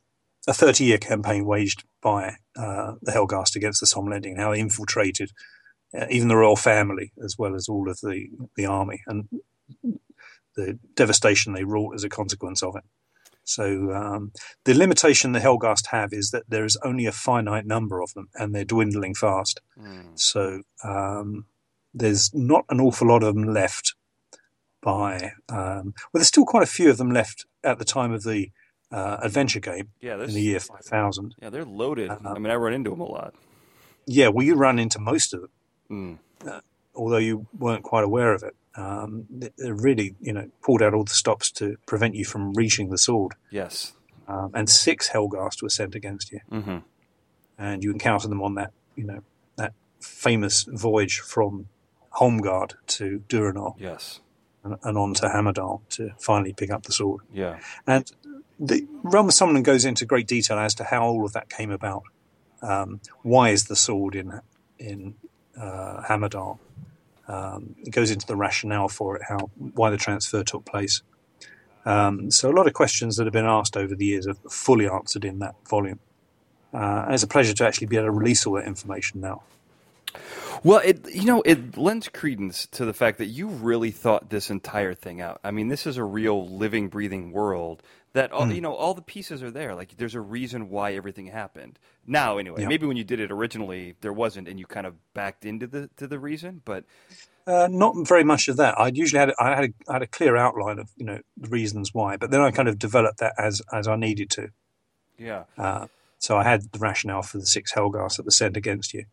a 0.47 0.55
30 0.55 0.85
year 0.85 0.99
campaign 0.99 1.45
waged 1.45 1.85
by 2.01 2.37
uh, 2.57 2.95
the 3.01 3.13
Helghast 3.13 3.57
against 3.57 3.81
the 3.81 3.87
Sommlending, 3.87 4.39
how 4.39 4.53
they 4.53 4.61
infiltrated 4.61 5.31
uh, 5.99 6.07
even 6.11 6.29
the 6.29 6.37
royal 6.37 6.57
family 6.57 7.13
as 7.23 7.37
well 7.39 7.55
as 7.55 7.69
all 7.69 7.89
of 7.89 8.01
the 8.01 8.29
the 8.57 8.67
army, 8.67 9.03
and 9.07 9.29
the 10.57 10.79
devastation 10.95 11.53
they 11.53 11.65
wrought 11.65 11.95
as 11.95 12.05
a 12.05 12.09
consequence 12.09 12.63
of 12.63 12.77
it. 12.77 12.85
So 13.45 13.93
um, 13.93 14.33
the 14.65 14.75
limitation 14.75 15.33
the 15.33 15.41
Helghast 15.41 15.89
have 15.89 16.13
is 16.13 16.31
that 16.31 16.45
there 16.49 16.65
is 16.65 16.79
only 16.85 17.07
a 17.07 17.13
finite 17.13 17.67
number 17.67 18.01
of 18.01 18.15
them, 18.15 18.29
and 18.35 18.55
they're 18.55 18.65
dwindling 18.65 19.15
fast. 19.15 19.61
Mm. 19.79 20.19
So 20.19 20.63
um, 20.85 21.47
there's 21.93 22.33
not 22.33 22.65
an 22.69 22.81
awful 22.81 23.09
lot 23.09 23.23
of 23.23 23.35
them 23.35 23.53
left 23.53 23.95
by. 24.83 25.33
Um, 25.49 25.95
well, 25.95 26.19
there's 26.19 26.29
still 26.29 26.45
quite 26.45 26.63
a 26.63 26.67
few 26.67 26.91
of 26.91 26.99
them 26.99 27.11
left 27.11 27.47
at 27.65 27.79
the 27.79 27.85
time 27.87 28.13
of 28.13 28.25
the 28.25 28.51
uh, 28.91 29.19
adventure 29.23 29.61
game 29.61 29.89
yeah, 30.01 30.23
in 30.23 30.35
the 30.35 30.43
year 30.43 30.61
5000. 30.61 31.35
Yeah, 31.41 31.49
they're 31.49 31.65
loaded. 31.65 32.11
Um, 32.11 32.27
I 32.27 32.39
mean, 32.39 32.51
I 32.51 32.57
run 32.57 32.75
into 32.75 32.91
them 32.91 33.01
a 33.01 33.05
lot. 33.05 33.35
Yeah, 34.07 34.29
well, 34.29 34.45
you 34.45 34.55
run 34.55 34.79
into 34.79 34.99
most 34.99 35.33
of 35.33 35.41
them, 35.89 36.19
mm. 36.45 36.49
uh, 36.49 36.61
although 36.95 37.19
you 37.19 37.47
weren't 37.59 37.85
quite 37.85 38.05
aware 38.05 38.35
of 38.35 38.43
it. 38.43 38.55
Um, 38.75 39.27
they 39.31 39.71
really, 39.71 40.17
you 40.21 40.33
know, 40.33 40.51
pulled 40.63 40.83
out 40.83 40.95
all 40.95 41.05
the 41.05 41.15
stops 41.15 41.51
to 41.53 41.77
prevent 41.87 42.15
you 42.15 42.25
from 42.25 42.53
reaching 42.55 42.91
the 42.91 42.99
sword. 42.99 43.33
Yes. 43.51 43.93
Um, 44.27 44.51
and 44.55 44.69
six 44.69 45.11
Helghast 45.11 45.63
were 45.63 45.69
sent 45.69 45.95
against 45.95 46.33
you, 46.33 46.41
mm-hmm. 46.51 46.79
and 47.59 47.85
you 47.85 47.91
encounter 47.91 48.29
them 48.29 48.43
on 48.43 48.55
that, 48.55 48.73
you 48.97 49.05
know, 49.05 49.23
that 49.57 49.73
famous 50.01 50.65
voyage 50.65 51.21
from 51.21 51.69
Holmgard 52.15 52.75
to 52.87 53.23
Durenor. 53.29 53.75
Yes 53.79 54.21
and, 54.65 54.99
on 54.99 55.15
to 55.15 55.27
Hammerdal 55.27 55.81
to 55.91 56.11
finally 56.19 56.53
pick 56.53 56.71
up 56.71 56.85
the 56.85 56.93
sword. 56.93 57.23
Yeah. 57.33 57.59
And 57.87 58.11
the 58.59 58.87
Realm 59.03 59.29
of 59.29 59.35
Sommerlund 59.35 59.65
goes 59.65 59.85
into 59.85 60.07
great 60.07 60.27
detail 60.27 60.59
as 60.59 60.75
to 60.77 60.85
how 60.85 61.05
all 61.05 61.25
of 61.25 61.33
that 61.33 61.49
came 61.49 61.71
about. 61.71 62.05
Um, 62.63 63.01
why 63.23 63.51
is 63.51 63.65
the 63.65 63.77
sword 63.77 64.15
in 64.15 64.41
in 64.79 65.15
uh? 65.59 66.55
Um, 67.29 67.77
it 67.79 67.91
goes 67.91 68.11
into 68.11 68.27
the 68.27 68.37
rationale 68.37 68.89
for 68.89 69.17
it, 69.17 69.23
how 69.29 69.51
why 69.75 69.91
the 69.91 69.97
transfer 69.97 70.43
took 70.45 70.65
place. 70.65 71.03
Um, 71.85 72.31
so 72.31 72.51
a 72.51 72.55
lot 72.55 72.67
of 72.67 72.73
questions 72.73 73.17
that 73.17 73.27
have 73.27 73.33
been 73.33 73.47
asked 73.47 73.77
over 73.77 73.95
the 73.95 74.05
years 74.05 74.27
are 74.27 74.35
fully 74.49 74.89
answered 74.89 75.25
in 75.25 75.39
that 75.41 75.55
volume. 75.69 75.99
Uh, 76.73 77.05
and 77.05 77.15
it's 77.15 77.23
a 77.23 77.29
pleasure 77.29 77.53
to 77.53 77.67
actually 77.67 77.89
be 77.89 77.97
able 77.97 78.07
to 78.07 78.13
release 78.13 78.47
all 78.47 78.55
that 78.55 78.67
information 78.67 79.21
now. 79.21 79.43
Well, 80.65 80.81
it 80.85 81.09
you 81.11 81.25
know 81.25 81.43
it 81.43 81.77
lends 81.77 82.09
credence 82.09 82.67
to 82.67 82.85
the 82.85 82.93
fact 82.93 83.19
that 83.19 83.27
you 83.27 83.49
really 83.49 83.91
thought 83.91 84.31
this 84.31 84.51
entire 84.51 84.95
thing 84.95 85.21
out. 85.21 85.41
I 85.43 85.51
mean, 85.51 85.69
this 85.69 85.87
is 85.87 85.97
a 85.97 86.05
real 86.05 86.49
living, 86.49 86.89
breathing 86.89 87.33
world 87.33 87.83
that 88.13 88.33
all 88.33 88.47
mm. 88.47 88.55
you 88.55 88.61
know 88.61 88.75
all 88.75 88.95
the 88.95 89.03
pieces 89.03 89.43
are 89.43 89.51
there. 89.51 89.75
Like 89.75 89.97
there's 89.97 90.15
a 90.15 90.21
reason 90.21 90.69
why 90.71 90.95
everything 90.95 91.27
happened. 91.27 91.79
Now, 92.07 92.39
anyway, 92.39 92.63
yeah. 92.63 92.69
maybe 92.69 92.87
when 92.87 92.97
you 92.97 93.05
did 93.05 93.21
it 93.21 93.31
originally, 93.31 93.95
there 94.01 94.13
wasn't, 94.13 94.49
and 94.49 94.59
you 94.59 94.67
kind 94.67 94.87
of 94.87 94.95
backed 95.15 95.45
into 95.45 95.67
the 95.67 95.91
to 95.97 96.07
the 96.07 96.19
reason, 96.19 96.63
but. 96.65 96.85
Uh, 97.45 97.67
not 97.69 98.07
very 98.07 98.23
much 98.23 98.47
of 98.47 98.57
that. 98.57 98.79
I'd 98.79 98.97
usually 98.97 99.19
had 99.19 99.33
I 99.37 99.57
had 99.57 99.65
a, 99.65 99.73
I 99.89 99.93
had 99.95 100.03
a 100.03 100.07
clear 100.07 100.37
outline 100.37 100.79
of 100.79 100.91
you 100.97 101.05
know 101.05 101.19
the 101.37 101.49
reasons 101.49 101.93
why, 101.93 102.17
but 102.17 102.31
then 102.31 102.41
I 102.41 102.53
kind 102.53 102.69
of 102.69 102.79
developed 102.79 103.19
that 103.19 103.35
as 103.37 103.61
as 103.73 103.89
I 103.89 103.97
needed 103.97 104.31
to. 104.31 104.51
Yeah. 105.19 105.45
Uh, 105.59 105.89
so 106.21 106.37
I 106.37 106.45
had 106.45 106.71
the 106.71 106.79
rationale 106.79 107.23
for 107.23 107.39
the 107.39 107.47
six 107.47 107.73
Helghast 107.73 108.19
that 108.19 108.25
were 108.25 108.31
sent 108.31 108.57
against 108.57 108.95
you. 108.95 109.07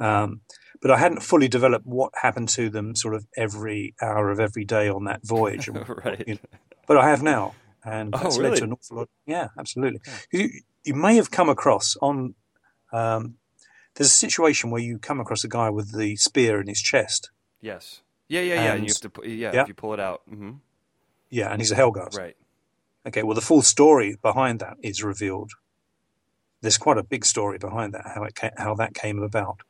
Um, 0.00 0.40
but 0.80 0.90
I 0.90 0.98
hadn't 0.98 1.22
fully 1.22 1.48
developed 1.48 1.86
what 1.86 2.12
happened 2.22 2.48
to 2.50 2.70
them 2.70 2.94
sort 2.94 3.14
of 3.14 3.26
every 3.36 3.94
hour 4.00 4.30
of 4.30 4.40
every 4.40 4.64
day 4.64 4.88
on 4.88 5.04
that 5.04 5.20
voyage. 5.24 5.68
right. 6.04 6.24
You 6.26 6.34
know, 6.34 6.58
but 6.86 6.96
I 6.96 7.08
have 7.10 7.22
now, 7.22 7.54
and 7.84 8.14
oh, 8.14 8.18
that's 8.18 8.36
oh, 8.36 8.40
really? 8.40 8.50
led 8.50 8.58
to 8.58 8.64
an 8.64 8.72
awful 8.72 8.96
lot. 8.96 9.08
Yeah, 9.26 9.48
absolutely. 9.58 10.00
Yeah. 10.06 10.40
You, 10.40 10.50
you 10.84 10.94
may 10.94 11.16
have 11.16 11.30
come 11.30 11.48
across 11.48 11.96
on. 12.00 12.34
Um, 12.92 13.36
there's 13.94 14.08
a 14.08 14.10
situation 14.10 14.70
where 14.70 14.80
you 14.80 14.98
come 14.98 15.20
across 15.20 15.44
a 15.44 15.48
guy 15.48 15.68
with 15.68 15.96
the 15.96 16.16
spear 16.16 16.60
in 16.60 16.68
his 16.68 16.80
chest. 16.80 17.30
Yes. 17.60 18.02
Yeah, 18.28 18.40
yeah, 18.40 18.54
yeah. 18.54 18.60
And, 18.60 18.78
and 18.78 18.88
you 18.88 18.94
have 18.94 19.12
to, 19.12 19.28
yeah, 19.28 19.52
yeah, 19.52 19.62
if 19.62 19.68
you 19.68 19.74
pull 19.74 19.92
it 19.92 20.00
out. 20.00 20.22
Mm-hmm. 20.30 20.52
Yeah, 21.28 21.50
and 21.50 21.60
he's 21.60 21.72
a 21.72 21.76
Helghast. 21.76 22.16
Right. 22.16 22.36
Okay. 23.06 23.22
Well, 23.22 23.34
the 23.34 23.40
full 23.40 23.62
story 23.62 24.16
behind 24.22 24.60
that 24.60 24.76
is 24.82 25.02
revealed. 25.02 25.52
There's 26.60 26.78
quite 26.78 26.98
a 26.98 27.02
big 27.02 27.24
story 27.24 27.58
behind 27.58 27.94
that, 27.94 28.06
how 28.14 28.24
it 28.24 28.34
ca- 28.34 28.50
how 28.56 28.74
that 28.74 28.94
came 28.94 29.20
about. 29.20 29.62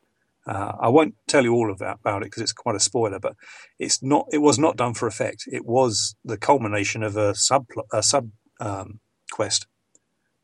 Uh, 0.47 0.73
I 0.79 0.89
won't 0.89 1.15
tell 1.27 1.43
you 1.43 1.53
all 1.53 1.71
of 1.71 1.77
that 1.79 1.99
about 2.01 2.23
it 2.23 2.25
because 2.25 2.41
it's 2.41 2.51
quite 2.53 2.75
a 2.75 2.79
spoiler, 2.79 3.19
but 3.19 3.35
it's 3.77 4.01
not. 4.01 4.27
It 4.31 4.39
was 4.39 4.57
not 4.57 4.75
done 4.75 4.93
for 4.93 5.07
effect. 5.07 5.43
It 5.47 5.65
was 5.65 6.15
the 6.25 6.37
culmination 6.37 7.03
of 7.03 7.15
a 7.15 7.35
sub 7.35 7.67
a 7.93 8.01
sub 8.01 8.31
um, 8.59 8.99
quest 9.31 9.67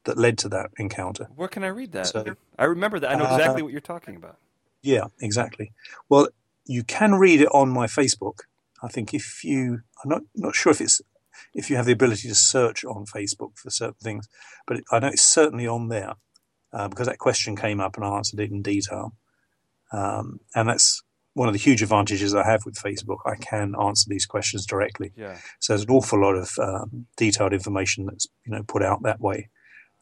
that 0.04 0.18
led 0.18 0.38
to 0.40 0.50
that 0.50 0.70
encounter. 0.78 1.28
Where 1.36 1.48
can 1.48 1.64
I 1.64 1.68
read 1.68 1.92
that? 1.94 2.08
So, 2.08 2.36
I 2.58 2.66
remember 2.66 3.00
that. 3.00 3.12
I 3.12 3.16
know 3.16 3.26
exactly 3.26 3.62
uh, 3.62 3.66
what 3.66 3.72
you're 3.72 3.82
talking 3.82 4.16
about. 4.16 4.38
Yeah, 4.84 5.06
exactly. 5.20 5.74
Well, 6.10 6.30
you 6.66 6.84
can 6.84 7.16
read 7.16 7.42
it 7.42 7.50
on 7.52 7.70
my 7.70 7.88
Facebook. 7.88 8.42
I 8.84 8.88
think 8.88 9.14
if 9.14 9.44
you, 9.44 9.82
I'm 10.04 10.10
not 10.10 10.22
not 10.36 10.56
sure 10.56 10.72
if 10.72 10.82
it's 10.82 11.02
if 11.54 11.70
you 11.70 11.76
have 11.76 11.86
the 11.86 11.92
ability 11.92 12.28
to 12.28 12.36
search 12.36 12.86
on 12.86 13.06
Facebook 13.06 13.58
for 13.58 13.70
certain 13.70 13.96
things, 14.02 14.28
but 14.66 14.82
I 14.92 15.00
know 15.00 15.08
it's 15.08 15.22
certainly 15.22 15.68
on 15.68 15.90
there 15.90 16.14
uh, 16.72 16.88
because 16.88 17.08
that 17.08 17.18
question 17.18 17.56
came 17.56 17.80
up 17.80 17.96
and 17.96 18.06
I 18.06 18.10
answered 18.10 18.40
it 18.40 18.52
in 18.52 18.62
detail. 18.62 19.14
Um, 19.92 20.40
and 20.56 20.68
that's 20.70 21.02
one 21.34 21.48
of 21.48 21.54
the 21.54 21.60
huge 21.60 21.84
advantages 21.84 22.34
I 22.34 22.44
have 22.44 22.66
with 22.66 22.76
Facebook. 22.76 23.18
I 23.26 23.36
can 23.36 23.76
answer 23.80 24.10
these 24.10 24.26
questions 24.26 24.66
directly. 24.66 25.14
Yeah. 25.16 25.38
So 25.60 25.74
there's 25.74 25.84
an 25.84 25.92
awful 25.92 26.20
lot 26.20 26.36
of 26.36 26.58
um, 26.60 27.06
detailed 27.16 27.54
information 27.54 28.06
that's 28.08 28.28
you 28.46 28.52
know 28.52 28.64
put 28.64 28.84
out 28.84 29.04
that 29.04 29.22
way. 29.22 29.50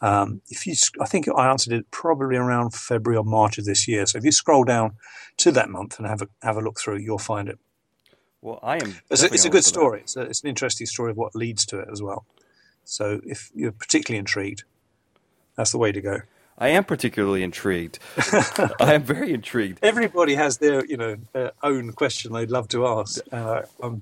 Um, 0.01 0.41
if 0.49 0.67
you, 0.67 0.75
I 1.01 1.05
think 1.05 1.27
I 1.35 1.49
answered 1.49 1.73
it 1.73 1.89
probably 1.91 2.35
around 2.35 2.73
February 2.73 3.17
or 3.17 3.23
March 3.23 3.57
of 3.57 3.65
this 3.65 3.87
year. 3.87 4.05
So 4.05 4.17
if 4.17 4.25
you 4.25 4.31
scroll 4.31 4.63
down 4.63 4.95
to 5.37 5.51
that 5.51 5.69
month 5.69 5.97
and 5.97 6.07
have 6.07 6.21
a 6.21 6.27
have 6.41 6.57
a 6.57 6.61
look 6.61 6.79
through, 6.79 6.97
you'll 6.97 7.17
find 7.17 7.49
it. 7.49 7.59
Well, 8.41 8.59
I 8.61 8.77
am. 8.77 8.95
It's 9.09 9.23
a, 9.23 9.25
it's 9.25 9.45
a 9.45 9.49
good 9.49 9.65
story. 9.65 10.01
It's, 10.01 10.15
a, 10.15 10.21
it's 10.21 10.43
an 10.43 10.49
interesting 10.49 10.85
story 10.85 11.11
of 11.11 11.17
what 11.17 11.35
leads 11.35 11.65
to 11.67 11.79
it 11.79 11.89
as 11.91 12.01
well. 12.01 12.25
So 12.83 13.19
if 13.25 13.49
you're 13.55 13.71
particularly 13.71 14.19
intrigued, 14.19 14.63
that's 15.57 15.71
the 15.71 15.79
way 15.79 15.91
to 15.91 15.99
go. 15.99 16.19
I 16.57 16.69
am 16.69 16.85
particularly 16.85 17.43
intrigued. 17.43 17.99
I 18.79 18.93
am 18.93 19.03
very 19.03 19.33
intrigued. 19.33 19.79
Everybody 19.83 20.35
has 20.35 20.57
their, 20.57 20.85
you 20.85 20.95
know, 20.95 21.17
their 21.33 21.51
own 21.61 21.91
question 21.91 22.31
they'd 22.31 22.49
love 22.49 22.69
to 22.69 22.87
ask. 22.87 23.19
Uh, 23.31 23.63
I'm 23.81 24.01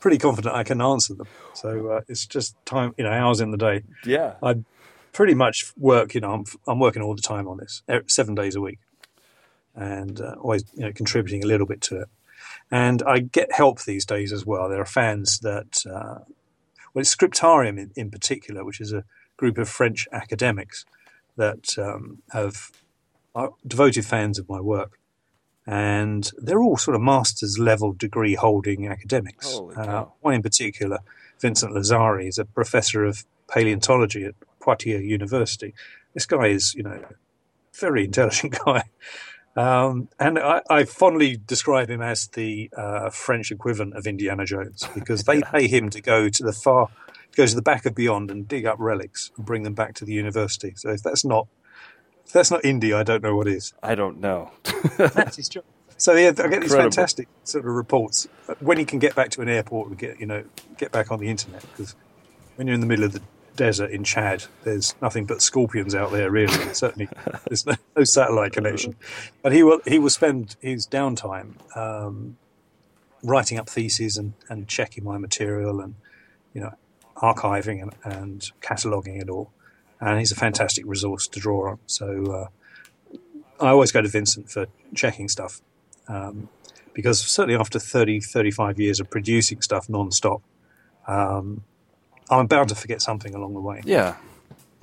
pretty 0.00 0.16
confident 0.16 0.54
I 0.54 0.64
can 0.64 0.80
answer 0.80 1.14
them. 1.14 1.26
So 1.52 1.88
uh, 1.88 2.00
it's 2.08 2.24
just 2.26 2.54
time, 2.64 2.94
you 2.96 3.04
know, 3.04 3.10
hours 3.10 3.40
in 3.40 3.50
the 3.50 3.58
day. 3.58 3.82
Yeah. 4.04 4.34
I 4.42 4.56
pretty 5.12 5.34
much 5.34 5.72
work, 5.76 6.14
you 6.14 6.20
know, 6.22 6.32
I'm, 6.32 6.44
I'm 6.66 6.78
working 6.78 7.02
all 7.02 7.14
the 7.14 7.22
time 7.22 7.46
on 7.46 7.58
this, 7.58 7.82
seven 8.06 8.34
days 8.34 8.56
a 8.56 8.60
week, 8.60 8.78
and 9.74 10.20
uh, 10.20 10.36
always, 10.40 10.64
you 10.74 10.84
know, 10.84 10.92
contributing 10.92 11.44
a 11.44 11.46
little 11.46 11.66
bit 11.66 11.82
to 11.82 12.00
it. 12.00 12.08
And 12.70 13.02
I 13.02 13.18
get 13.18 13.52
help 13.52 13.82
these 13.82 14.06
days 14.06 14.32
as 14.32 14.46
well. 14.46 14.68
There 14.68 14.80
are 14.80 14.86
fans 14.86 15.40
that, 15.40 15.84
uh, 15.86 16.20
well, 16.94 17.02
it's 17.02 17.14
Scriptarium 17.14 17.78
in, 17.78 17.90
in 17.94 18.10
particular, 18.10 18.64
which 18.64 18.80
is 18.80 18.92
a 18.92 19.04
group 19.36 19.58
of 19.58 19.68
French 19.68 20.08
academics 20.12 20.86
that 21.40 21.78
um, 21.78 22.22
have 22.32 22.70
are 23.34 23.50
devoted 23.66 24.04
fans 24.04 24.38
of 24.38 24.48
my 24.48 24.60
work. 24.60 24.98
And 25.66 26.30
they're 26.36 26.62
all 26.62 26.76
sort 26.76 26.94
of 26.94 27.00
master's 27.00 27.58
level 27.58 27.92
degree 27.92 28.34
holding 28.34 28.88
academics. 28.88 29.58
Uh, 29.76 30.06
one 30.20 30.34
in 30.34 30.42
particular, 30.42 30.98
Vincent 31.40 31.72
Lazzari, 31.72 32.28
is 32.28 32.38
a 32.38 32.44
professor 32.44 33.04
of 33.04 33.24
paleontology 33.48 34.24
at 34.24 34.34
Poitiers 34.60 35.04
University. 35.04 35.74
This 36.14 36.26
guy 36.26 36.48
is, 36.48 36.74
you 36.74 36.82
know, 36.82 37.00
very 37.78 38.04
intelligent 38.04 38.58
guy. 38.64 38.84
Um, 39.56 40.08
and 40.18 40.38
I, 40.38 40.62
I, 40.70 40.84
fondly 40.84 41.36
describe 41.36 41.90
him 41.90 42.00
as 42.00 42.28
the 42.28 42.70
uh, 42.76 43.10
French 43.10 43.50
equivalent 43.50 43.96
of 43.96 44.06
Indiana 44.06 44.44
Jones 44.44 44.88
because 44.94 45.24
they 45.24 45.40
pay 45.54 45.66
him 45.66 45.90
to 45.90 46.00
go 46.00 46.28
to 46.28 46.42
the 46.42 46.52
far, 46.52 46.88
go 47.36 47.46
to 47.46 47.54
the 47.54 47.62
back 47.62 47.86
of 47.86 47.94
beyond 47.94 48.30
and 48.30 48.46
dig 48.46 48.66
up 48.66 48.76
relics 48.78 49.30
and 49.36 49.46
bring 49.46 49.62
them 49.62 49.74
back 49.74 49.94
to 49.94 50.04
the 50.04 50.12
university. 50.12 50.74
So 50.76 50.90
if 50.90 51.02
that's 51.02 51.24
not, 51.24 51.46
if 52.26 52.32
that's 52.32 52.50
not 52.50 52.64
India, 52.64 52.98
I 52.98 53.02
don't 53.02 53.22
know 53.22 53.36
what 53.36 53.48
is. 53.48 53.72
I 53.82 53.94
don't 53.94 54.20
know. 54.20 54.50
that's 54.98 55.36
his 55.36 55.48
job. 55.48 55.64
So 55.96 56.14
yeah, 56.14 56.28
I 56.28 56.32
get 56.32 56.34
these 56.34 56.72
Incredible. 56.72 56.90
fantastic 56.90 57.28
sort 57.44 57.66
of 57.66 57.72
reports 57.72 58.26
when 58.60 58.78
he 58.78 58.86
can 58.86 58.98
get 58.98 59.14
back 59.14 59.30
to 59.32 59.42
an 59.42 59.50
airport 59.50 59.88
and 59.88 59.98
get 59.98 60.18
you 60.18 60.24
know 60.24 60.44
get 60.78 60.92
back 60.92 61.10
on 61.10 61.20
the 61.20 61.28
internet 61.28 61.60
because 61.60 61.94
when 62.56 62.66
you're 62.66 62.74
in 62.74 62.80
the 62.80 62.86
middle 62.86 63.04
of 63.04 63.12
the 63.12 63.20
desert 63.56 63.90
in 63.90 64.02
Chad, 64.02 64.44
there's 64.64 64.94
nothing 65.02 65.26
but 65.26 65.42
scorpions 65.42 65.94
out 65.94 66.10
there. 66.10 66.30
Really, 66.30 66.54
certainly 66.72 67.08
there's 67.48 67.66
no, 67.66 67.74
no, 67.94 68.04
satellite 68.04 68.52
connection. 68.52 68.96
But 69.42 69.52
he 69.52 69.62
will 69.62 69.80
he 69.86 69.98
will 69.98 70.08
spend 70.08 70.56
his 70.60 70.86
downtime 70.86 71.54
um, 71.76 72.38
writing 73.22 73.58
up 73.58 73.68
theses 73.68 74.16
and, 74.16 74.32
and 74.48 74.66
checking 74.66 75.04
my 75.04 75.18
material 75.18 75.80
and 75.80 75.96
you 76.54 76.62
know 76.62 76.74
archiving 77.20 77.82
and, 77.82 77.94
and 78.04 78.50
cataloging 78.60 79.20
it 79.20 79.28
all. 79.28 79.52
And 80.00 80.18
he's 80.18 80.32
a 80.32 80.36
fantastic 80.36 80.84
resource 80.86 81.28
to 81.28 81.40
draw 81.40 81.72
on. 81.72 81.78
So 81.86 82.48
uh, 83.12 83.16
I 83.62 83.68
always 83.68 83.92
go 83.92 84.00
to 84.00 84.08
Vincent 84.08 84.50
for 84.50 84.66
checking 84.94 85.28
stuff. 85.28 85.60
Um, 86.08 86.48
because 86.92 87.20
certainly 87.20 87.58
after 87.58 87.78
30, 87.78 88.20
35 88.20 88.80
years 88.80 89.00
of 89.00 89.10
producing 89.10 89.62
stuff 89.62 89.88
non-stop, 89.88 90.42
um, 91.06 91.62
I'm 92.30 92.46
bound 92.46 92.68
to 92.70 92.74
forget 92.74 93.02
something 93.02 93.34
along 93.34 93.54
the 93.54 93.60
way. 93.60 93.82
Yeah. 93.84 94.16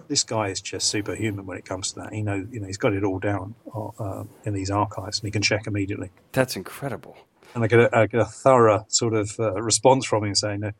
This 0.07 0.23
guy 0.23 0.49
is 0.49 0.61
just 0.61 0.87
superhuman 0.87 1.45
when 1.45 1.57
it 1.57 1.65
comes 1.65 1.91
to 1.93 1.99
that. 2.01 2.13
He 2.13 2.21
know, 2.21 2.47
you 2.49 2.59
know, 2.59 2.67
he's 2.67 2.77
got 2.77 2.93
it 2.93 3.03
all 3.03 3.19
down 3.19 3.55
uh, 3.99 4.23
in 4.45 4.53
these 4.53 4.71
archives, 4.71 5.19
and 5.19 5.27
he 5.27 5.31
can 5.31 5.41
check 5.41 5.67
immediately. 5.67 6.11
That's 6.31 6.55
incredible. 6.55 7.17
And 7.53 7.63
I 7.63 7.67
get 7.67 7.79
a, 7.79 7.97
I 7.97 8.07
get 8.07 8.21
a 8.21 8.25
thorough 8.25 8.85
sort 8.87 9.13
of 9.13 9.37
uh, 9.39 9.61
response 9.61 10.05
from 10.05 10.23
him 10.23 10.35
saying, 10.35 10.61
no, 10.61 10.71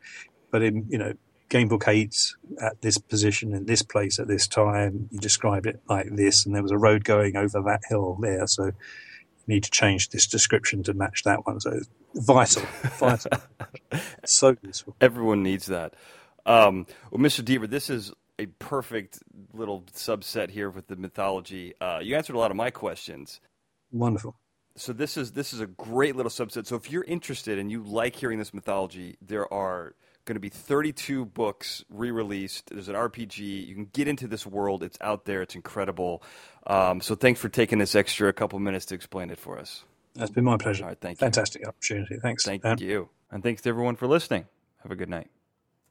"But 0.50 0.62
in 0.62 0.86
you 0.88 0.96
know, 0.96 1.12
Gamebook 1.48 1.88
Eight 1.88 2.34
at 2.60 2.80
this 2.82 2.98
position 2.98 3.54
in 3.54 3.66
this 3.66 3.82
place 3.82 4.18
at 4.18 4.28
this 4.28 4.46
time, 4.46 5.08
you 5.10 5.18
described 5.18 5.66
it 5.66 5.80
like 5.88 6.08
this, 6.10 6.44
and 6.44 6.54
there 6.54 6.62
was 6.62 6.72
a 6.72 6.78
road 6.78 7.04
going 7.04 7.36
over 7.36 7.62
that 7.62 7.82
hill 7.88 8.16
there, 8.20 8.46
so 8.46 8.66
you 8.66 8.74
need 9.46 9.64
to 9.64 9.70
change 9.70 10.10
this 10.10 10.26
description 10.26 10.82
to 10.84 10.94
match 10.94 11.22
that 11.24 11.46
one." 11.46 11.60
So 11.60 11.80
vital, 12.14 12.62
vital, 12.98 13.40
so 14.24 14.56
useful. 14.62 14.96
Everyone 15.00 15.42
needs 15.42 15.66
that. 15.66 15.94
Um, 16.44 16.86
well, 17.10 17.20
Mr. 17.20 17.44
Dever, 17.44 17.66
this 17.66 17.90
is 17.90 18.12
a 18.38 18.46
perfect 18.46 19.18
little 19.52 19.82
subset 19.94 20.50
here 20.50 20.70
with 20.70 20.86
the 20.86 20.96
mythology. 20.96 21.74
Uh, 21.80 21.98
you 22.02 22.16
answered 22.16 22.36
a 22.36 22.38
lot 22.38 22.50
of 22.50 22.56
my 22.56 22.70
questions. 22.70 23.40
Wonderful. 23.90 24.36
So 24.76 24.92
this 24.92 25.16
is 25.16 25.32
this 25.32 25.52
is 25.52 25.60
a 25.60 25.66
great 25.66 26.14
little 26.14 26.30
subset. 26.30 26.66
So 26.66 26.76
if 26.76 26.90
you're 26.90 27.04
interested 27.04 27.58
and 27.58 27.70
you 27.70 27.82
like 27.82 28.14
hearing 28.14 28.38
this 28.38 28.54
mythology, 28.54 29.16
there 29.20 29.52
are 29.52 29.94
going 30.28 30.36
to 30.36 30.40
be 30.40 30.50
32 30.50 31.24
books 31.24 31.84
re-released. 31.88 32.70
There's 32.70 32.88
an 32.88 32.94
RPG. 32.94 33.66
You 33.66 33.74
can 33.74 33.88
get 33.92 34.06
into 34.06 34.28
this 34.28 34.46
world. 34.46 34.82
It's 34.82 34.98
out 35.00 35.24
there. 35.24 35.42
It's 35.42 35.54
incredible. 35.54 36.22
Um, 36.66 37.00
so 37.00 37.14
thanks 37.14 37.40
for 37.40 37.48
taking 37.48 37.78
this 37.78 37.94
extra 37.94 38.32
couple 38.32 38.58
minutes 38.60 38.86
to 38.86 38.94
explain 38.94 39.30
it 39.30 39.38
for 39.38 39.58
us. 39.58 39.82
That's 40.14 40.30
been 40.30 40.44
my 40.44 40.56
pleasure. 40.56 40.84
All 40.84 40.90
right, 40.90 41.00
thank 41.00 41.20
you. 41.20 41.24
Fantastic 41.24 41.66
opportunity. 41.66 42.18
Thanks. 42.20 42.44
Thank 42.44 42.80
you. 42.80 43.08
And 43.30 43.42
thanks 43.42 43.62
to 43.62 43.70
everyone 43.70 43.96
for 43.96 44.06
listening. 44.06 44.46
Have 44.82 44.92
a 44.92 44.96
good 44.96 45.08
night. 45.08 45.28